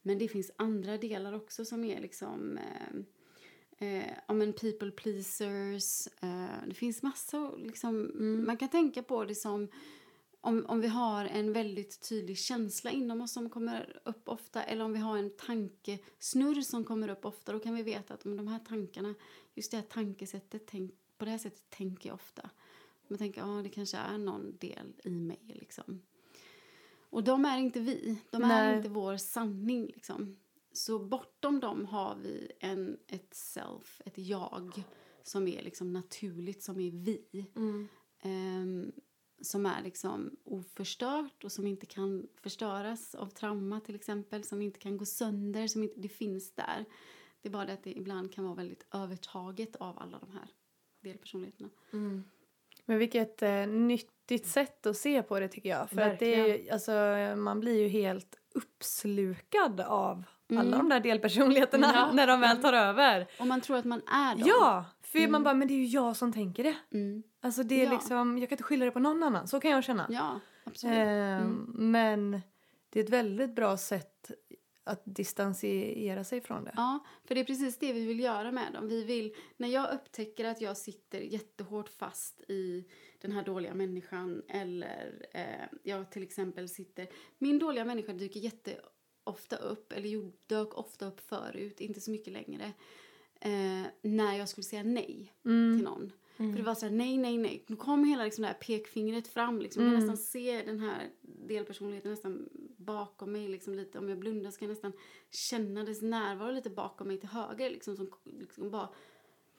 men 0.02 0.18
det 0.18 0.28
finns 0.28 0.50
andra 0.56 0.98
delar 0.98 1.32
också 1.32 1.64
som 1.64 1.84
är 1.84 2.00
liksom 2.00 2.58
eh, 2.58 3.88
eh, 3.88 4.10
ja, 4.28 4.34
men 4.34 4.52
people 4.52 4.90
pleasers. 4.90 6.06
Eh, 6.06 6.66
det 6.66 6.74
finns 6.74 7.02
massor. 7.02 7.58
Liksom, 7.58 8.12
Man 8.46 8.56
kan 8.56 8.68
tänka 8.68 9.02
på 9.02 9.24
det 9.24 9.34
som 9.34 9.68
om, 10.48 10.66
om 10.68 10.80
vi 10.80 10.88
har 10.88 11.24
en 11.24 11.52
väldigt 11.52 12.08
tydlig 12.08 12.38
känsla 12.38 12.90
inom 12.90 13.20
oss 13.20 13.32
som 13.32 13.50
kommer 13.50 14.00
upp 14.04 14.28
ofta 14.28 14.62
eller 14.62 14.84
om 14.84 14.92
vi 14.92 14.98
har 14.98 15.18
en 15.18 15.30
tankesnurr 15.30 16.60
som 16.60 16.84
kommer 16.84 17.08
upp 17.08 17.24
ofta 17.24 17.52
då 17.52 17.58
kan 17.58 17.74
vi 17.74 17.82
veta 17.82 18.14
att 18.14 18.20
de 18.20 18.48
här 18.48 18.58
tankarna, 18.58 19.14
just 19.54 19.70
det 19.70 19.76
här 19.76 19.84
tankesättet, 19.84 20.66
tänk, 20.66 20.94
på 21.18 21.24
det 21.24 21.30
här 21.30 21.38
sättet 21.38 21.70
tänker 21.70 22.08
jag 22.08 22.14
ofta. 22.14 22.50
Man 23.08 23.18
tänker 23.18 23.40
att 23.40 23.46
ah, 23.48 23.62
det 23.62 23.68
kanske 23.68 23.96
är 23.96 24.18
någon 24.18 24.56
del 24.58 24.92
i 25.04 25.10
mig 25.10 25.40
liksom. 25.44 26.02
Och 27.10 27.24
de 27.24 27.44
är 27.44 27.58
inte 27.58 27.80
vi, 27.80 28.18
de 28.30 28.42
är 28.42 28.48
Nej. 28.48 28.76
inte 28.76 28.88
vår 28.88 29.16
sanning 29.16 29.86
liksom. 29.86 30.36
Så 30.72 30.98
bortom 30.98 31.60
dem 31.60 31.84
har 31.84 32.16
vi 32.22 32.52
en, 32.60 32.98
ett 33.06 33.34
self, 33.34 34.00
ett 34.04 34.18
jag 34.18 34.84
som 35.22 35.48
är 35.48 35.62
liksom 35.62 35.92
naturligt, 35.92 36.62
som 36.62 36.80
är 36.80 36.90
vi. 36.90 37.46
Mm. 37.56 37.88
Ehm, 38.22 38.92
som 39.40 39.66
är 39.66 39.82
liksom 39.82 40.36
oförstört 40.44 41.44
och 41.44 41.52
som 41.52 41.66
inte 41.66 41.86
kan 41.86 42.26
förstöras 42.42 43.14
av 43.14 43.26
trauma 43.26 43.80
till 43.80 43.94
exempel, 43.94 44.44
som 44.44 44.62
inte 44.62 44.78
kan 44.78 44.96
gå 44.96 45.04
sönder, 45.04 45.66
som 45.66 45.82
inte, 45.82 46.00
det 46.00 46.08
finns 46.08 46.54
där. 46.54 46.84
Det 47.42 47.48
är 47.48 47.52
bara 47.52 47.64
det 47.64 47.72
att 47.72 47.84
det 47.84 47.98
ibland 47.98 48.32
kan 48.34 48.44
vara 48.44 48.54
väldigt 48.54 48.86
övertaget 48.94 49.76
av 49.76 49.98
alla 49.98 50.18
de 50.18 50.32
här 50.32 50.48
delpersonligheterna. 51.02 51.68
Mm. 51.92 52.24
Men 52.84 52.98
vilket 52.98 53.42
eh, 53.42 53.66
nyttigt 53.66 54.46
sätt 54.46 54.86
att 54.86 54.96
se 54.96 55.22
på 55.22 55.40
det 55.40 55.48
tycker 55.48 55.68
jag. 55.68 55.90
För 55.90 56.00
att 56.00 56.18
det 56.18 56.34
är, 56.34 56.72
alltså, 56.72 56.92
man 57.36 57.60
blir 57.60 57.80
ju 57.82 57.88
helt 57.88 58.36
uppslukad 58.54 59.80
av 59.80 60.24
alla 60.50 60.60
Mm. 60.60 60.78
de 60.78 60.88
där 60.88 61.00
delpersonligheterna 61.00 61.90
Ja. 61.94 62.10
när 62.14 62.26
de 62.26 62.40
väl 62.40 62.62
tar 62.62 62.72
över. 62.72 63.26
Och 63.40 63.46
man 63.46 63.60
tror 63.60 63.76
att 63.76 63.84
man 63.84 64.02
är 64.06 64.34
dem. 64.36 64.44
Ja, 64.48 64.84
för 65.02 65.28
man 65.28 65.42
bara, 65.42 65.54
men 65.54 65.68
det 65.68 65.74
är 65.74 65.78
ju 65.78 65.86
jag 65.86 66.16
som 66.16 66.32
tänker 66.32 66.64
det. 66.64 66.76
Mm. 66.92 67.22
Alltså 67.40 67.62
det 67.62 67.80
är 67.82 67.84
Ja. 67.84 67.92
liksom, 67.92 68.38
jag 68.38 68.48
kan 68.48 68.54
inte 68.56 68.62
skylla 68.64 68.84
det 68.84 68.90
på 68.90 68.98
någon 68.98 69.22
annan, 69.22 69.48
så 69.48 69.60
kan 69.60 69.70
jag 69.70 69.84
känna. 69.84 70.06
Ja, 70.10 70.40
absolut. 70.64 70.96
Ehm, 70.98 71.72
Men 71.74 72.40
Det 72.90 73.00
är 73.00 73.04
ett 73.04 73.10
väldigt 73.10 73.54
bra 73.54 73.76
sätt 73.76 74.30
att 74.84 75.02
distansiera 75.04 76.24
sig 76.24 76.40
från 76.40 76.64
det. 76.64 76.72
Ja, 76.76 76.98
för 77.24 77.34
det 77.34 77.40
är 77.40 77.44
precis 77.44 77.78
det 77.78 77.92
vi 77.92 78.06
vill 78.06 78.20
göra 78.20 78.52
med 78.52 78.72
dem. 78.72 78.88
Vi 78.88 79.04
vill, 79.04 79.34
när 79.56 79.68
jag 79.68 79.94
upptäcker 79.94 80.44
att 80.44 80.60
jag 80.60 80.76
sitter 80.76 81.20
jättehårt 81.20 81.88
fast 81.88 82.40
i 82.48 82.84
den 83.20 83.32
här 83.32 83.44
dåliga 83.44 83.74
människan 83.74 84.42
eller 84.48 85.26
eh, 85.34 85.78
jag 85.82 86.10
till 86.10 86.22
exempel 86.22 86.68
sitter... 86.68 87.06
Min 87.38 87.58
dåliga 87.58 87.84
människa 87.84 88.12
dyker 88.12 88.40
jätteofta 88.40 89.56
upp, 89.56 89.92
eller 89.92 90.32
dök 90.46 90.78
ofta 90.78 91.06
upp 91.06 91.20
förut, 91.20 91.80
inte 91.80 92.00
så 92.00 92.10
mycket 92.10 92.32
längre, 92.32 92.64
eh, 93.40 93.82
när 94.02 94.38
jag 94.38 94.48
skulle 94.48 94.64
säga 94.64 94.82
nej 94.82 95.32
till 95.42 95.82
någon. 95.84 96.12
För 96.38 96.56
det 96.56 96.62
var 96.62 96.74
så 96.74 96.86
här, 96.86 96.92
nej, 96.92 97.18
nej, 97.18 97.38
nej. 97.38 97.64
Nu 97.66 97.76
kom 97.76 98.04
hela 98.04 98.24
liksom 98.24 98.42
det 98.42 98.48
här 98.48 98.54
pekfingret 98.54 99.28
fram. 99.28 99.60
Liksom. 99.60 99.82
Jag 99.82 99.92
kan 99.92 100.00
nästan 100.00 100.16
se 100.16 100.62
den 100.62 100.80
här 100.80 101.10
delpersonligheten 101.22 102.10
nästan 102.10 102.48
bakom 102.76 103.32
mig. 103.32 103.48
Liksom, 103.48 103.74
lite. 103.74 103.98
Om 103.98 104.08
jag 104.08 104.18
blundar 104.18 104.50
så 104.50 104.58
kan 104.58 104.68
jag 104.68 104.74
nästan 104.74 104.92
känna 105.30 105.84
dess 105.84 106.02
närvaro 106.02 106.52
lite 106.52 106.70
bakom 106.70 107.08
mig 107.08 107.20
till 107.20 107.28
höger. 107.28 107.70
Liksom, 107.70 107.96
som 107.96 108.10
liksom 108.24 108.70
bara 108.70 108.88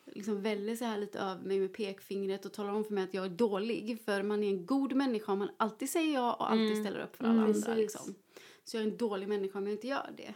liksom 0.05 0.41
väller 0.41 0.75
så 0.75 0.85
här 0.85 0.97
lite 0.97 1.19
över 1.19 1.43
mig 1.43 1.59
med 1.59 1.73
pekfingret 1.73 2.45
och 2.45 2.53
talar 2.53 2.73
om 2.73 2.83
för 2.83 2.93
mig 2.93 3.03
att 3.03 3.13
jag 3.13 3.25
är 3.25 3.29
dålig. 3.29 4.01
För 4.05 4.23
man 4.23 4.43
är 4.43 4.49
en 4.49 4.65
god 4.65 4.93
människa 4.93 5.31
om 5.31 5.39
man 5.39 5.49
alltid 5.57 5.89
säger 5.89 6.13
ja 6.13 6.33
och 6.33 6.51
alltid 6.51 6.77
ställer 6.77 6.99
upp 6.99 7.15
för 7.15 7.23
alla 7.23 7.41
andra. 7.41 7.53
precis. 7.53 7.75
Liksom. 7.75 8.15
Så 8.63 8.77
jag 8.77 8.83
är 8.83 8.87
en 8.91 8.97
dålig 8.97 9.27
människa 9.27 9.57
om 9.57 9.65
jag 9.67 9.73
inte 9.73 9.87
gör 9.87 10.09
det. 10.17 10.33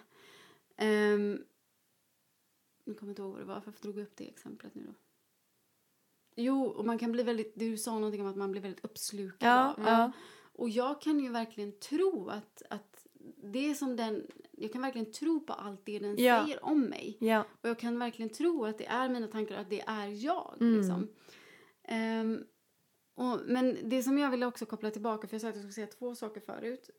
Um, 0.85 1.43
nu 2.85 2.93
kommer 2.93 3.09
jag 3.09 3.11
inte 3.11 3.21
ihåg 3.21 3.31
vad 3.31 3.41
det 3.41 3.45
var. 3.45 3.61
Varför 3.65 3.81
drog 3.81 3.97
jag 3.97 4.03
upp 4.03 4.15
det 4.15 4.27
exemplet 4.27 4.75
nu 4.75 4.83
då? 4.87 4.93
Jo, 6.35 6.63
och 6.65 6.85
man 6.85 6.97
kan 6.97 7.11
bli 7.11 7.23
väldigt... 7.23 7.53
Du 7.55 7.77
sa 7.77 7.93
någonting 7.93 8.21
om 8.21 8.27
att 8.27 8.35
man 8.35 8.51
blir 8.51 8.61
väldigt 8.61 8.85
uppslukad 8.85 9.49
Ja, 9.49 9.69
av. 9.69 9.83
ja. 9.85 10.11
Och 10.55 10.69
jag 10.69 11.01
kan 11.01 11.19
ju 11.19 11.29
verkligen 11.29 11.79
tro 11.79 12.29
att, 12.29 12.61
att 12.69 13.07
det 13.43 13.69
är 13.69 13.73
som 13.73 13.95
den... 13.95 14.27
Jag 14.51 14.73
kan 14.73 14.81
verkligen 14.81 15.11
tro 15.11 15.39
på 15.39 15.53
allt 15.53 15.85
det 15.85 15.99
den 15.99 16.15
Ja. 16.17 16.43
säger 16.43 16.65
om 16.65 16.81
mig. 16.81 17.17
Ja. 17.19 17.45
Och 17.61 17.69
jag 17.69 17.79
kan 17.79 17.99
verkligen 17.99 18.29
tro 18.29 18.65
att 18.65 18.77
det 18.77 18.85
är 18.85 19.09
mina 19.09 19.27
tankar 19.27 19.57
att 19.57 19.69
det 19.69 19.81
är 19.81 20.25
jag. 20.25 20.57
Mm. 20.59 20.77
Liksom. 20.77 21.07
Ehm, 21.83 22.43
och, 23.15 23.39
men 23.45 23.77
det 23.83 24.03
som 24.03 24.17
jag 24.17 24.31
ville 24.31 24.45
också 24.45 24.65
koppla 24.65 24.91
tillbaka, 24.91 25.27
för 25.27 25.35
jag 25.35 25.41
sa 25.41 25.47
att 25.49 25.55
jag 25.55 25.61
skulle 25.63 25.73
säga 25.73 25.87
två 25.87 26.15
saker 26.15 26.41
förut. 26.41 26.89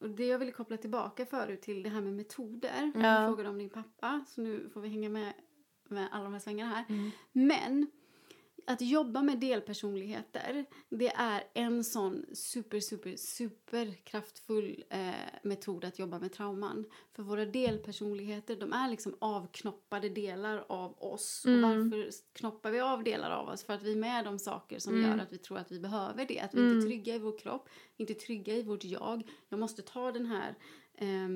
Och 0.00 0.10
det 0.10 0.26
jag 0.26 0.38
ville 0.38 0.52
koppla 0.52 0.76
tillbaka 0.76 1.26
förut 1.26 1.62
till 1.62 1.82
det 1.82 1.88
här 1.88 2.00
med 2.00 2.12
metoder. 2.12 2.92
Ja. 2.94 3.20
Du 3.20 3.26
frågade 3.26 3.48
om 3.48 3.58
din 3.58 3.70
pappa, 3.70 4.24
så 4.28 4.40
nu 4.40 4.70
får 4.72 4.80
vi 4.80 4.88
hänga 4.88 5.08
med 5.08 5.32
med 5.90 6.08
alla 6.12 6.24
de 6.24 6.32
här 6.32 6.40
svängarna 6.40 6.70
här. 6.74 6.84
Mm. 6.88 7.10
Men 7.32 7.86
att 8.68 8.80
jobba 8.80 9.22
med 9.22 9.38
delpersonligheter, 9.38 10.64
det 10.88 11.08
är 11.08 11.44
en 11.54 11.84
sån 11.84 12.24
super, 12.32 12.80
super, 12.80 13.16
super 13.16 13.94
kraftfull 14.04 14.84
eh, 14.90 15.10
metod 15.42 15.84
att 15.84 15.98
jobba 15.98 16.18
med 16.18 16.32
trauman. 16.32 16.84
För 17.12 17.22
våra 17.22 17.44
delpersonligheter, 17.44 18.56
de 18.56 18.72
är 18.72 18.90
liksom 18.90 19.16
avknoppade 19.18 20.08
delar 20.08 20.64
av 20.68 21.02
oss. 21.02 21.44
Mm. 21.46 21.64
Och 21.64 21.70
varför 21.70 22.10
knoppar 22.32 22.70
vi 22.70 22.80
av 22.80 23.04
delar 23.04 23.30
av 23.30 23.48
oss? 23.48 23.64
För 23.64 23.72
att 23.72 23.82
vi 23.82 23.92
är 23.92 23.96
med 23.96 24.26
om 24.26 24.38
saker 24.38 24.78
som 24.78 24.94
Mm. 24.94 25.10
gör 25.10 25.18
att 25.18 25.32
vi 25.32 25.38
tror 25.38 25.58
att 25.58 25.72
vi 25.72 25.80
behöver 25.80 26.24
det. 26.24 26.40
Att 26.40 26.54
vi 26.54 26.60
inte 26.60 26.86
är 26.86 26.88
trygga 26.88 27.14
i 27.14 27.18
vår 27.18 27.38
kropp, 27.38 27.68
inte 27.96 28.14
trygga 28.14 28.54
i 28.54 28.62
vårt 28.62 28.84
jag. 28.84 29.28
Jag 29.48 29.60
måste 29.60 29.82
ta 29.82 30.12
den 30.12 30.26
här 30.26 30.54
eh, 30.94 31.28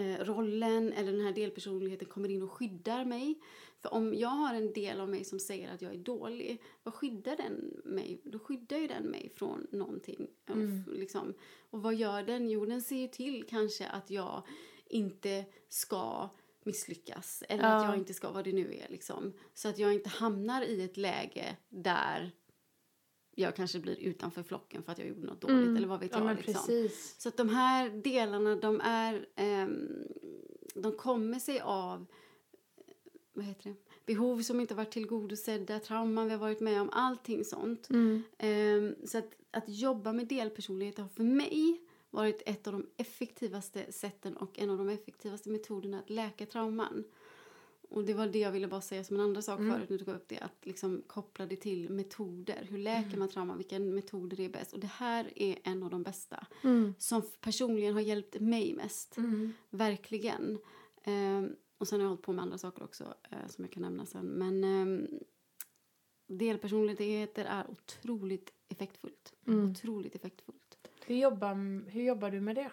rollen 0.00 0.92
eller 0.92 1.12
den 1.12 1.20
här 1.20 1.32
delpersonligheten 1.32 2.08
kommer 2.08 2.28
in 2.28 2.42
och 2.42 2.52
skyddar 2.52 3.04
mig. 3.04 3.38
För 3.82 3.94
om 3.94 4.14
jag 4.14 4.28
har 4.28 4.54
en 4.54 4.72
del 4.72 5.00
av 5.00 5.08
mig 5.08 5.24
som 5.24 5.38
säger 5.38 5.74
att 5.74 5.82
jag 5.82 5.94
är 5.94 5.98
dålig, 5.98 6.62
vad 6.82 6.94
skyddar 6.94 7.36
den 7.36 7.80
mig? 7.84 8.20
Då 8.24 8.38
skyddar 8.38 8.76
ju 8.78 8.86
den 8.86 9.02
mig 9.04 9.32
från 9.36 9.66
någonting. 9.72 10.26
Och 10.48 10.56
f- 10.56 10.94
Liksom. 10.98 11.34
Och 11.70 11.82
vad 11.82 11.94
gör 11.94 12.22
den? 12.22 12.50
Jo, 12.50 12.66
den 12.66 12.82
ser 12.82 12.96
ju 12.96 13.08
till 13.08 13.44
kanske 13.48 13.86
att 13.88 14.10
jag 14.10 14.42
inte 14.86 15.44
ska 15.68 16.28
misslyckas 16.64 17.42
eller 17.48 17.64
att 17.64 17.82
Ja. 17.82 17.88
jag 17.90 17.98
inte 17.98 18.14
ska, 18.14 18.30
vad 18.30 18.44
det 18.44 18.52
nu 18.52 18.74
är 18.74 18.88
liksom. 18.90 19.32
Så 19.54 19.68
att 19.68 19.78
jag 19.78 19.94
inte 19.94 20.08
hamnar 20.08 20.62
i 20.62 20.82
ett 20.84 20.96
läge 20.96 21.56
där 21.68 22.30
jag 23.34 23.56
kanske 23.56 23.78
blir 23.78 23.96
utanför 24.00 24.42
flocken 24.42 24.82
för 24.82 24.92
att 24.92 24.98
jag 24.98 25.08
gjorde 25.08 25.26
något 25.26 25.40
dåligt 25.40 25.56
Mm. 25.56 25.76
eller 25.76 25.88
vad 25.88 26.00
vet 26.00 26.10
Ja, 26.12 26.28
jag. 26.28 26.46
liksom. 26.46 26.88
Så 27.18 27.28
att 27.28 27.36
de 27.36 27.48
här 27.48 27.90
delarna, 27.90 28.56
de 28.56 28.80
är... 28.84 29.26
ehm, 29.36 29.88
de 30.74 30.92
kommer 30.92 31.38
sig 31.38 31.60
av 31.60 32.06
vad 33.32 33.44
heter 33.44 33.70
det? 33.70 33.76
behov 34.06 34.42
som 34.42 34.60
inte 34.60 34.74
varit 34.74 34.90
tillgodosedda, 34.90 35.78
trauman 35.80 36.24
vi 36.26 36.30
har 36.32 36.38
varit 36.38 36.60
med 36.60 36.80
om, 36.80 36.90
allting 36.92 37.44
sånt. 37.44 37.90
Mm. 37.90 38.22
Ehm, 38.38 38.94
så 39.04 39.18
att, 39.18 39.30
att 39.50 39.64
jobba 39.68 40.12
med 40.12 40.26
delpersonligheter 40.26 41.02
har 41.02 41.08
för 41.08 41.24
mig 41.24 41.80
varit 42.10 42.42
ett 42.46 42.66
av 42.66 42.72
de 42.72 42.86
effektivaste 42.96 43.92
sätten 43.92 44.36
och 44.36 44.58
en 44.58 44.70
av 44.70 44.78
de 44.78 44.88
effektivaste 44.88 45.50
metoderna 45.50 45.98
att 45.98 46.10
läka 46.10 46.46
trauman. 46.46 47.04
Och 47.90 48.04
det 48.04 48.14
var 48.14 48.26
det 48.26 48.38
jag 48.38 48.52
ville 48.52 48.68
bara 48.68 48.80
säga 48.80 49.04
som 49.04 49.16
en 49.16 49.22
andra 49.22 49.42
sak 49.42 49.58
Mm. 49.60 49.72
förut 49.74 49.90
när 49.90 49.98
du 49.98 50.04
tog 50.04 50.14
upp 50.14 50.28
det. 50.28 50.38
Att 50.38 50.66
liksom 50.66 51.02
koppla 51.06 51.46
det 51.46 51.56
till 51.56 51.90
metoder. 51.90 52.66
Hur 52.70 52.78
läker 52.78 53.06
Mm. 53.06 53.18
man 53.18 53.28
trauman? 53.28 53.56
Vilka 53.58 53.78
metoder 53.78 54.40
är 54.40 54.48
bäst? 54.48 54.72
Och 54.72 54.80
det 54.80 54.86
här 54.86 55.32
är 55.36 55.58
en 55.64 55.82
av 55.82 55.90
de 55.90 56.02
bästa. 56.02 56.46
Mm. 56.64 56.94
Som 56.98 57.22
personligen 57.40 57.94
har 57.94 58.00
hjälpt 58.00 58.40
mig 58.40 58.74
mest. 58.74 59.16
Mm. 59.16 59.52
Verkligen. 59.70 60.58
Ehm, 61.04 61.56
och 61.78 61.88
sen 61.88 62.00
har 62.00 62.04
jag 62.04 62.08
hållit 62.10 62.22
på 62.22 62.32
med 62.32 62.42
andra 62.42 62.58
saker 62.58 62.82
också 62.82 63.14
eh, 63.30 63.46
som 63.48 63.64
jag 63.64 63.72
kan 63.72 63.82
nämna 63.82 64.06
sen. 64.06 64.26
Men 64.26 64.64
ehm, 64.64 65.06
delpersonligheter 66.26 67.44
är 67.44 67.70
otroligt 67.70 68.52
effektfullt. 68.68 69.32
Mm. 69.46 69.70
Otroligt 69.70 70.14
effektfullt. 70.14 70.78
Hur, 71.06 71.16
jobbar, 71.16 71.90
hur 71.90 72.02
jobbar 72.02 72.30
du 72.30 72.40
med 72.40 72.56
det? 72.56 72.70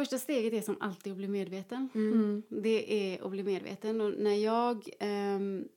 Första 0.00 0.18
steget 0.18 0.52
är 0.52 0.60
som 0.60 0.76
alltid 0.80 1.12
att 1.12 1.16
bli 1.16 1.28
medveten. 1.28 1.88
Mm. 1.94 2.42
Det 2.48 3.14
är 3.14 3.24
att 3.24 3.30
bli 3.30 3.42
medveten. 3.42 4.00
Och 4.00 4.12
när 4.18 4.34
jag... 4.34 4.88
ehm, 5.00 5.68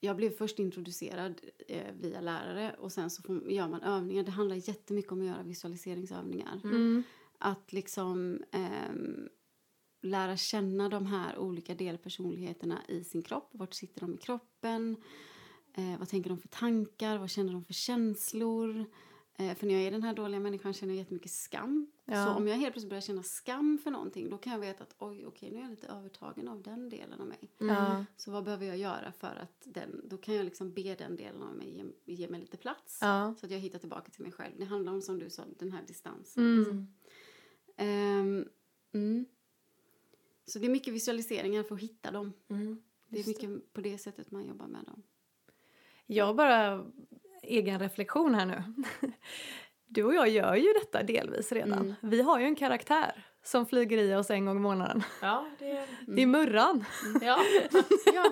jag 0.00 0.16
blev 0.16 0.30
först 0.30 0.58
introducerad 0.58 1.40
eh, 1.68 1.94
via 2.00 2.20
lärare 2.20 2.74
och 2.78 2.92
sen 2.92 3.10
så 3.10 3.22
får, 3.22 3.50
gör 3.50 3.68
man 3.68 3.82
övningar. 3.82 4.22
Det 4.22 4.30
handlar 4.30 4.68
jättemycket 4.68 5.12
om 5.12 5.20
att 5.20 5.26
göra 5.26 5.42
visualiseringsövningar. 5.42 6.60
Mm. 6.64 7.02
Att 7.38 7.72
liksom 7.72 8.42
ehm, 8.52 9.28
lära 10.02 10.36
känna 10.36 10.88
de 10.88 11.06
här 11.06 11.38
olika 11.38 11.74
delpersonligheterna 11.74 12.82
i 12.88 13.04
sin 13.04 13.22
kropp. 13.22 13.50
Vart 13.52 13.74
sitter 13.74 14.00
de 14.00 14.14
i 14.14 14.18
kroppen? 14.18 14.96
Eh, 15.74 15.98
vad 15.98 16.08
tänker 16.08 16.30
de 16.30 16.38
för 16.38 16.48
tankar? 16.48 17.18
Vad 17.18 17.30
känner 17.30 17.52
de 17.52 17.64
för 17.64 17.74
känslor? 17.74 18.86
Eh, 19.40 19.54
för 19.54 19.66
när 19.66 19.74
jag 19.74 19.82
är 19.82 19.90
den 19.90 20.02
här 20.02 20.14
dåliga 20.14 20.40
människan 20.40 20.72
känner 20.72 20.94
jag 20.94 20.98
jättemycket 20.98 21.30
skam. 21.30 21.92
Ja. 22.04 22.24
Så 22.24 22.30
om 22.30 22.48
jag 22.48 22.56
helt 22.56 22.72
plötsligt 22.72 22.90
börjar 22.90 23.00
känna 23.00 23.22
skam 23.22 23.78
för 23.84 23.90
någonting 23.90 24.30
då 24.30 24.38
kan 24.38 24.52
jag 24.52 24.60
veta 24.60 24.82
att 24.82 24.94
oj, 24.98 25.26
okej, 25.26 25.50
nu 25.50 25.56
är 25.58 25.62
jag 25.62 25.70
lite 25.70 25.86
övertagen 25.86 26.48
av 26.48 26.62
den 26.62 26.88
delen 26.88 27.20
av 27.20 27.26
mig. 27.26 27.50
Ja. 27.58 28.04
Så 28.16 28.30
vad 28.30 28.44
behöver 28.44 28.66
jag 28.66 28.76
göra 28.76 29.12
för 29.12 29.36
att 29.42 29.62
den, 29.64 30.00
då 30.04 30.16
kan 30.16 30.34
jag 30.34 30.44
liksom 30.44 30.72
be 30.72 30.94
den 30.94 31.16
delen 31.16 31.42
av 31.42 31.54
mig 31.54 31.76
ge, 31.76 32.14
ge 32.14 32.28
mig 32.28 32.40
lite 32.40 32.56
plats. 32.56 32.98
Ja. 33.00 33.34
Så 33.40 33.46
att 33.46 33.52
jag 33.52 33.58
hittar 33.58 33.78
tillbaka 33.78 34.10
till 34.10 34.22
mig 34.22 34.32
själv. 34.32 34.54
Det 34.58 34.64
handlar 34.64 34.92
om 34.92 35.02
som 35.02 35.18
du 35.18 35.30
sa, 35.30 35.42
den 35.58 35.72
här 35.72 35.82
distansen. 35.86 36.44
Mm. 36.44 36.86
Ehm, 37.76 38.48
mm. 38.92 39.26
Så 40.44 40.58
det 40.58 40.66
är 40.66 40.70
mycket 40.70 40.94
visualiseringar 40.94 41.62
för 41.62 41.74
att 41.74 41.80
hitta 41.80 42.10
dem. 42.10 42.32
Mm. 42.48 42.82
Det 43.08 43.20
är 43.20 43.26
mycket 43.26 43.72
på 43.72 43.80
det 43.80 43.98
sättet 43.98 44.30
man 44.30 44.46
jobbar 44.46 44.66
med 44.66 44.84
dem. 44.84 45.02
Jag 46.06 46.36
bara 46.36 46.86
egen 47.48 47.78
reflektion 47.78 48.34
här 48.34 48.46
nu. 48.46 48.62
Du 49.90 50.04
och 50.04 50.14
jag 50.14 50.28
gör 50.28 50.54
ju 50.54 50.72
detta 50.72 51.02
delvis 51.02 51.52
redan. 51.52 51.78
Mm. 51.78 51.94
Vi 52.00 52.22
har 52.22 52.38
ju 52.38 52.44
en 52.44 52.56
karaktär 52.56 53.26
som 53.44 53.66
flyger 53.66 53.98
i 53.98 54.14
oss 54.14 54.30
en 54.30 54.44
gång 54.46 54.56
i 54.56 54.60
månaden. 54.60 55.02
Ja, 55.22 55.46
det... 55.58 55.86
Det 56.06 56.22
är 56.22 56.26
Murran. 56.26 56.84
Ja. 57.22 57.38
Ja, 57.72 57.84
ja. 58.14 58.30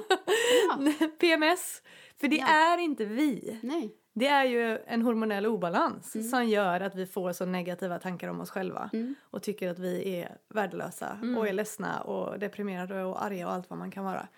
PMS. 1.20 1.82
För 2.20 2.28
det 2.28 2.36
Ja. 2.36 2.46
är 2.48 2.78
inte 2.78 3.04
vi. 3.04 3.58
nej. 3.62 3.94
Det 4.14 4.26
är 4.26 4.44
ju 4.44 4.78
en 4.86 5.02
hormonell 5.02 5.46
obalans 5.46 6.30
som 6.30 6.44
gör 6.48 6.80
att 6.80 6.94
vi 6.94 7.06
får 7.06 7.32
så 7.32 7.44
negativa 7.46 7.98
tankar 7.98 8.28
om 8.28 8.40
oss 8.40 8.50
själva 8.50 8.90
Mm. 8.92 9.14
och 9.22 9.42
tycker 9.42 9.68
att 9.70 9.78
vi 9.78 10.16
är 10.20 10.36
värdelösa 10.54 11.18
och 11.38 11.48
är 11.48 11.52
ledsna 11.52 12.00
och 12.00 12.38
deprimerade 12.38 13.04
och 13.04 13.24
arga 13.24 13.46
och 13.46 13.52
allt 13.54 13.70
vad 13.70 13.78
man 13.78 13.90
kan 13.90 14.04
vara. 14.04 14.28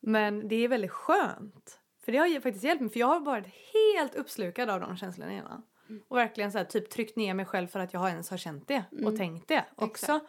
Men 0.00 0.48
det 0.48 0.56
är 0.56 0.68
väldigt 0.68 0.90
skönt. 0.90 1.78
För 2.04 2.12
det 2.12 2.18
har 2.18 2.26
ju 2.26 2.40
faktiskt 2.40 2.64
hjälpt 2.64 2.80
mig 2.80 2.90
för 2.90 3.00
jag 3.00 3.06
har 3.06 3.20
varit 3.20 3.46
helt 3.72 4.14
uppslukad 4.14 4.70
av 4.70 4.80
de 4.80 4.96
känslorna 4.96 5.32
innan. 5.32 5.62
Och 6.08 6.16
verkligen 6.16 6.52
så 6.52 6.58
här, 6.58 6.64
typ 6.64 6.90
tryckt 6.90 7.16
ner 7.16 7.34
mig 7.34 7.46
själv 7.46 7.66
för 7.66 7.80
att 7.80 7.92
jag 7.92 8.08
ens 8.08 8.30
har 8.30 8.36
känt 8.36 8.68
det 8.68 8.84
och 9.04 9.16
tänkt 9.16 9.48
det 9.48 9.64
också. 9.76 10.20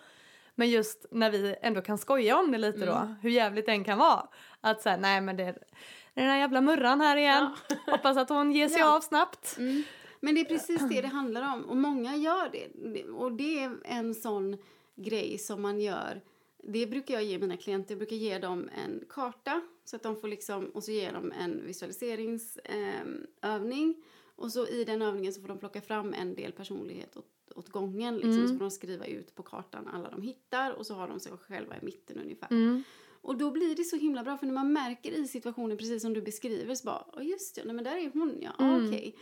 Men 0.56 0.70
just 0.70 1.06
när 1.12 1.32
vi 1.32 1.56
ändå 1.62 1.82
kan 1.82 1.98
skoja 1.98 2.38
om 2.40 2.52
det 2.52 2.58
lite 2.58 2.86
då, 2.86 3.16
hur 3.22 3.30
jävligt 3.30 3.66
den 3.66 3.84
kan 3.84 3.98
vara. 3.98 4.28
Att 4.62 4.82
säga 4.82 4.98
nej 4.98 5.22
men 5.22 5.38
det 5.38 5.44
är 5.44 5.58
den 6.14 6.28
där 6.28 6.38
jävla 6.38 6.62
murran 6.62 7.02
här 7.02 7.18
igen. 7.18 7.56
Hoppas 7.86 8.18
att 8.18 8.30
hon 8.30 8.52
ger 8.52 8.68
sig 8.70 8.80
Ja. 8.80 8.96
av 8.98 9.02
snabbt. 9.02 9.56
Mm. 9.58 9.84
Men 10.20 10.36
det 10.36 10.42
är 10.42 10.46
precis 10.46 10.90
det 10.90 11.02
det 11.02 11.08
handlar 11.08 11.54
om. 11.54 11.64
Och 11.70 11.78
många 11.78 12.16
gör 12.16 12.50
det. 12.52 12.68
Det- 12.94 13.10
Och 13.10 13.32
det 13.32 13.64
är 13.64 13.72
en 13.86 14.14
sån 14.16 14.58
grej 14.96 15.38
som 15.38 15.62
man 15.62 15.80
gör. 15.82 16.22
Det 16.68 16.88
brukar 16.88 17.14
jag 17.14 17.24
ge 17.24 17.40
mina 17.40 17.58
klienter. 17.58 17.92
Jag 17.92 17.98
brukar 18.00 18.16
ge 18.16 18.38
dem 18.40 18.70
en 18.86 19.04
karta. 19.10 19.62
Så 19.86 19.96
att 19.96 20.04
de 20.04 20.16
får 20.16 20.28
liksom, 20.28 20.66
och 20.66 20.84
så 20.84 20.92
ger 20.92 21.14
de 21.14 21.32
en 21.32 21.66
visualiseringsövning. 21.66 24.04
Och 24.36 24.52
så 24.52 24.68
i 24.68 24.84
den 24.84 25.02
övningen 25.02 25.34
så 25.34 25.42
får 25.42 25.48
de 25.48 25.58
plocka 25.58 25.82
fram 25.82 26.14
en 26.14 26.36
del 26.36 26.52
personlighet 26.52 27.18
åt, 27.18 27.52
åt 27.56 27.70
gången. 27.70 28.16
Liksom, 28.16 28.32
Mm. 28.34 28.48
Så 28.48 28.54
får 28.54 28.60
de 28.60 28.72
skriva 28.72 29.06
ut 29.06 29.36
på 29.36 29.44
kartan 29.44 29.88
alla 29.88 30.10
de 30.10 30.22
hittar 30.22 30.72
och 30.72 30.86
så 30.86 30.94
har 30.94 31.08
de 31.08 31.20
sig 31.20 31.32
själva 31.32 31.78
i 31.78 31.86
mitten 31.86 32.20
ungefär. 32.20 32.48
Mm. 32.52 32.84
Och 33.22 33.38
då 33.38 33.52
blir 33.52 33.76
det 33.76 33.84
så 33.84 33.96
himla 33.96 34.24
bra 34.24 34.38
för 34.38 34.46
när 34.46 34.54
man 34.54 34.74
märker 34.74 35.12
i 35.12 35.28
situationen 35.28 35.78
precis 35.78 36.02
som 36.02 36.14
du 36.14 36.22
beskriver 36.22 36.76
så 36.76 36.86
bara, 36.86 37.06
"Ja, 37.16 37.22
just 37.22 37.56
det, 37.56 37.64
nej, 37.66 37.76
men 37.76 37.84
där 37.84 37.98
är 37.98 38.12
hon 38.14 38.38
ja, 38.42 38.52
Mm. 38.60 38.88
okej. 38.88 39.16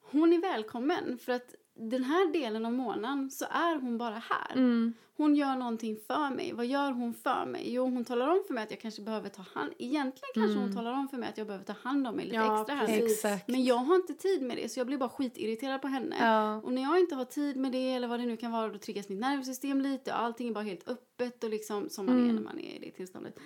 Hon 0.00 0.32
är 0.32 0.40
välkommen 0.40 1.18
för 1.18 1.32
att 1.32 1.54
den 1.74 2.04
här 2.04 2.32
delen 2.32 2.66
av 2.66 2.72
månaden 2.72 3.30
så 3.30 3.44
är 3.44 3.80
hon 3.80 3.98
bara 3.98 4.22
här. 4.30 4.52
Mm. 4.52 4.92
Hon 5.16 5.36
gör 5.36 5.56
någonting 5.56 5.96
för 6.06 6.30
mig. 6.34 6.52
Vad 6.52 6.66
gör 6.66 6.92
hon 6.92 7.14
för 7.14 7.46
mig? 7.46 7.74
Jo, 7.74 7.84
hon 7.84 8.04
talar 8.04 8.28
om 8.28 8.44
för 8.46 8.54
mig 8.54 8.64
att 8.64 8.70
jag 8.70 8.80
kanske 8.80 9.02
behöver 9.02 9.28
ta 9.28 9.42
hand... 9.54 9.72
Egentligen 9.78 10.30
kanske 10.34 10.58
hon 10.58 10.74
talar 10.74 10.92
om 10.92 11.08
för 11.08 11.16
mig 11.18 11.28
att 11.28 11.38
jag 11.38 11.46
behöver 11.46 11.64
ta 11.64 11.74
hand 11.82 12.06
om 12.06 12.16
mig 12.16 12.24
lite 12.24 12.36
Ja, 12.36 12.60
extra 12.60 12.74
här. 12.74 13.02
Exakt. 13.04 13.48
Men 13.48 13.64
jag 13.64 13.76
har 13.76 13.94
inte 13.96 14.14
tid 14.14 14.42
med 14.42 14.56
det 14.56 14.68
så 14.68 14.80
jag 14.80 14.86
blir 14.86 14.98
bara 14.98 15.08
skitirriterad 15.08 15.82
på 15.82 15.88
henne. 15.88 16.16
Ja. 16.20 16.56
Och 16.56 16.72
när 16.72 16.82
jag 16.82 16.98
inte 17.00 17.14
har 17.14 17.24
tid 17.24 17.56
med 17.56 17.72
det 17.72 17.92
eller 17.92 18.08
vad 18.08 18.20
det 18.20 18.26
nu 18.26 18.36
kan 18.36 18.52
vara 18.52 18.68
då 18.68 18.78
triggas 18.78 19.08
mitt 19.08 19.20
nervsystem 19.20 19.80
lite 19.80 20.10
och 20.12 20.18
allting 20.20 20.48
är 20.48 20.52
bara 20.52 20.64
helt 20.64 20.88
öppet 20.88 21.44
och 21.44 21.50
liksom 21.50 21.88
som 21.88 22.06
man 22.06 22.16
är 22.16 22.22
Mm. 22.22 22.36
när 22.36 22.42
man 22.42 22.58
är 22.58 22.76
i 22.76 22.78
det 22.78 22.90
tillståndet. 22.90 23.38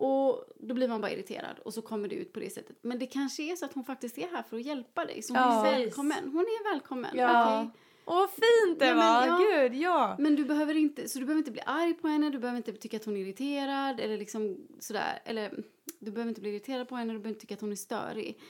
Och 0.00 0.44
då 0.60 0.74
blir 0.74 0.88
man 0.88 1.00
bara 1.00 1.12
irriterad 1.12 1.58
och 1.58 1.74
så 1.74 1.82
kommer 1.82 2.08
det 2.08 2.14
ut 2.14 2.32
på 2.32 2.40
det 2.40 2.50
sättet. 2.50 2.76
Men 2.82 2.98
det 2.98 3.06
kanske 3.06 3.42
är 3.52 3.56
så 3.56 3.64
att 3.64 3.72
hon 3.74 3.84
faktiskt 3.84 4.18
är 4.18 4.28
här 4.28 4.42
för 4.42 4.56
att 4.56 4.62
hjälpa 4.62 5.04
dig. 5.04 5.22
Så 5.22 5.32
hon 5.34 5.42
Ja. 5.42 5.66
är 5.66 5.78
välkommen. 5.80 6.24
Hon 6.24 6.40
är 6.40 6.72
välkommen. 6.72 7.10
Ja. 7.16 7.60
okej? 7.62 7.70
Åh, 8.04 8.26
fint 8.28 8.78
det 8.78 8.86
Ja, 8.86 8.94
men 8.94 9.06
var! 9.06 9.26
ja. 9.26 9.38
Gud, 9.62 9.74
ja! 9.74 10.16
Men 10.18 10.36
du 10.36 10.44
behöver 10.44 10.76
inte, 10.76 11.08
så 11.08 11.18
du 11.18 11.24
behöver 11.24 11.38
inte 11.38 11.50
bli 11.50 11.62
arg 11.66 11.94
på 11.94 12.08
henne, 12.08 12.30
du 12.30 12.38
behöver 12.38 12.56
inte 12.56 12.72
tycka 12.72 12.96
att 12.96 13.04
hon 13.04 13.16
är 13.16 13.20
irriterad 13.20 14.00
eller 14.00 14.18
liksom 14.18 14.66
sådär. 14.78 15.22
Eller 15.24 15.64
du 15.98 16.10
behöver 16.10 16.28
inte 16.28 16.40
bli 16.40 16.50
irriterad 16.50 16.88
på 16.88 16.96
henne, 16.96 17.12
du 17.12 17.18
behöver 17.18 17.28
inte 17.28 17.40
tycka 17.40 17.54
att 17.54 17.60
hon 17.60 17.72
är 17.72 17.76
störig. 17.76 18.40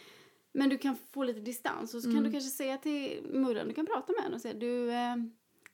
Men 0.52 0.68
du 0.68 0.78
kan 0.78 0.96
få 1.12 1.24
lite 1.24 1.40
distans 1.40 1.94
och 1.94 2.00
så 2.02 2.08
kan 2.08 2.12
Mm. 2.18 2.24
du 2.24 2.30
kanske 2.32 2.50
säga 2.50 2.76
till 2.78 3.20
Murran, 3.32 3.68
du 3.68 3.74
kan 3.74 3.86
prata 3.86 4.12
med 4.12 4.22
henne 4.22 4.34
och 4.34 4.40
säga 4.42 4.54
du 4.54 4.90
eh, 4.92 5.16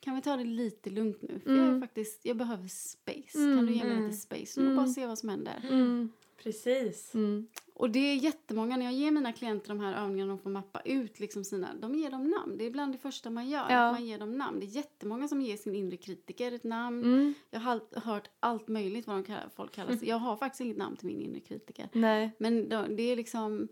kan 0.05 0.15
vi 0.15 0.23
ta 0.23 0.37
det 0.37 0.45
lite 0.45 0.91
lugnt 0.91 1.23
nu? 1.23 1.39
För 1.41 1.51
jag 1.51 1.61
är 1.65 1.69
Mm. 1.69 1.81
faktiskt, 1.81 2.21
jag 2.25 2.37
behöver 2.37 2.69
space. 2.69 3.33
Kan 3.33 3.53
Mm. 3.53 3.67
du 3.67 3.73
ge 3.73 3.85
mig 3.85 3.93
Mm. 3.93 4.05
lite 4.05 4.17
space 4.17 4.61
nu 4.61 4.67
och 4.67 4.73
Mm. 4.73 4.85
bara 4.85 4.93
se 4.93 5.07
vad 5.07 5.19
som 5.19 5.29
händer? 5.29 5.67
Mm. 5.71 6.13
Precis. 6.43 7.15
Mm. 7.15 7.47
Och 7.75 7.91
det 7.91 7.99
är 7.99 8.15
jättemånga, 8.15 8.77
när 8.77 8.85
jag 8.85 8.95
ger 8.95 9.11
mina 9.11 9.33
klienter 9.33 9.69
de 9.69 9.81
här 9.81 10.05
övningarna 10.05 10.29
de 10.33 10.39
får 10.39 10.51
mappa 10.51 10.81
ut 10.81 11.21
liksom 11.21 11.45
sina, 11.45 11.75
de 11.81 11.95
ger 11.95 12.11
dem 12.11 12.29
namn. 12.31 12.59
Det 12.59 12.65
är 12.65 12.71
bland 12.71 12.93
det 12.95 12.99
första 12.99 13.31
man 13.31 13.49
gör, 13.49 13.67
Ja. 13.71 13.87
att 13.87 13.93
man 13.93 14.07
ger 14.07 14.19
dem 14.19 14.39
namn. 14.39 14.61
Det 14.61 14.67
är 14.67 14.77
jättemånga 14.77 15.29
som 15.29 15.41
ger 15.43 15.57
sin 15.57 15.75
inre 15.75 15.97
kritiker 15.97 16.53
ett 16.53 16.65
namn. 16.65 17.05
Mm. 17.05 17.35
Jag 17.51 17.61
har 17.61 17.81
hört 18.01 18.29
allt 18.41 18.69
möjligt 18.69 19.07
vad 19.07 19.17
de 19.17 19.25
kallar, 19.25 19.49
folk 19.57 19.73
kallar 19.73 19.97
sig. 19.97 20.09
Jag 20.09 20.17
har 20.19 20.37
faktiskt 20.37 20.61
inget 20.61 20.77
namn 20.77 20.97
till 20.97 21.07
min 21.07 21.21
inre 21.21 21.41
kritiker. 21.41 21.89
Nej. 21.93 22.31
Men 22.39 22.69
då, 22.69 22.87
det 22.91 23.03
är 23.03 23.17
liksom... 23.17 23.69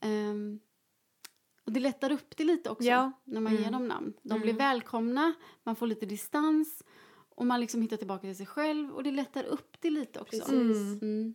ehm, 0.00 0.60
och 1.64 1.72
det 1.72 1.80
lättar 1.80 2.12
upp 2.12 2.36
det 2.36 2.44
lite 2.44 2.70
också 2.70 2.84
Ja. 2.84 3.12
när 3.24 3.40
man 3.40 3.52
Mm. 3.52 3.64
ger 3.64 3.70
dem 3.72 3.88
namn. 3.88 4.12
De 4.22 4.30
Mm. 4.30 4.42
blir 4.42 4.52
välkomna, 4.54 5.32
man 5.62 5.76
får 5.76 5.86
lite 5.86 6.06
distans 6.06 6.82
och 7.36 7.46
man 7.46 7.60
liksom 7.60 7.82
hittar 7.82 7.96
tillbaka 7.96 8.20
till 8.20 8.36
sig 8.36 8.46
själv 8.46 8.90
och 8.90 9.02
det 9.02 9.10
lättar 9.10 9.44
upp 9.44 9.76
det 9.80 9.90
lite 9.90 10.20
också. 10.20 10.52
Mm. 10.52 10.98
Mm. 11.02 11.34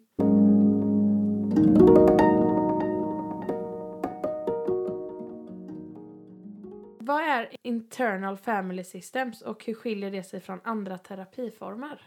Vad 7.01 7.21
är 7.21 7.49
internal 7.61 8.37
family 8.37 8.83
systems 8.83 9.41
och 9.41 9.65
hur 9.65 9.73
skiljer 9.73 10.11
det 10.11 10.23
sig 10.23 10.41
från 10.41 10.59
andra 10.63 10.97
terapiformer? 10.97 12.01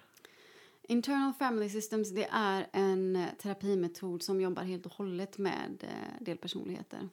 Internal 0.88 1.32
Family 1.32 1.68
Systems 1.68 2.10
det 2.10 2.28
är 2.32 2.66
en 2.72 3.24
terapimetod 3.38 4.22
som 4.22 4.40
jobbar 4.40 4.62
helt 4.62 4.86
och 4.86 4.92
hållet 4.92 5.38
med 5.38 5.78
eh, 5.80 5.88
delpersonligheter. 6.24 7.08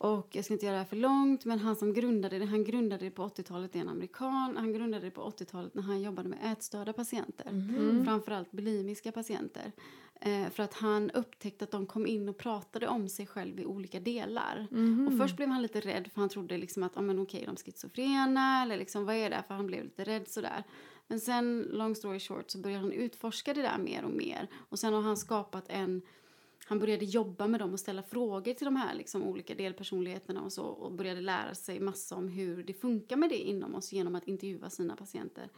Och 0.00 0.28
jag 0.32 0.44
ska 0.44 0.54
inte 0.54 0.66
göra 0.66 0.74
det 0.74 0.82
här 0.82 0.88
för 0.88 0.96
långt, 0.96 1.44
men 1.44 1.58
han 1.58 1.76
som 1.76 1.92
grundade 1.92 2.38
det, 2.38 2.44
han 2.44 2.64
grundade 2.64 3.04
det 3.04 3.10
på 3.10 3.28
80-talet, 3.28 3.72
det 3.72 3.78
är 3.78 3.82
en 3.82 3.88
amerikan. 3.88 4.56
Han 4.56 4.72
grundade 4.72 5.04
det 5.04 5.10
på 5.10 5.30
80-talet 5.30 5.74
när 5.74 5.82
han 5.82 6.02
jobbade 6.02 6.28
med 6.28 6.38
ätstörda 6.52 6.92
patienter. 6.92 7.48
Mm. 7.48 8.04
Framförallt 8.04 8.52
bulimiska 8.52 9.12
patienter. 9.12 9.72
Eh, 10.20 10.50
för 10.50 10.62
att 10.62 10.74
han 10.74 11.10
upptäckte 11.10 11.64
att 11.64 11.70
de 11.70 11.86
kom 11.86 12.06
in 12.06 12.28
och 12.28 12.38
pratade 12.38 12.88
om 12.88 13.08
sig 13.08 13.26
själv 13.26 13.60
i 13.60 13.64
olika 13.64 14.00
delar. 14.00 14.66
Mhm. 14.70 15.08
Och 15.08 15.18
först 15.18 15.36
blev 15.36 15.48
han 15.48 15.62
lite 15.62 15.80
rädd 15.80 16.10
för 16.14 16.20
han 16.20 16.28
trodde 16.28 16.58
liksom 16.58 16.82
att, 16.82 16.96
ah, 16.96 17.02
men 17.02 17.18
okej, 17.18 17.42
de 17.46 17.52
är 17.52 17.56
schizofrena 17.56 18.62
eller 18.62 18.76
liksom, 18.76 19.04
vad 19.04 19.14
är 19.14 19.30
det? 19.30 19.42
För 19.46 19.54
han 19.54 19.66
blev 19.66 19.84
lite 19.84 20.04
rädd 20.04 20.28
sådär. 20.28 20.64
Men 21.06 21.20
sen, 21.20 21.68
long 21.70 21.94
story 21.94 22.20
short, 22.20 22.50
så 22.50 22.58
började 22.58 22.82
han 22.82 22.92
utforska 22.92 23.54
det 23.54 23.62
där 23.62 23.78
mer 23.78 24.04
och 24.04 24.10
mer. 24.10 24.48
Och 24.68 24.78
sen 24.78 24.94
har 24.94 25.02
han 25.02 25.16
skapat 25.16 25.64
en 25.68 26.02
han 26.70 26.78
började 26.78 27.04
jobba 27.04 27.46
med 27.46 27.60
dem 27.60 27.72
och 27.72 27.80
ställa 27.80 28.02
frågor 28.02 28.54
till 28.54 28.64
de 28.64 28.76
här 28.76 28.94
liksom, 28.94 29.22
olika 29.22 29.54
delpersonligheterna 29.54 30.42
och 30.42 30.52
så 30.52 30.62
och 30.62 30.92
började 30.92 31.20
lära 31.20 31.54
sig 31.54 31.80
massa 31.80 32.16
om 32.16 32.28
hur 32.28 32.62
det 32.62 32.72
funkar 32.72 33.16
med 33.16 33.28
det 33.30 33.38
inom 33.38 33.74
oss 33.74 33.92
genom 33.92 34.14
att 34.14 34.28
intervjua 34.28 34.70
sina 34.70 34.96
patienter. 34.96 35.48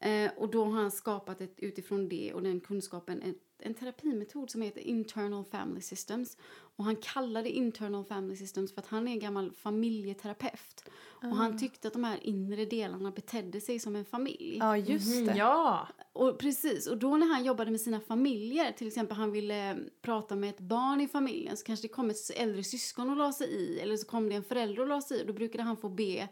Eh, 0.00 0.30
och 0.36 0.50
då 0.50 0.64
har 0.64 0.72
han 0.72 0.90
skapat 0.90 1.40
ett, 1.40 1.54
utifrån 1.60 2.08
det 2.08 2.32
och 2.34 2.42
den 2.42 2.60
kunskapen 2.60 3.22
ett, 3.22 3.36
en 3.62 3.74
terapimetod 3.74 4.50
som 4.50 4.62
heter 4.62 4.80
Internal 4.80 5.44
Family 5.44 5.80
Systems. 5.80 6.36
Och 6.76 6.84
han 6.84 6.96
kallar 6.96 7.42
det 7.42 7.50
Internal 7.50 8.04
Family 8.04 8.36
Systems 8.36 8.74
för 8.74 8.80
att 8.80 8.86
han 8.86 9.08
är 9.08 9.12
en 9.12 9.18
gammal 9.18 9.52
familjeterapeut. 9.52 10.84
Och 11.22 11.36
han 11.36 11.58
tyckte 11.58 11.88
att 11.88 11.94
de 11.94 12.04
här 12.04 12.18
inre 12.22 12.64
delarna 12.64 13.10
betedde 13.10 13.60
sig 13.60 13.78
som 13.78 13.96
en 13.96 14.04
familj. 14.04 14.56
Ja, 14.60 14.76
just 14.76 15.26
det. 15.26 15.34
Ja! 15.36 15.88
Och 16.12 16.38
precis, 16.38 16.86
och 16.86 16.98
då 16.98 17.16
när 17.16 17.26
han 17.26 17.44
jobbade 17.44 17.70
med 17.70 17.80
sina 17.80 18.00
familjer, 18.00 18.72
till 18.72 18.86
exempel 18.86 19.16
han 19.16 19.32
ville 19.32 19.76
prata 20.02 20.36
med 20.36 20.50
ett 20.50 20.60
barn 20.60 21.00
i 21.00 21.08
familjen 21.08 21.56
så 21.56 21.64
kanske 21.64 21.88
det 21.88 21.92
kom 21.92 22.10
ett 22.10 22.30
äldre 22.36 22.64
syskon 22.64 23.10
och 23.10 23.16
la 23.16 23.32
sig 23.32 23.48
i 23.48 23.80
eller 23.80 23.96
så 23.96 24.06
kom 24.06 24.28
det 24.28 24.34
en 24.34 24.44
förälder 24.44 24.82
och 24.82 24.88
la 24.88 25.00
sig 25.00 25.18
i 25.18 25.22
och 25.22 25.26
då 25.26 25.32
brukade 25.32 25.64
han 25.64 25.76
få 25.76 25.88
be 25.88 26.28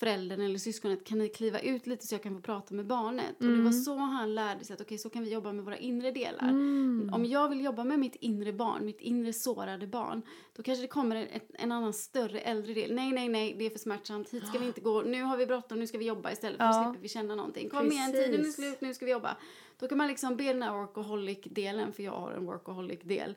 föräldern 0.00 0.40
eller 0.40 0.58
syskonet 0.58 1.04
kan 1.04 1.18
ni 1.18 1.28
kliva 1.28 1.58
ut 1.60 1.86
lite 1.86 2.06
så 2.06 2.14
jag 2.14 2.22
kan 2.22 2.34
få 2.34 2.40
prata 2.40 2.74
med 2.74 2.86
barnet. 2.86 3.36
Och 3.40 3.46
det 3.46 3.62
var 3.62 3.72
så 3.72 3.96
han 3.96 4.34
lärde 4.34 4.64
sig 4.64 4.74
att 4.74 4.80
okej 4.80 4.98
så 4.98 5.10
kan 5.10 5.24
vi 5.24 5.32
jobba 5.32 5.52
med 5.52 5.64
våra 5.64 5.76
inre 5.78 6.10
delar. 6.10 6.48
Mm. 6.48 7.10
Om 7.12 7.24
jag 7.24 7.48
vill 7.48 7.64
jobba 7.64 7.84
med 7.84 7.98
mitt 7.98 8.16
inre 8.16 8.52
barn, 8.52 8.84
mitt 8.84 9.00
inre 9.00 9.32
sårade 9.32 9.86
barn, 9.86 10.22
då 10.56 10.62
kanske 10.62 10.82
det 10.82 10.88
kommer 10.88 11.16
en, 11.16 11.40
en 11.52 11.72
annan 11.72 11.92
större 11.92 12.40
äldre 12.40 12.74
del. 12.74 12.94
Nej, 12.94 13.12
nej, 13.12 13.28
nej, 13.28 13.56
det 13.58 13.66
är 13.66 13.70
för 13.70 13.78
smärtsamt, 13.78 14.28
hit 14.30 14.46
ska 14.46 14.58
vi 14.58 14.66
inte 14.66 14.80
gå, 14.80 15.02
nu 15.02 15.22
har 15.22 15.36
vi 15.36 15.46
bråttom, 15.46 15.78
nu 15.78 15.86
ska 15.86 15.98
vi 15.98 16.06
jobba 16.06 16.32
istället 16.32 16.58
för 16.58 16.64
Ja. 16.64 16.84
slipper 16.84 17.02
vi 17.02 17.08
känna 17.08 17.34
någonting. 17.34 17.68
Kom 17.68 17.92
igen, 17.92 18.12
tiden 18.12 18.40
är 18.40 18.44
slut, 18.50 18.80
nu 18.80 18.94
ska 18.94 19.04
vi 19.04 19.12
jobba. 19.12 19.36
Då 19.78 19.88
kan 19.88 19.98
man 19.98 20.08
liksom 20.08 20.36
be 20.36 20.44
den 20.44 20.62
här 20.62 20.72
workaholic-delen, 20.72 21.92
för 21.92 22.02
jag 22.02 22.12
har 22.12 22.32
en 22.32 22.46
workaholic-del, 22.46 23.34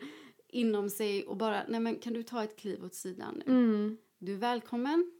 inom 0.49 0.89
sig 0.89 1.23
och 1.25 1.37
bara, 1.37 1.63
nej 1.67 1.79
men 1.79 1.95
kan 1.95 2.13
du 2.13 2.23
ta 2.23 2.43
ett 2.43 2.57
kliv 2.59 2.85
åt 2.85 2.95
sidan 2.95 3.43
nu? 3.45 3.51
Mm. 3.51 3.97
Du 4.19 4.33
är 4.33 4.37
välkommen, 4.37 5.11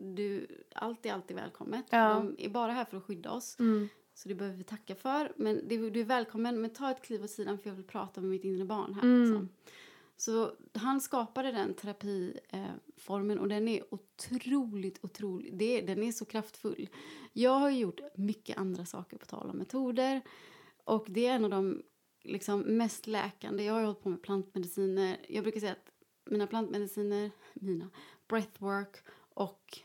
du, 0.00 0.46
allt 0.74 1.06
är 1.06 1.12
alltid 1.12 1.36
välkommet. 1.36 1.86
Ja. 1.90 2.08
De 2.14 2.36
är 2.38 2.48
bara 2.48 2.72
här 2.72 2.84
för 2.84 2.96
att 2.96 3.04
skydda 3.04 3.30
oss. 3.30 3.56
Mm. 3.58 3.88
Så 4.14 4.28
det 4.28 4.34
behöver 4.34 4.58
vi 4.58 4.64
tacka 4.64 4.94
för. 4.94 5.32
Men 5.36 5.68
det, 5.68 5.90
du 5.90 6.00
är 6.00 6.04
välkommen, 6.04 6.60
men 6.60 6.70
ta 6.70 6.90
ett 6.90 7.02
kliv 7.02 7.24
åt 7.24 7.30
sidan 7.30 7.58
för 7.58 7.70
jag 7.70 7.76
vill 7.76 7.86
prata 7.86 8.20
med 8.20 8.30
mitt 8.30 8.44
inre 8.44 8.64
barn 8.64 8.94
här. 8.94 9.02
Mm. 9.02 9.22
Liksom. 9.22 9.48
Så 10.16 10.52
han 10.74 11.00
skapade 11.00 11.52
den 11.52 11.74
terapiformen 11.74 13.38
och 13.38 13.48
den 13.48 13.68
är 13.68 13.94
otroligt, 13.94 15.04
otroligt, 15.04 15.58
det, 15.58 15.80
den 15.80 16.02
är 16.02 16.12
så 16.12 16.24
kraftfull. 16.24 16.88
Jag 17.32 17.58
har 17.58 17.70
gjort 17.70 18.00
mycket 18.14 18.58
andra 18.58 18.86
saker 18.86 19.16
på 19.16 19.26
tal 19.26 19.50
om 19.50 19.56
metoder 19.56 20.20
och 20.84 21.06
det 21.08 21.26
är 21.26 21.34
en 21.34 21.44
av 21.44 21.50
de 21.50 21.82
liksom, 22.22 22.60
mest 22.60 23.06
läkande. 23.06 23.64
Jag 23.64 23.74
har 23.74 23.82
hållit 23.82 24.02
på 24.02 24.08
med 24.08 24.22
plantmediciner. 24.22 25.16
Jag 25.28 25.44
brukar 25.44 25.60
säga 25.60 25.72
att 25.72 25.90
mina 26.30 26.46
plantmediciner, 26.46 27.30
mina 27.54 27.90
breathwork 28.28 28.96
och 29.34 29.78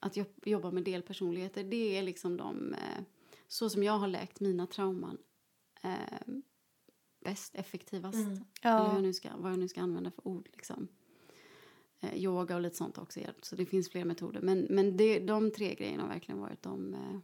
att 0.00 0.16
jo- 0.16 0.24
jobba 0.44 0.70
med 0.70 0.84
delpersonligheter, 0.84 1.64
det 1.64 1.96
är 1.98 2.02
liksom 2.02 2.36
de, 2.36 2.74
eh, 2.74 3.02
så 3.48 3.70
som 3.70 3.82
jag 3.82 3.98
har 3.98 4.08
läkt 4.08 4.40
mina 4.40 4.66
trauman 4.66 5.18
eh, 5.82 6.34
bäst, 7.24 7.54
effektivast. 7.54 8.14
Mm. 8.14 8.30
Eller 8.62 8.78
hur 8.78 8.86
Ja. 8.86 8.94
jag 8.94 9.02
nu 9.02 9.12
ska, 9.12 9.28
vad 9.36 9.52
jag 9.52 9.58
nu 9.58 9.68
ska 9.68 9.80
använda 9.80 10.10
för 10.10 10.28
ord. 10.28 10.48
Liksom. 10.52 10.88
Eh, 12.00 12.16
yoga 12.16 12.54
och 12.56 12.62
lite 12.62 12.76
sånt 12.76 12.96
har 12.96 13.02
också 13.02 13.20
hjälpt. 13.20 13.44
Så 13.44 13.56
det 13.56 13.66
finns 13.66 13.90
fler 13.90 14.04
metoder. 14.04 14.40
Men, 14.40 14.66
men 14.70 14.96
det, 14.96 15.18
de 15.18 15.50
tre 15.50 15.74
grejerna 15.74 16.02
har 16.02 16.08
verkligen 16.08 16.40
varit 16.40 16.62
de... 16.62 16.94
Eh, 16.94 17.18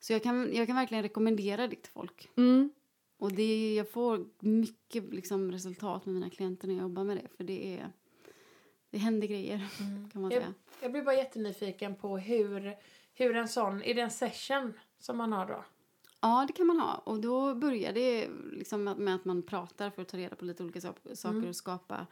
så 0.00 0.12
jag 0.12 0.22
kan, 0.22 0.54
jag 0.54 0.66
kan 0.66 0.76
verkligen 0.76 1.02
rekommendera 1.02 1.68
det 1.68 1.76
till 1.76 1.92
folk. 1.92 2.28
Mm. 2.36 2.70
Och 3.16 3.32
det, 3.32 3.74
jag 3.74 3.90
får 3.90 4.26
mycket 4.40 5.14
liksom, 5.14 5.52
resultat 5.52 6.06
med 6.06 6.14
mina 6.14 6.30
klienter 6.30 6.68
när 6.68 6.74
jag 6.74 6.82
jobbar 6.82 7.04
med 7.04 7.16
det. 7.16 7.28
För 7.36 7.44
det 7.44 7.76
är... 7.76 7.92
Det 8.94 8.98
händer 9.00 9.26
grejer, 9.28 9.68
kan 10.12 10.22
man 10.22 10.30
Jag, 10.30 10.42
säga. 10.42 10.54
jag 10.82 10.92
blir 10.92 11.02
bara 11.02 11.14
jättenyfiken 11.14 11.94
på 11.96 12.18
hur, 12.18 12.76
hur 13.14 13.36
en 13.36 13.48
sån, 13.48 13.82
är 13.82 13.94
det 13.94 14.00
en 14.00 14.10
session 14.10 14.72
som 14.98 15.16
man 15.16 15.32
har 15.32 15.46
då? 15.46 15.64
Ja, 16.20 16.44
det 16.46 16.52
kan 16.52 16.66
man 16.66 16.78
ha. 16.80 16.94
Och 16.94 17.20
då 17.20 17.54
börjar 17.54 17.92
det 17.92 18.28
liksom 18.52 18.84
med- 18.84 19.14
att 19.14 19.24
man 19.24 19.42
pratar 19.42 19.90
för 19.90 20.02
att 20.02 20.08
ta 20.08 20.16
reda 20.16 20.36
på 20.36 20.44
lite 20.44 20.62
olika 20.62 20.80
sa- 20.80 20.94
saker 21.14 21.48
och 21.48 21.56
skapa 21.56 22.06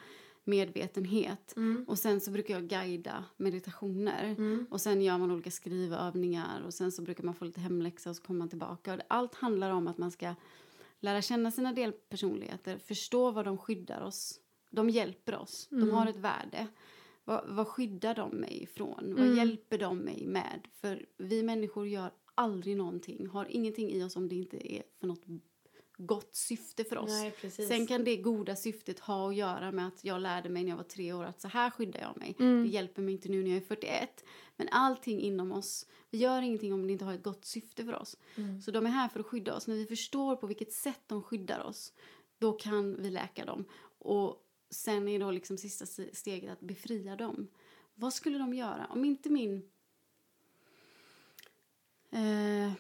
medvetenhet. 0.45 1.55
Och 1.87 1.99
sen 1.99 2.21
så 2.21 2.31
brukar 2.31 2.55
jag 2.55 2.63
guida 2.69 3.25
meditationer. 3.37 4.37
Och 4.71 4.81
sen 4.81 5.03
gör 5.03 5.19
man 5.19 5.31
olika 5.31 5.51
skrivövningar 5.51 6.63
och 6.67 6.75
sen 6.75 6.93
så 6.93 7.03
brukar 7.03 7.25
man 7.25 7.35
få 7.35 7.45
lite 7.45 7.61
hemläxa 7.61 8.11
och 8.11 8.17
så 8.17 8.23
kommer 8.23 8.39
man 8.39 8.49
tillbaka. 8.49 8.95
Och 8.95 9.01
allt 9.09 9.35
handlar 9.35 9.71
om 9.71 9.87
att 9.89 9.99
man 9.99 10.11
ska 10.11 10.35
lära 11.01 11.23
känna 11.23 11.51
sina 11.51 11.73
delpersonligheter, 11.73 12.79
förstå 12.79 13.31
vad 13.31 13.45
de 13.45 13.59
skyddar 13.59 14.01
oss. 14.01 14.39
De 14.73 14.91
hjälper 14.91 15.37
oss, 15.37 15.69
de 15.71 15.91
har 15.91 16.07
ett 16.07 16.17
värde. 16.17 16.67
Vad, 17.25 17.45
vad 17.49 17.69
skyddar 17.69 18.15
de 18.15 18.31
mig 18.31 18.63
ifrån? 18.63 19.05
Mm. 19.05 19.17
Vad 19.17 19.37
hjälper 19.37 19.79
de 19.79 19.99
mig 19.99 20.27
med? 20.27 20.69
För 20.73 21.07
vi 21.19 21.43
människor 21.43 21.87
gör 21.87 22.11
aldrig 22.35 22.77
någonting, 22.77 23.27
har 23.27 23.47
ingenting 23.51 23.91
i 23.91 24.05
oss 24.05 24.17
om 24.17 24.29
det 24.29 24.35
inte 24.35 24.75
är 24.75 24.83
för 25.01 25.07
något 25.07 25.25
gott 25.97 26.35
syfte 26.35 26.85
för 26.85 26.99
oss. 26.99 27.11
Nej. 27.11 27.51
Sen 27.51 27.87
kan 27.87 28.05
det 28.05 28.17
goda 28.17 28.57
syftet 28.57 29.01
ha 29.01 29.29
att 29.29 29.37
göra 29.37 29.73
med 29.73 29.87
att 29.87 30.05
jag 30.05 30.21
lärde 30.21 30.49
mig 30.49 30.63
när 30.63 30.71
jag 30.71 30.77
var 30.77 30.85
tre 30.85 31.13
år 31.13 31.25
att 31.25 31.41
så 31.41 31.49
här 31.49 31.71
skyddar 31.71 32.01
jag 32.01 32.17
mig. 32.17 32.37
Mm. 32.39 32.63
Det 32.63 32.69
hjälper 32.69 33.03
mig 33.03 33.15
inte 33.15 33.29
nu 33.29 33.43
när 33.43 33.51
jag 33.51 33.57
är 33.57 33.67
41. 33.67 34.25
Men 34.57 34.69
allting 34.71 35.21
inom 35.21 35.53
oss, 35.53 35.87
vi 36.11 36.19
gör 36.19 36.43
ingenting 36.43 36.73
om 36.73 36.87
det 36.87 36.93
inte 36.93 37.05
har 37.05 37.15
ett 37.15 37.23
gott 37.23 37.45
syfte 37.45 37.85
för 37.85 37.95
oss. 37.95 38.17
Mm. 38.35 38.61
Så 38.61 38.71
de 38.71 38.87
är 38.87 38.91
här 38.91 39.09
för 39.09 39.21
att 39.21 39.27
skydda 39.27 39.57
oss. 39.57 39.67
När 39.67 39.75
vi 39.75 39.87
förstår 39.87 40.37
på 40.37 40.47
vilket 40.47 40.73
sätt 40.73 41.03
de 41.07 41.23
skyddar 41.23 41.61
oss, 41.65 41.93
då 42.39 42.53
kan 42.53 43.03
vi 43.03 43.11
läka 43.11 43.45
dem. 43.45 43.65
Och 43.99 44.37
sen 44.73 45.09
är 45.09 45.19
då 45.19 45.31
liksom 45.31 45.59
sista 45.59 45.87
steget 46.13 46.53
att 46.53 46.61
befria 46.61 47.17
dem. 47.17 47.49
Vad 47.95 48.15
skulle 48.15 48.39
de 48.39 48.55
göra 48.55 48.87
om 48.91 49.05
inte 49.05 49.31
min... 49.31 49.63
Eh, 52.11 52.73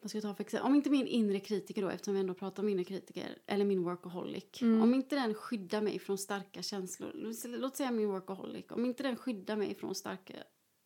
vad 0.00 0.10
ska 0.10 0.16
jag 0.16 0.22
ta 0.22 0.34
för 0.34 0.44
exempel? 0.44 0.66
Om 0.70 0.74
inte 0.74 0.90
min 0.90 1.06
inre 1.06 1.40
kritiker 1.40 1.82
då, 1.82 1.88
eftersom 1.88 2.14
vi 2.14 2.20
ändå 2.20 2.34
pratar 2.34 2.62
om 2.62 2.68
inre 2.68 2.84
kritiker, 2.84 3.38
eller 3.46 3.64
min 3.64 3.82
workaholic. 3.82 4.62
Mm. 4.62 4.82
Om 4.82 4.94
inte 4.94 5.16
den 5.16 5.34
skyddar 5.34 5.82
mig 5.82 5.98
från 5.98 6.18
starka 6.18 6.62
känslor, 6.62 7.10
låt- 7.14 7.60
låt 7.60 7.76
säga 7.76 7.90
min 7.90 8.08
workaholic, 8.08 8.64
om 8.70 8.84
inte 8.84 9.02
den 9.02 9.16
skyddar 9.16 9.56
mig 9.56 9.74
från 9.74 9.94
starka 9.94 10.34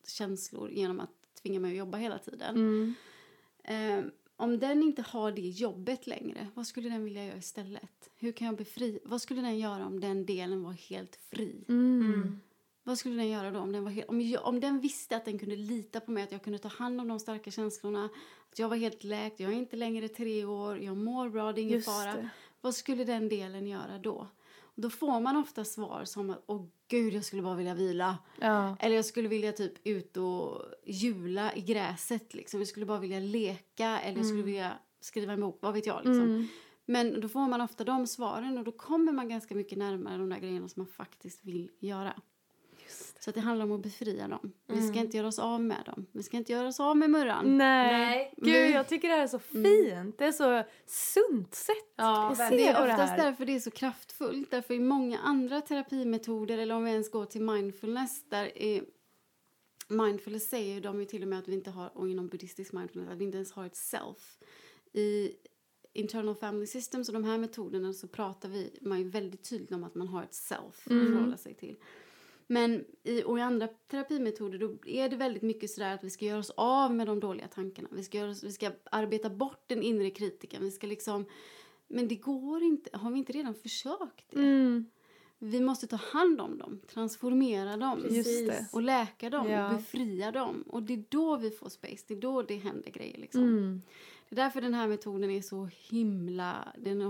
känslor 0.07 0.71
genom 0.71 0.99
att 0.99 1.33
tvinga 1.41 1.59
mig 1.59 1.71
att 1.71 1.77
jobba 1.77 1.97
hela 1.97 2.19
tiden. 2.19 2.55
Mm. 2.55 2.93
Eh, 3.63 4.11
om 4.41 4.59
den 4.59 4.83
inte 4.83 5.01
har 5.01 5.31
det 5.31 5.41
jobbet 5.41 6.07
längre, 6.07 6.47
vad 6.53 6.67
skulle 6.67 6.89
den 6.89 7.03
vilja 7.03 7.25
göra 7.25 7.37
istället? 7.37 8.09
Hur 8.17 8.31
kan 8.31 8.47
jag 8.47 8.57
befri? 8.57 8.99
Vad 9.03 9.21
skulle 9.21 9.41
den 9.41 9.59
göra 9.59 9.85
om 9.85 9.99
den 9.99 10.25
delen 10.25 10.63
var 10.63 10.71
helt 10.71 11.15
fri? 11.15 11.65
Mm. 11.69 12.39
Vad 12.83 12.97
skulle 12.97 13.15
den 13.15 13.29
göra 13.29 13.51
då 13.51 13.59
om 13.59 13.71
den, 13.71 13.83
var 13.83 13.91
helt, 13.91 14.09
om, 14.09 14.21
jag, 14.21 14.45
om 14.45 14.59
den 14.59 14.79
visste 14.79 15.15
att 15.15 15.25
den 15.25 15.39
kunde 15.39 15.55
lita 15.55 15.99
på 15.99 16.11
mig, 16.11 16.23
att 16.23 16.31
jag 16.31 16.43
kunde 16.43 16.59
ta 16.59 16.67
hand 16.67 17.01
om 17.01 17.07
de 17.07 17.19
starka 17.19 17.51
känslorna, 17.51 18.09
att 18.51 18.59
jag 18.59 18.69
var 18.69 18.77
helt 18.77 19.03
läkt, 19.03 19.39
jag 19.39 19.51
är 19.51 19.55
inte 19.55 19.75
längre 19.75 20.07
tre 20.07 20.45
år, 20.45 20.79
jag 20.79 20.97
mår 20.97 21.29
bra, 21.29 21.53
det 21.53 21.61
är 21.61 21.63
ingen 21.63 21.73
Just 21.75 21.87
fara. 21.87 22.13
det. 22.13 22.29
Vad 22.61 22.75
skulle 22.75 23.03
den 23.03 23.29
delen 23.29 23.67
göra 23.67 23.99
då? 23.99 24.27
Och 24.61 24.81
då 24.81 24.89
får 24.89 25.19
man 25.19 25.37
ofta 25.37 25.65
svar 25.65 26.05
som 26.05 26.29
att 26.29 26.43
åh 26.45 26.65
gud, 26.91 27.13
jag 27.13 27.25
skulle 27.25 27.41
bara 27.41 27.55
vilja 27.55 27.73
vila. 27.73 28.17
Ja. 28.39 28.77
Eller 28.79 28.95
jag 28.95 29.05
skulle 29.05 29.27
vilja 29.27 29.51
typ 29.51 29.87
ut 29.87 30.17
och 30.17 30.61
jula 30.85 31.55
i 31.55 31.61
gräset. 31.61 32.33
Liksom. 32.33 32.59
Jag 32.59 32.67
skulle 32.67 32.85
bara 32.85 32.99
vilja 32.99 33.19
leka 33.19 33.99
eller 33.99 34.17
jag 34.17 34.25
skulle 34.25 34.43
vilja 34.43 34.73
skriva 34.99 35.33
en 35.33 35.41
bok. 35.41 35.59
Vad 35.61 35.73
vet 35.73 35.85
jag 35.85 35.95
liksom. 35.95 36.23
Mm. 36.23 36.47
Men 36.85 37.21
då 37.21 37.29
får 37.29 37.47
man 37.47 37.61
ofta 37.61 37.83
de 37.83 38.07
svaren 38.07 38.57
och 38.57 38.63
då 38.63 38.71
kommer 38.71 39.11
man 39.11 39.29
ganska 39.29 39.55
mycket 39.55 39.77
närmare 39.77 40.17
de 40.17 40.29
där 40.29 40.39
grejerna 40.39 40.67
som 40.67 40.81
man 40.81 40.87
faktiskt 40.87 41.43
vill 41.43 41.71
göra. 41.79 42.13
Så 43.23 43.29
att 43.29 43.35
det 43.35 43.41
handlar 43.41 43.65
om 43.65 43.71
att 43.71 43.81
befria 43.81 44.27
dem. 44.27 44.51
Vi 44.67 44.81
ska 44.87 44.99
inte 44.99 45.17
göra 45.17 45.27
oss 45.27 45.39
av 45.39 45.61
med 45.61 45.83
dem. 45.85 46.05
Vi 46.11 46.23
ska 46.23 46.37
inte 46.37 46.51
göra 46.51 46.67
oss 46.67 46.79
av 46.79 46.97
med 46.97 47.09
murran. 47.09 47.57
Nej. 47.57 47.91
Nej. 47.91 48.33
Gud, 48.37 48.71
jag 48.75 48.87
tycker 48.87 49.07
det 49.07 49.13
här 49.15 49.23
är 49.23 49.27
så 49.27 49.39
fint. 49.39 50.17
Det 50.17 50.25
är 50.25 50.31
så 50.31 50.63
sunt 50.85 51.55
sätt 51.55 51.75
Ja, 51.95 52.29
att 52.31 52.37
se 52.37 52.43
Det 52.49 52.67
är 52.67 52.73
det 52.85 52.91
oftast 52.93 53.11
här. 53.11 53.17
därför 53.17 53.45
det 53.45 53.55
är 53.55 53.59
så 53.59 53.71
kraftfullt. 53.71 54.51
Därför 54.51 54.73
i 54.73 54.79
många 54.79 55.19
andra 55.19 55.61
terapimetoder, 55.61 56.57
eller 56.57 56.75
om 56.75 56.83
vi 56.83 56.91
ens 56.91 57.11
går 57.11 57.25
till 57.25 57.41
mindfulness, 57.41 58.23
där 58.29 58.57
är 58.57 58.83
mindfulness 59.87 60.49
säger 60.49 60.73
ju 60.73 60.79
de 60.79 60.99
ju 60.99 61.05
till 61.05 61.21
och 61.21 61.27
med 61.27 61.39
att 61.39 61.47
vi 61.47 61.53
inte 61.53 61.69
har, 61.71 61.97
och 61.97 62.09
inom 62.09 62.27
buddhistisk 62.27 62.73
mindfulness, 62.73 63.09
att 63.11 63.17
vi 63.17 63.23
inte 63.23 63.37
ens 63.37 63.51
har 63.51 63.65
ett 63.65 63.75
self. 63.75 64.37
I 64.93 65.31
internal 65.93 66.35
family 66.35 66.67
systems 66.67 67.07
och 67.09 67.13
de 67.13 67.23
här 67.23 67.37
metoderna 67.37 67.93
så 67.93 68.07
pratar 68.07 68.49
vi, 68.49 68.77
man 68.81 68.99
är 68.99 69.03
väldigt 69.05 69.49
tydlig 69.49 69.73
om 69.77 69.83
att 69.83 69.95
man 69.95 70.07
har 70.07 70.23
ett 70.23 70.33
self 70.33 70.85
att 70.85 70.91
Mm. 70.91 71.13
förhålla 71.13 71.37
sig 71.37 71.53
till. 71.53 71.75
Men 72.51 72.85
i, 73.03 73.23
och 73.23 73.37
i 73.39 73.41
andra 73.41 73.67
terapimetoder 73.67 74.59
då 74.59 74.75
är 74.85 75.09
det 75.09 75.15
väldigt 75.15 75.41
mycket 75.43 75.69
sådär 75.71 75.93
att 75.93 76.03
vi 76.03 76.09
ska 76.09 76.25
göra 76.25 76.39
oss 76.39 76.49
av 76.57 76.95
med 76.95 77.07
de 77.07 77.19
dåliga 77.19 77.47
tankarna. 77.47 77.87
Vi 77.91 78.03
ska, 78.03 78.17
göra 78.17 78.29
oss, 78.31 78.43
vi 78.43 78.51
ska 78.51 78.71
arbeta 78.91 79.29
bort 79.29 79.63
den 79.67 79.83
inre 79.83 80.09
kritiken. 80.09 80.63
Vi 80.63 80.71
ska 80.71 80.87
liksom, 80.87 81.25
men 81.87 82.07
det 82.07 82.15
går 82.15 82.63
inte. 82.63 82.97
Har 82.97 83.11
vi 83.11 83.17
inte 83.19 83.33
redan 83.33 83.53
försökt 83.55 84.25
det? 84.31 84.39
Mm. 84.39 84.85
Vi 85.39 85.59
måste 85.59 85.87
ta 85.87 85.95
hand 85.95 86.41
om 86.41 86.57
dem, 86.57 86.81
transformera 86.87 87.77
dem 87.77 88.03
och 88.73 88.81
läka 88.81 89.29
dem 89.29 89.49
Ja. 89.49 89.69
och 89.69 89.75
befria 89.75 90.31
dem. 90.31 90.63
Och 90.67 90.83
det 90.83 90.93
är 90.93 91.03
då 91.09 91.37
vi 91.37 91.51
får 91.51 91.69
space, 91.69 92.03
det 92.07 92.13
är 92.13 92.21
då 92.21 92.41
det 92.41 92.55
händer 92.55 92.91
grejer. 92.91 93.17
Liksom. 93.17 93.41
Mm. 93.43 93.81
Det 94.29 94.35
är 94.35 94.43
därför 94.43 94.61
den 94.61 94.73
här 94.73 94.87
metoden 94.87 95.31
är 95.31 95.41
så 95.41 95.69
himla, 95.89 96.73
den 96.77 97.01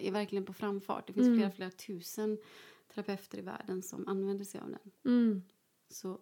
är 0.00 0.10
verkligen 0.12 0.44
på 0.44 0.52
framfart. 0.52 1.06
Det 1.06 1.12
finns 1.12 1.26
Mm. 1.26 1.38
flera, 1.38 1.50
flera 1.50 1.70
tusen 1.70 2.38
terapeuter 2.94 3.38
i 3.38 3.40
världen 3.40 3.82
som 3.82 4.08
använder 4.08 4.44
sig 4.44 4.60
av 4.60 4.70
den. 4.70 5.12
Mm. 5.12 5.42
Så 5.90 6.18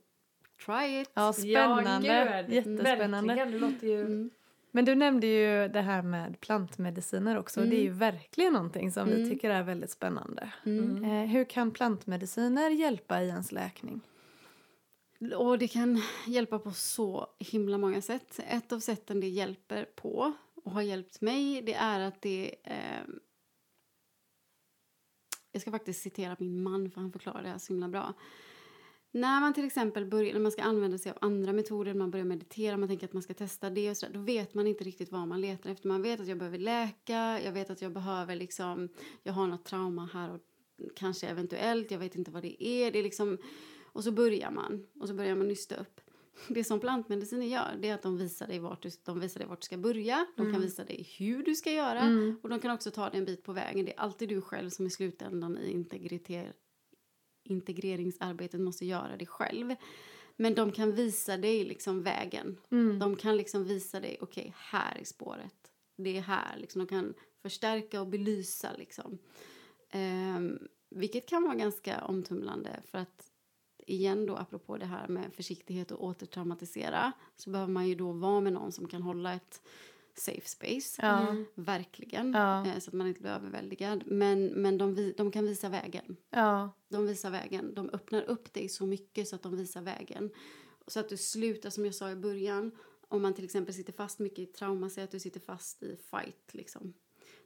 try 0.66 1.00
it! 1.00 1.10
Ja, 1.14 1.32
spännande. 1.32 2.08
Ja, 2.08 2.42
gud. 2.42 2.54
Jättespännande. 2.54 3.34
Verkligen, 3.34 3.52
det 3.52 3.58
låter 3.58 3.86
ju... 3.86 4.00
Mm. 4.00 4.30
Men 4.70 4.84
du 4.84 4.94
nämnde 4.94 5.26
ju 5.26 5.68
det 5.68 5.80
här 5.80 6.02
med 6.02 6.40
plantmediciner 6.40 7.38
också. 7.38 7.60
Det 7.60 7.76
är 7.76 7.80
ju 7.80 7.86
Mm. 7.86 7.98
verkligen 7.98 8.52
någonting 8.52 8.92
som 8.92 9.08
vi 9.08 9.14
Mm. 9.14 9.30
tycker 9.30 9.50
är 9.50 9.62
väldigt 9.62 9.90
spännande. 9.90 10.52
Mm. 10.66 11.04
Eh, 11.04 11.26
hur 11.26 11.44
kan 11.44 11.70
plantmediciner 11.70 12.70
hjälpa 12.70 13.22
i 13.22 13.28
ens 13.28 13.52
läkning? 13.52 14.00
Och 15.36 15.58
det 15.58 15.68
kan 15.68 16.02
hjälpa 16.26 16.58
på 16.58 16.70
så 16.70 17.26
himla 17.38 17.78
många 17.78 18.02
sätt. 18.02 18.40
Ett 18.48 18.72
av 18.72 18.80
sätten 18.80 19.20
det 19.20 19.28
hjälper 19.28 19.84
på 19.84 20.32
och 20.64 20.72
har 20.72 20.82
hjälpt 20.82 21.20
mig 21.20 21.62
det 21.62 21.74
är 21.74 22.00
att 22.00 22.22
det... 22.22 22.54
Eh, 22.64 23.04
jag 25.52 25.62
ska 25.62 25.70
faktiskt 25.70 26.02
citera 26.02 26.36
min 26.38 26.62
man 26.62 26.90
för 26.90 27.00
han 27.00 27.12
förklarar 27.12 27.42
det 27.42 27.48
här 27.48 27.58
så 27.58 27.72
himla 27.72 27.88
bra. 27.88 28.14
När 29.10 29.40
man 29.40 29.54
till 29.54 29.64
exempel 29.64 30.06
börjar, 30.06 30.32
när 30.32 30.40
man 30.40 30.52
ska 30.52 30.62
använda 30.62 30.98
sig 30.98 31.12
av 31.12 31.18
andra 31.20 31.52
metoder, 31.52 31.94
man 31.94 32.10
börjar 32.10 32.26
meditera, 32.26 32.76
man 32.76 32.88
tänker 32.88 33.06
att 33.06 33.12
man 33.12 33.22
ska 33.22 33.34
testa 33.34 33.70
det 33.70 33.90
och 33.90 33.96
sådär, 33.96 34.14
då 34.14 34.20
vet 34.20 34.54
man 34.54 34.66
inte 34.66 34.84
riktigt 34.84 35.12
vad 35.12 35.28
man 35.28 35.40
letar 35.40 35.70
efter. 35.70 35.88
Man 35.88 36.02
vet 36.02 36.20
att 36.20 36.28
jag 36.28 36.38
behöver 36.38 36.58
läka, 36.58 37.40
jag 37.44 37.52
vet 37.52 37.70
att 37.70 37.82
jag 37.82 37.92
behöver 37.92 38.36
liksom, 38.36 38.88
jag 39.22 39.32
har 39.32 39.46
något 39.46 39.64
trauma 39.64 40.10
här 40.12 40.34
och 40.34 40.40
kanske 40.96 41.26
eventuellt, 41.26 41.90
jag 41.90 41.98
vet 41.98 42.16
inte 42.16 42.30
vad 42.30 42.42
det 42.42 42.64
är. 42.64 42.90
Det 42.90 42.98
är 42.98 43.02
liksom, 43.02 43.38
och 43.84 44.04
så 44.04 44.12
börjar 44.12 44.50
man 44.50 44.86
och 45.00 45.08
så 45.08 45.14
börjar 45.14 45.34
man 45.34 45.48
nysta 45.48 45.76
upp. 45.76 46.00
Det 46.48 46.64
som 46.64 46.80
plantmediciner 46.80 47.46
gör 47.46 47.76
det 47.80 47.88
är 47.88 47.94
att 47.94 48.02
de 48.02 48.18
visar 48.18 48.46
dig 48.46 48.58
vart 48.58 48.82
du, 48.82 48.90
de 49.04 49.20
visar 49.20 49.40
dig 49.40 49.48
vart 49.48 49.60
du 49.60 49.64
ska 49.64 49.76
börja. 49.76 50.26
De 50.36 50.52
kan 50.52 50.60
visa 50.60 50.84
dig 50.84 51.08
hur 51.18 51.42
du 51.42 51.54
ska 51.54 51.72
göra. 51.72 52.00
Mm. 52.00 52.38
Och 52.42 52.48
de 52.48 52.60
kan 52.60 52.70
också 52.70 52.90
ta 52.90 53.10
dig 53.10 53.18
en 53.18 53.24
bit 53.24 53.42
på 53.42 53.52
vägen. 53.52 53.84
Det 53.84 53.92
är 53.92 54.00
alltid 54.00 54.28
du 54.28 54.40
själv 54.40 54.70
som 54.70 54.86
i 54.86 54.90
slutändan 54.90 55.58
i 55.58 55.70
integriter, 55.70 56.52
integreringsarbetet 57.44 58.60
måste 58.60 58.86
göra 58.86 59.16
det 59.16 59.26
själv. 59.26 59.74
Men 60.36 60.54
de 60.54 60.72
kan 60.72 60.92
visa 60.92 61.36
dig 61.36 61.64
liksom 61.64 62.02
vägen. 62.02 62.56
Mm. 62.70 62.98
De 62.98 63.16
kan 63.16 63.36
liksom 63.36 63.64
visa 63.64 64.00
dig, 64.00 64.18
okej, 64.20 64.54
här 64.56 64.98
är 65.00 65.04
spåret. 65.04 65.54
Det 65.96 66.16
är 66.16 66.20
här. 66.20 66.58
Liksom. 66.58 66.78
De 66.78 66.86
kan 66.86 67.14
förstärka 67.42 68.00
och 68.00 68.06
belysa. 68.06 68.72
Liksom. 68.78 69.18
Ehm, 69.90 70.58
vilket 70.90 71.28
kan 71.28 71.42
vara 71.42 71.54
ganska 71.54 72.04
omtumlande. 72.04 72.80
För 72.84 72.98
att 72.98 73.27
igen 73.90 74.26
då, 74.26 74.36
apropå 74.36 74.76
det 74.76 74.86
här 74.86 75.08
med 75.08 75.34
försiktighet 75.34 75.90
och 75.90 76.04
återtraumatisera 76.04 77.12
så 77.36 77.50
behöver 77.50 77.72
man 77.72 77.88
ju 77.88 77.94
då 77.94 78.12
vara 78.12 78.40
med 78.40 78.52
någon 78.52 78.72
som 78.72 78.88
kan 78.88 79.02
hålla 79.02 79.34
ett 79.34 79.62
safe 80.14 80.48
space. 80.48 81.02
Ja. 81.06 81.36
Verkligen. 81.54 82.32
Ja. 82.32 82.66
Eh, 82.66 82.78
så 82.78 82.90
att 82.90 82.94
man 82.94 83.06
inte 83.06 83.20
blir 83.20 83.30
överväldigad. 83.30 84.02
Men, 84.06 84.46
men 84.46 84.78
de, 84.78 84.94
vi- 84.94 85.14
de 85.16 85.30
kan 85.30 85.44
visa 85.46 85.68
vägen. 85.68 86.16
Ja. 86.30 86.70
De 86.88 87.06
visar 87.06 87.30
vägen. 87.30 87.74
De 87.74 87.90
öppnar 87.90 88.22
upp 88.22 88.52
dig 88.52 88.68
så 88.68 88.86
mycket 88.86 89.28
så 89.28 89.36
att 89.36 89.42
de 89.42 89.56
visar 89.56 89.82
vägen. 89.82 90.30
Så 90.86 91.00
att 91.00 91.08
du 91.08 91.16
slutar, 91.16 91.70
som 91.70 91.84
jag 91.84 91.94
sa 91.94 92.10
i 92.10 92.16
början, 92.16 92.70
om 93.08 93.22
man 93.22 93.34
till 93.34 93.44
exempel 93.44 93.74
sitter 93.74 93.92
fast 93.92 94.18
mycket 94.18 94.38
i 94.38 94.46
trauma, 94.46 94.90
säg 94.90 95.04
att 95.04 95.10
du 95.10 95.20
sitter 95.20 95.40
fast 95.40 95.82
i 95.82 95.96
fight, 96.10 96.54
liksom. 96.54 96.92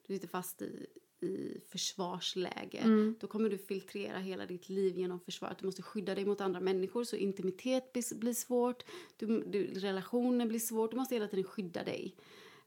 Du 0.06 0.14
sitter 0.14 0.28
fast 0.28 0.62
i, 0.62 0.86
i 1.22 1.60
försvarsläge. 1.68 2.78
Mm. 2.78 3.14
Då 3.20 3.26
kommer 3.26 3.48
du 3.48 3.58
filtrera 3.58 4.18
hela 4.18 4.46
ditt 4.46 4.68
liv 4.68 4.98
genom 4.98 5.20
försvaret. 5.20 5.58
Du 5.58 5.66
måste 5.66 5.82
skydda 5.82 6.14
dig 6.14 6.24
mot 6.24 6.40
andra 6.40 6.60
människor, 6.60 7.04
så 7.04 7.16
intimitet 7.16 7.92
blir, 7.92 8.14
blir 8.18 8.34
svårt. 8.34 8.84
Du, 9.16 9.42
du, 9.42 9.66
relationer 9.66 10.46
blir 10.46 10.58
svårt. 10.58 10.90
Du 10.90 10.96
måste 10.96 11.14
hela 11.14 11.28
tiden 11.28 11.44
skydda 11.44 11.84
dig. 11.84 12.14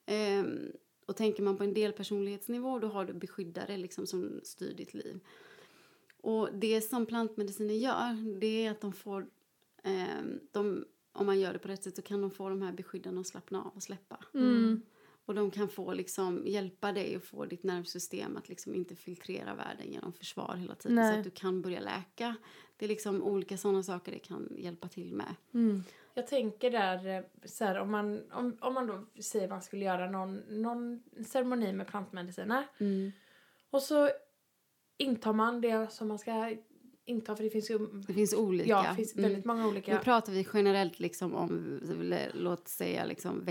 Ehm, 0.05 0.71
och 1.05 1.15
tänker 1.15 1.43
man 1.43 1.57
på 1.57 1.63
en 1.63 1.73
del 1.73 1.91
personlighetsnivå, 1.91 2.79
då 2.79 2.87
har 2.87 3.05
du 3.05 3.13
beskyddare 3.13 3.77
liksom, 3.77 4.07
som 4.07 4.39
styr 4.43 4.73
ditt 4.73 4.93
liv. 4.93 5.19
Och 6.21 6.49
det 6.53 6.81
som 6.81 7.05
plantmediciner 7.05 7.73
gör, 7.73 8.39
det 8.39 8.65
är 8.65 8.71
att 8.71 8.81
de 8.81 8.93
får... 8.93 9.27
ehm, 9.83 10.39
de, 10.51 10.85
om 11.11 11.25
man 11.25 11.39
gör 11.39 11.53
det 11.53 11.59
på 11.59 11.67
rätt 11.67 11.83
sätt 11.83 11.95
så 11.95 12.01
kan 12.01 12.21
de 12.21 12.31
få 12.31 12.49
de 12.49 12.61
här 12.61 12.71
beskyddarna 12.71 13.21
att 13.21 13.27
slappna 13.27 13.63
av 13.63 13.71
och 13.75 13.83
släppa. 13.83 14.25
Mm. 14.33 14.81
Och 15.25 15.35
de 15.35 15.51
kan 15.51 15.69
få 15.69 15.93
liksom 15.93 16.43
hjälpa 16.47 16.91
dig 16.91 17.15
att 17.15 17.23
få 17.23 17.45
ditt 17.45 17.63
nervsystem 17.63 18.37
att 18.37 18.49
liksom 18.49 18.75
inte 18.75 18.95
filtrera 18.95 19.55
världen 19.55 19.91
genom 19.91 20.13
försvar 20.13 20.55
hela 20.55 20.75
tiden. 20.75 20.95
Nej. 20.95 21.13
Så 21.13 21.17
att 21.17 21.23
du 21.23 21.29
kan 21.31 21.61
börja 21.61 21.79
läka. 21.79 22.35
Det 22.77 22.85
är 22.85 22.89
liksom 22.89 23.23
olika 23.23 23.57
sådana 23.57 23.83
saker 23.83 24.11
det 24.11 24.19
kan 24.19 24.49
hjälpa 24.57 24.87
till 24.87 25.13
med. 25.13 25.35
Mm. 25.53 25.83
Jag 26.13 26.27
tänker 26.27 26.71
där, 26.71 27.07
eh, 27.17 27.23
så 27.45 27.65
här, 27.65 27.79
om, 27.79 27.91
man, 27.91 28.31
om, 28.31 28.57
om 28.61 28.73
man 28.73 28.87
då 28.87 29.21
säger 29.21 29.47
man 29.49 29.61
skulle 29.61 29.85
göra 29.85 30.11
någon, 30.11 30.35
någon 30.61 31.03
ceremoni 31.25 31.73
med 31.73 31.87
plantmediciner. 31.87 32.67
Och 33.69 33.81
så 33.81 34.09
intar 34.97 35.33
man 35.33 35.61
det 35.61 35.91
som 35.91 36.07
man 36.07 36.19
ska 36.19 36.55
inta? 37.05 37.35
För 37.35 37.43
det 37.43 37.49
finns 37.49 37.71
ju... 37.71 37.77
Det 38.07 38.13
finns 38.13 38.33
olika. 38.33 38.69
Ja, 38.69 38.85
det 38.89 38.95
finns 38.95 39.15
Mm. 39.15 39.23
väldigt 39.29 39.45
många 39.45 39.67
olika. 39.67 39.93
Nu 39.93 39.99
pratar 39.99 40.33
vi 40.33 40.47
generellt 40.53 40.99
liksom 40.99 41.35
om, 41.35 41.79
låt 42.33 42.67
säga, 42.67 43.05
liksom 43.05 43.45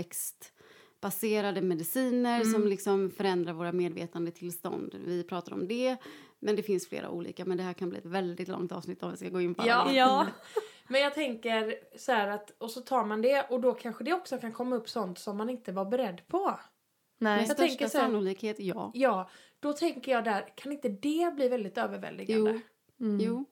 växtbaserade 1.05 1.61
mediciner 1.61 2.35
Mm. 2.41 2.53
som 2.53 2.67
liksom 2.67 3.11
förändrar 3.11 3.53
våra 3.53 3.71
medvetandetillstånd. 3.71 4.95
Vi 5.05 5.23
pratar 5.23 5.53
om 5.53 5.67
det, 5.67 5.97
men 6.39 6.55
det 6.55 6.63
finns 6.63 6.89
flera 6.89 7.09
olika. 7.09 7.45
Men 7.45 7.57
det 7.57 7.63
här 7.63 7.73
kan 7.73 7.89
bli 7.89 7.99
ett 7.99 8.05
väldigt 8.05 8.47
långt 8.47 8.71
avsnitt 8.71 9.03
om 9.03 9.11
vi 9.11 9.17
ska 9.17 9.29
gå 9.29 9.41
in 9.41 9.55
på 9.55 9.67
Ja. 9.67 9.73
alla. 9.73 9.93
Ja. 9.93 10.27
Men 10.87 11.01
jag 11.01 11.13
tänker 11.13 11.75
så 11.97 12.11
här 12.11 12.27
att, 12.27 12.51
och 12.57 12.71
så 12.71 12.81
tar 12.81 13.05
man 13.05 13.21
det 13.21 13.41
och 13.49 13.61
då 13.61 13.73
kanske 13.73 14.03
det 14.03 14.13
också 14.13 14.37
kan 14.37 14.51
komma 14.53 14.75
upp 14.75 14.89
sånt 14.89 15.19
som 15.19 15.37
man 15.37 15.49
inte 15.49 15.71
var 15.71 15.85
beredd 15.85 16.27
på. 16.27 16.39
Med 16.45 16.57
Nej. 17.17 17.37
Jag 17.37 17.45
största 17.45 17.61
tänker 17.67 17.87
så 17.87 17.97
här- 17.97 18.05
sannolikhet, 18.05 18.59
ja. 18.59 18.91
Ja, 18.93 19.29
då 19.59 19.73
tänker 19.73 20.11
jag 20.11 20.23
där, 20.23 20.45
kan 20.55 20.71
inte 20.71 20.89
det 20.89 21.33
bli 21.35 21.47
väldigt 21.49 21.77
överväldigande? 21.77 22.61
Jo. 22.97 23.05
Mm. 23.07 23.19
Jo. 23.19 23.45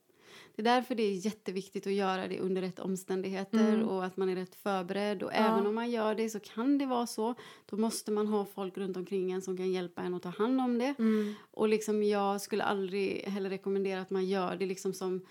Det 0.56 0.62
är 0.62 0.64
därför 0.64 0.96
det 0.96 1.04
är 1.04 1.26
jätteviktigt 1.26 1.88
att 1.88 1.94
göra 1.94 2.28
det 2.28 2.40
under 2.40 2.62
rätt 2.62 2.80
omständigheter 2.80 3.74
Mm. 3.74 3.88
och 3.88 4.06
att 4.06 4.18
man 4.18 4.30
är 4.30 4.36
rätt 4.36 4.56
förberedd. 4.56 5.24
Och 5.24 5.32
Ja. 5.32 5.36
även 5.36 5.68
om 5.68 5.76
man 5.76 5.92
gör 5.92 6.16
det 6.16 6.30
så 6.30 6.40
kan 6.40 6.78
det 6.78 6.86
vara 6.86 7.08
så. 7.08 7.36
Då 7.70 7.78
måste 7.78 8.12
man 8.12 8.28
ha 8.28 8.46
folk 8.46 8.78
runt 8.78 8.98
omkring 8.98 9.32
en 9.32 9.42
som 9.42 9.58
kan 9.58 9.72
hjälpa 9.72 10.02
en 10.02 10.14
att 10.14 10.22
ta 10.24 10.30
hand 10.30 10.62
om 10.62 10.78
det. 10.78 10.96
Mm. 11.00 11.34
Och 11.52 11.68
liksom 11.70 12.04
jag 12.04 12.42
skulle 12.42 12.64
aldrig 12.64 13.22
heller 13.24 13.50
rekommendera 13.50 14.02
att 14.02 14.10
man 14.10 14.26
gör 14.26 14.56
det 14.56 14.66
liksom 14.66 14.94
som... 14.94 15.22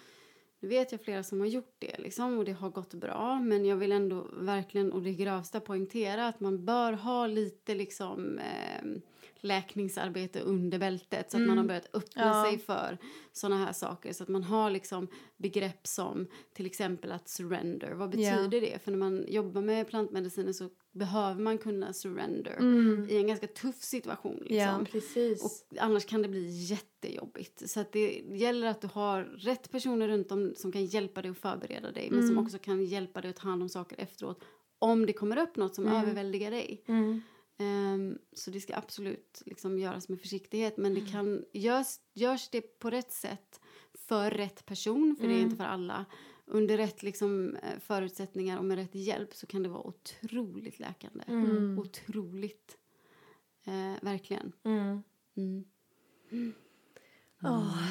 Nu 0.61 0.69
vet 0.69 0.93
jag 0.93 1.01
flera 1.01 1.23
som 1.23 1.41
har 1.41 1.47
gjort 1.47 1.75
det 1.79 1.99
liksom, 1.99 2.39
och 2.39 2.45
det 2.45 2.53
har 2.53 2.71
gått 2.71 2.95
bra. 2.95 3.41
Men 3.41 3.65
jag 3.65 3.77
vill 3.77 3.93
ändå 3.93 4.27
verkligen 4.33 4.93
och 4.93 5.03
det 5.03 5.13
grövsta 5.13 5.61
poängtera 5.61 6.29
att 6.29 6.41
man 6.41 6.65
bör 6.65 6.93
ha 6.93 7.27
lite 7.27 7.75
liksom 7.75 8.39
eh, 8.39 8.85
läkningsarbete 9.43 10.41
under 10.41 10.79
bältet. 10.79 11.31
Så 11.31 11.37
att 11.37 11.43
man 11.47 11.59
har 11.59 11.65
börjat 11.65 11.89
öppna 11.93 12.23
Ja. 12.23 12.45
sig 12.51 12.59
för 12.59 12.99
såna 13.33 13.57
här 13.65 13.73
saker. 13.73 14.13
Så 14.13 14.23
att 14.23 14.29
man 14.29 14.43
har 14.45 14.71
liksom 14.71 15.09
begrepp 15.37 15.87
som 15.87 16.27
till 16.53 16.67
exempel 16.67 17.13
att 17.13 17.29
surrender. 17.29 17.93
Vad 17.93 18.11
betyder 18.11 18.61
det? 18.61 18.83
För 18.85 18.91
när 18.91 18.99
man 18.99 19.25
jobbar 19.29 19.63
med 19.63 19.89
plantmediciner 19.89 20.53
så 20.53 20.69
behöver 20.93 21.41
man 21.43 21.59
kunna 21.59 21.93
surrender 21.93 22.57
Mm. 22.59 23.07
i 23.11 23.17
en 23.17 23.27
ganska 23.27 23.47
tuff 23.47 23.83
situation. 23.83 24.37
Liksom. 24.37 24.57
Ja. 24.57 24.81
Precis. 24.93 25.45
Och 25.45 25.79
annars 25.79 26.05
kan 26.07 26.23
det 26.23 26.29
bli 26.29 26.49
jättejobbigt. 26.51 27.71
Så 27.71 27.81
att 27.81 27.93
det 27.93 28.23
gäller 28.33 28.67
att 28.67 28.81
du 28.81 28.89
har 28.93 29.23
rätt 29.23 29.71
personer 29.71 30.09
runt 30.09 30.33
om 30.33 30.55
som 30.57 30.73
kan 30.73 30.85
hjälpa 30.85 31.23
dig 31.23 31.31
och 31.31 31.37
förbereda 31.37 31.91
dig. 31.93 32.09
Men 32.11 32.29
som 32.29 32.39
också 32.39 32.59
kan 32.59 32.85
hjälpa 32.85 33.21
dig 33.21 33.31
att 33.31 33.37
ta 33.37 33.49
hand 33.49 33.63
om 33.63 33.69
saker 33.69 34.01
efteråt. 34.01 34.45
Om 34.79 35.07
det 35.07 35.13
kommer 35.13 35.37
upp 35.39 35.57
något 35.57 35.75
som 35.75 35.87
överväldigar 35.87 36.51
dig. 36.51 36.83
Mm. 37.63 37.95
Ehm, 37.95 38.19
så 38.33 38.51
det 38.51 38.61
ska 38.61 38.77
absolut 38.77 39.43
liksom 39.47 39.79
göras 39.79 40.09
med 40.09 40.21
försiktighet. 40.21 40.77
Men 40.77 40.95
det 40.95 41.01
kan, 41.01 41.45
görs, 41.53 41.97
görs 42.15 42.49
det 42.49 42.61
på 42.79 42.91
rätt 42.91 43.13
sätt 43.13 43.61
för 43.95 44.31
rätt 44.31 44.67
person, 44.67 45.17
för 45.21 45.29
det 45.29 45.35
är 45.35 45.41
inte 45.41 45.57
för 45.57 45.65
alla. 45.65 46.05
Under 46.45 46.77
rätt 46.77 47.03
liksom, 47.03 47.57
eh, 47.57 47.79
förutsättningar 47.81 48.59
och 48.59 48.65
med 48.65 48.77
rätt 48.79 48.95
hjälp 48.95 49.35
så 49.35 49.47
kan 49.47 49.63
det 49.63 49.69
vara 49.69 49.87
otroligt 49.87 50.79
läkande. 50.81 51.25
Mm. 51.29 51.79
Otroligt. 51.79 52.77
Eh, 53.65 54.03
verkligen. 54.03 54.53
Mm. 54.65 55.03
Mm. 55.37 55.65
Åh. 57.43 57.83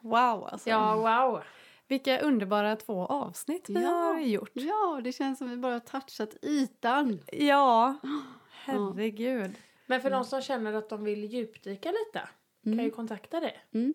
Wow, 0.00 0.44
alltså. 0.44 0.70
Ja, 0.70 0.96
wow. 0.96 1.42
Vilka 1.88 2.20
underbara 2.20 2.76
två 2.76 3.06
avsnitt 3.06 3.68
vi 3.68 3.82
Ja. 3.82 3.90
har 3.90 4.20
gjort. 4.20 4.50
Ja, 4.54 5.00
det 5.04 5.12
känns 5.12 5.38
som 5.38 5.50
vi 5.50 5.56
bara 5.56 5.72
har 5.72 5.80
touchat 5.80 6.36
ytan. 6.42 7.18
Ja, 7.32 7.98
herregud. 8.64 9.50
Men 9.86 10.00
för 10.00 10.10
de 10.10 10.24
som 10.24 10.42
känner 10.42 10.72
att 10.72 10.88
de 10.88 11.04
vill 11.04 11.24
djupdyka 11.24 11.92
lite 11.92 12.28
kan 12.64 12.84
ju 12.84 12.90
kontakta 12.90 13.40
dig. 13.40 13.64
Mm. 13.74 13.94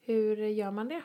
Hur 0.00 0.36
gör 0.36 0.70
man 0.70 0.88
det? 0.88 1.02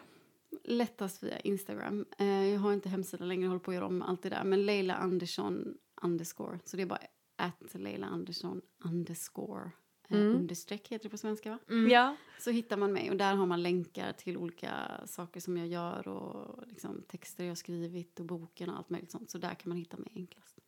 Lättast 0.63 1.23
via 1.23 1.39
Instagram. 1.39 2.05
Eh, 2.19 2.45
jag 2.49 2.59
har 2.59 2.73
inte 2.73 2.89
hemsida 2.89 3.25
längre, 3.25 3.43
jag 3.43 3.49
håller 3.49 3.59
på 3.59 3.71
att 3.71 3.75
göra 3.75 3.85
om 3.85 4.01
allt 4.01 4.23
det 4.23 4.29
där. 4.29 4.43
Men 4.43 4.65
Leila 4.65 4.95
Andersson 4.95 5.77
underscore. 6.01 6.59
Så 6.65 6.77
det 6.77 6.83
är 6.83 6.87
bara 6.87 6.99
att 7.35 7.73
Leila 7.73 8.07
Andersson 8.07 8.61
underscore. 8.85 9.71
Eh, 10.09 10.17
Understreck 10.17 10.87
heter 10.87 11.03
det 11.03 11.09
på 11.09 11.17
svenska 11.17 11.49
va? 11.49 11.59
Ja. 11.89 12.15
Så 12.39 12.51
hittar 12.51 12.77
man 12.77 12.93
mig 12.93 13.09
och 13.09 13.17
där 13.17 13.35
har 13.35 13.45
man 13.45 13.63
länkar 13.63 14.13
till 14.13 14.37
olika 14.37 15.01
saker 15.05 15.39
som 15.39 15.57
jag 15.57 15.67
gör 15.67 16.07
och 16.07 16.67
liksom 16.67 17.03
texter 17.07 17.43
jag 17.45 17.57
skrivit 17.57 18.19
och 18.19 18.25
boken 18.25 18.69
och 18.69 18.77
allt 18.77 18.89
möjligt 18.89 19.11
sånt. 19.11 19.29
Så 19.29 19.37
där 19.37 19.53
kan 19.53 19.69
man 19.69 19.77
hitta 19.77 19.97
mig 19.97 20.11
enklast. 20.15 20.59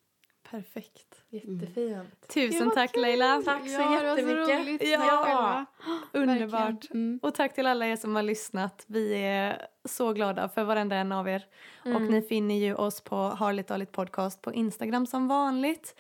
Perfekt. 0.54 1.24
Jättefint. 1.30 2.28
Tusen 2.34 2.72
tack 2.72 2.96
Leila. 2.96 3.42
Tack 3.46 3.70
så 3.70 3.74
Ja, 3.74 4.00
det 4.02 4.08
var 4.08 4.16
så 4.16 4.22
jättemycket. 4.22 4.68
roligt. 4.68 4.90
Ja. 4.92 5.66
Underbart. 6.12 6.92
Mm. 6.92 7.20
Och 7.24 7.36
tack 7.36 7.56
till 7.56 7.68
alla 7.68 7.88
er 7.88 7.96
som 7.96 8.16
har 8.16 8.24
lyssnat. 8.24 8.84
Vi 8.88 9.14
är 9.14 9.68
så 9.86 10.14
glada 10.14 10.50
för 10.50 10.64
varenda 10.64 10.96
en 10.96 11.12
av 11.12 11.30
er. 11.30 11.46
Och 11.84 12.02
ni 12.02 12.22
finner 12.22 12.56
ju 12.56 12.76
oss 12.76 13.02
på 13.02 13.16
Harligt 13.16 13.68
Daligt 13.68 13.92
Podcast 13.92 14.42
på 14.42 14.54
Instagram 14.54 15.06
som 15.08 15.28
vanligt. 15.28 15.96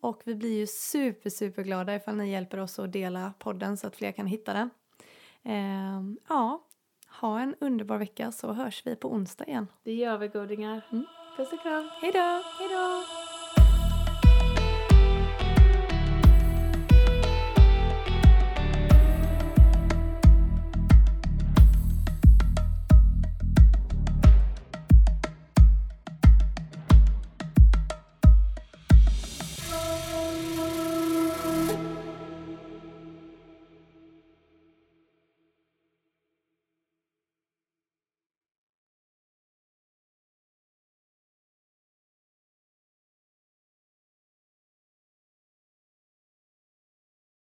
Och 0.00 0.22
vi 0.24 0.34
blir 0.34 0.58
ju 0.58 0.66
super, 0.66 1.30
super 1.30 1.62
glada 1.62 1.94
ifall 1.94 2.16
ni 2.16 2.30
hjälper 2.30 2.58
oss 2.58 2.78
att 2.78 2.92
dela 2.92 3.32
podden 3.38 3.76
så 3.76 3.86
att 3.86 3.96
fler 3.96 4.12
kan 4.12 4.26
hitta 4.26 4.52
den. 4.52 4.70
Ehm, 5.42 6.18
ja, 6.28 6.64
ha 7.20 7.40
en 7.40 7.54
underbar 7.60 7.98
vecka 7.98 8.32
så 8.32 8.52
hörs 8.52 8.82
vi 8.86 8.96
på 8.96 9.12
onsdag 9.12 9.44
igen. 9.44 9.66
Det 9.82 9.92
gör 9.92 10.18
vi 10.18 10.28
godingar. 10.28 10.80
Puss 11.36 11.52
och 11.52 11.62
kram. 11.62 11.88
Hej 12.00 12.12
då! 12.12 12.42
Hej 12.58 12.68
då! 12.68 13.35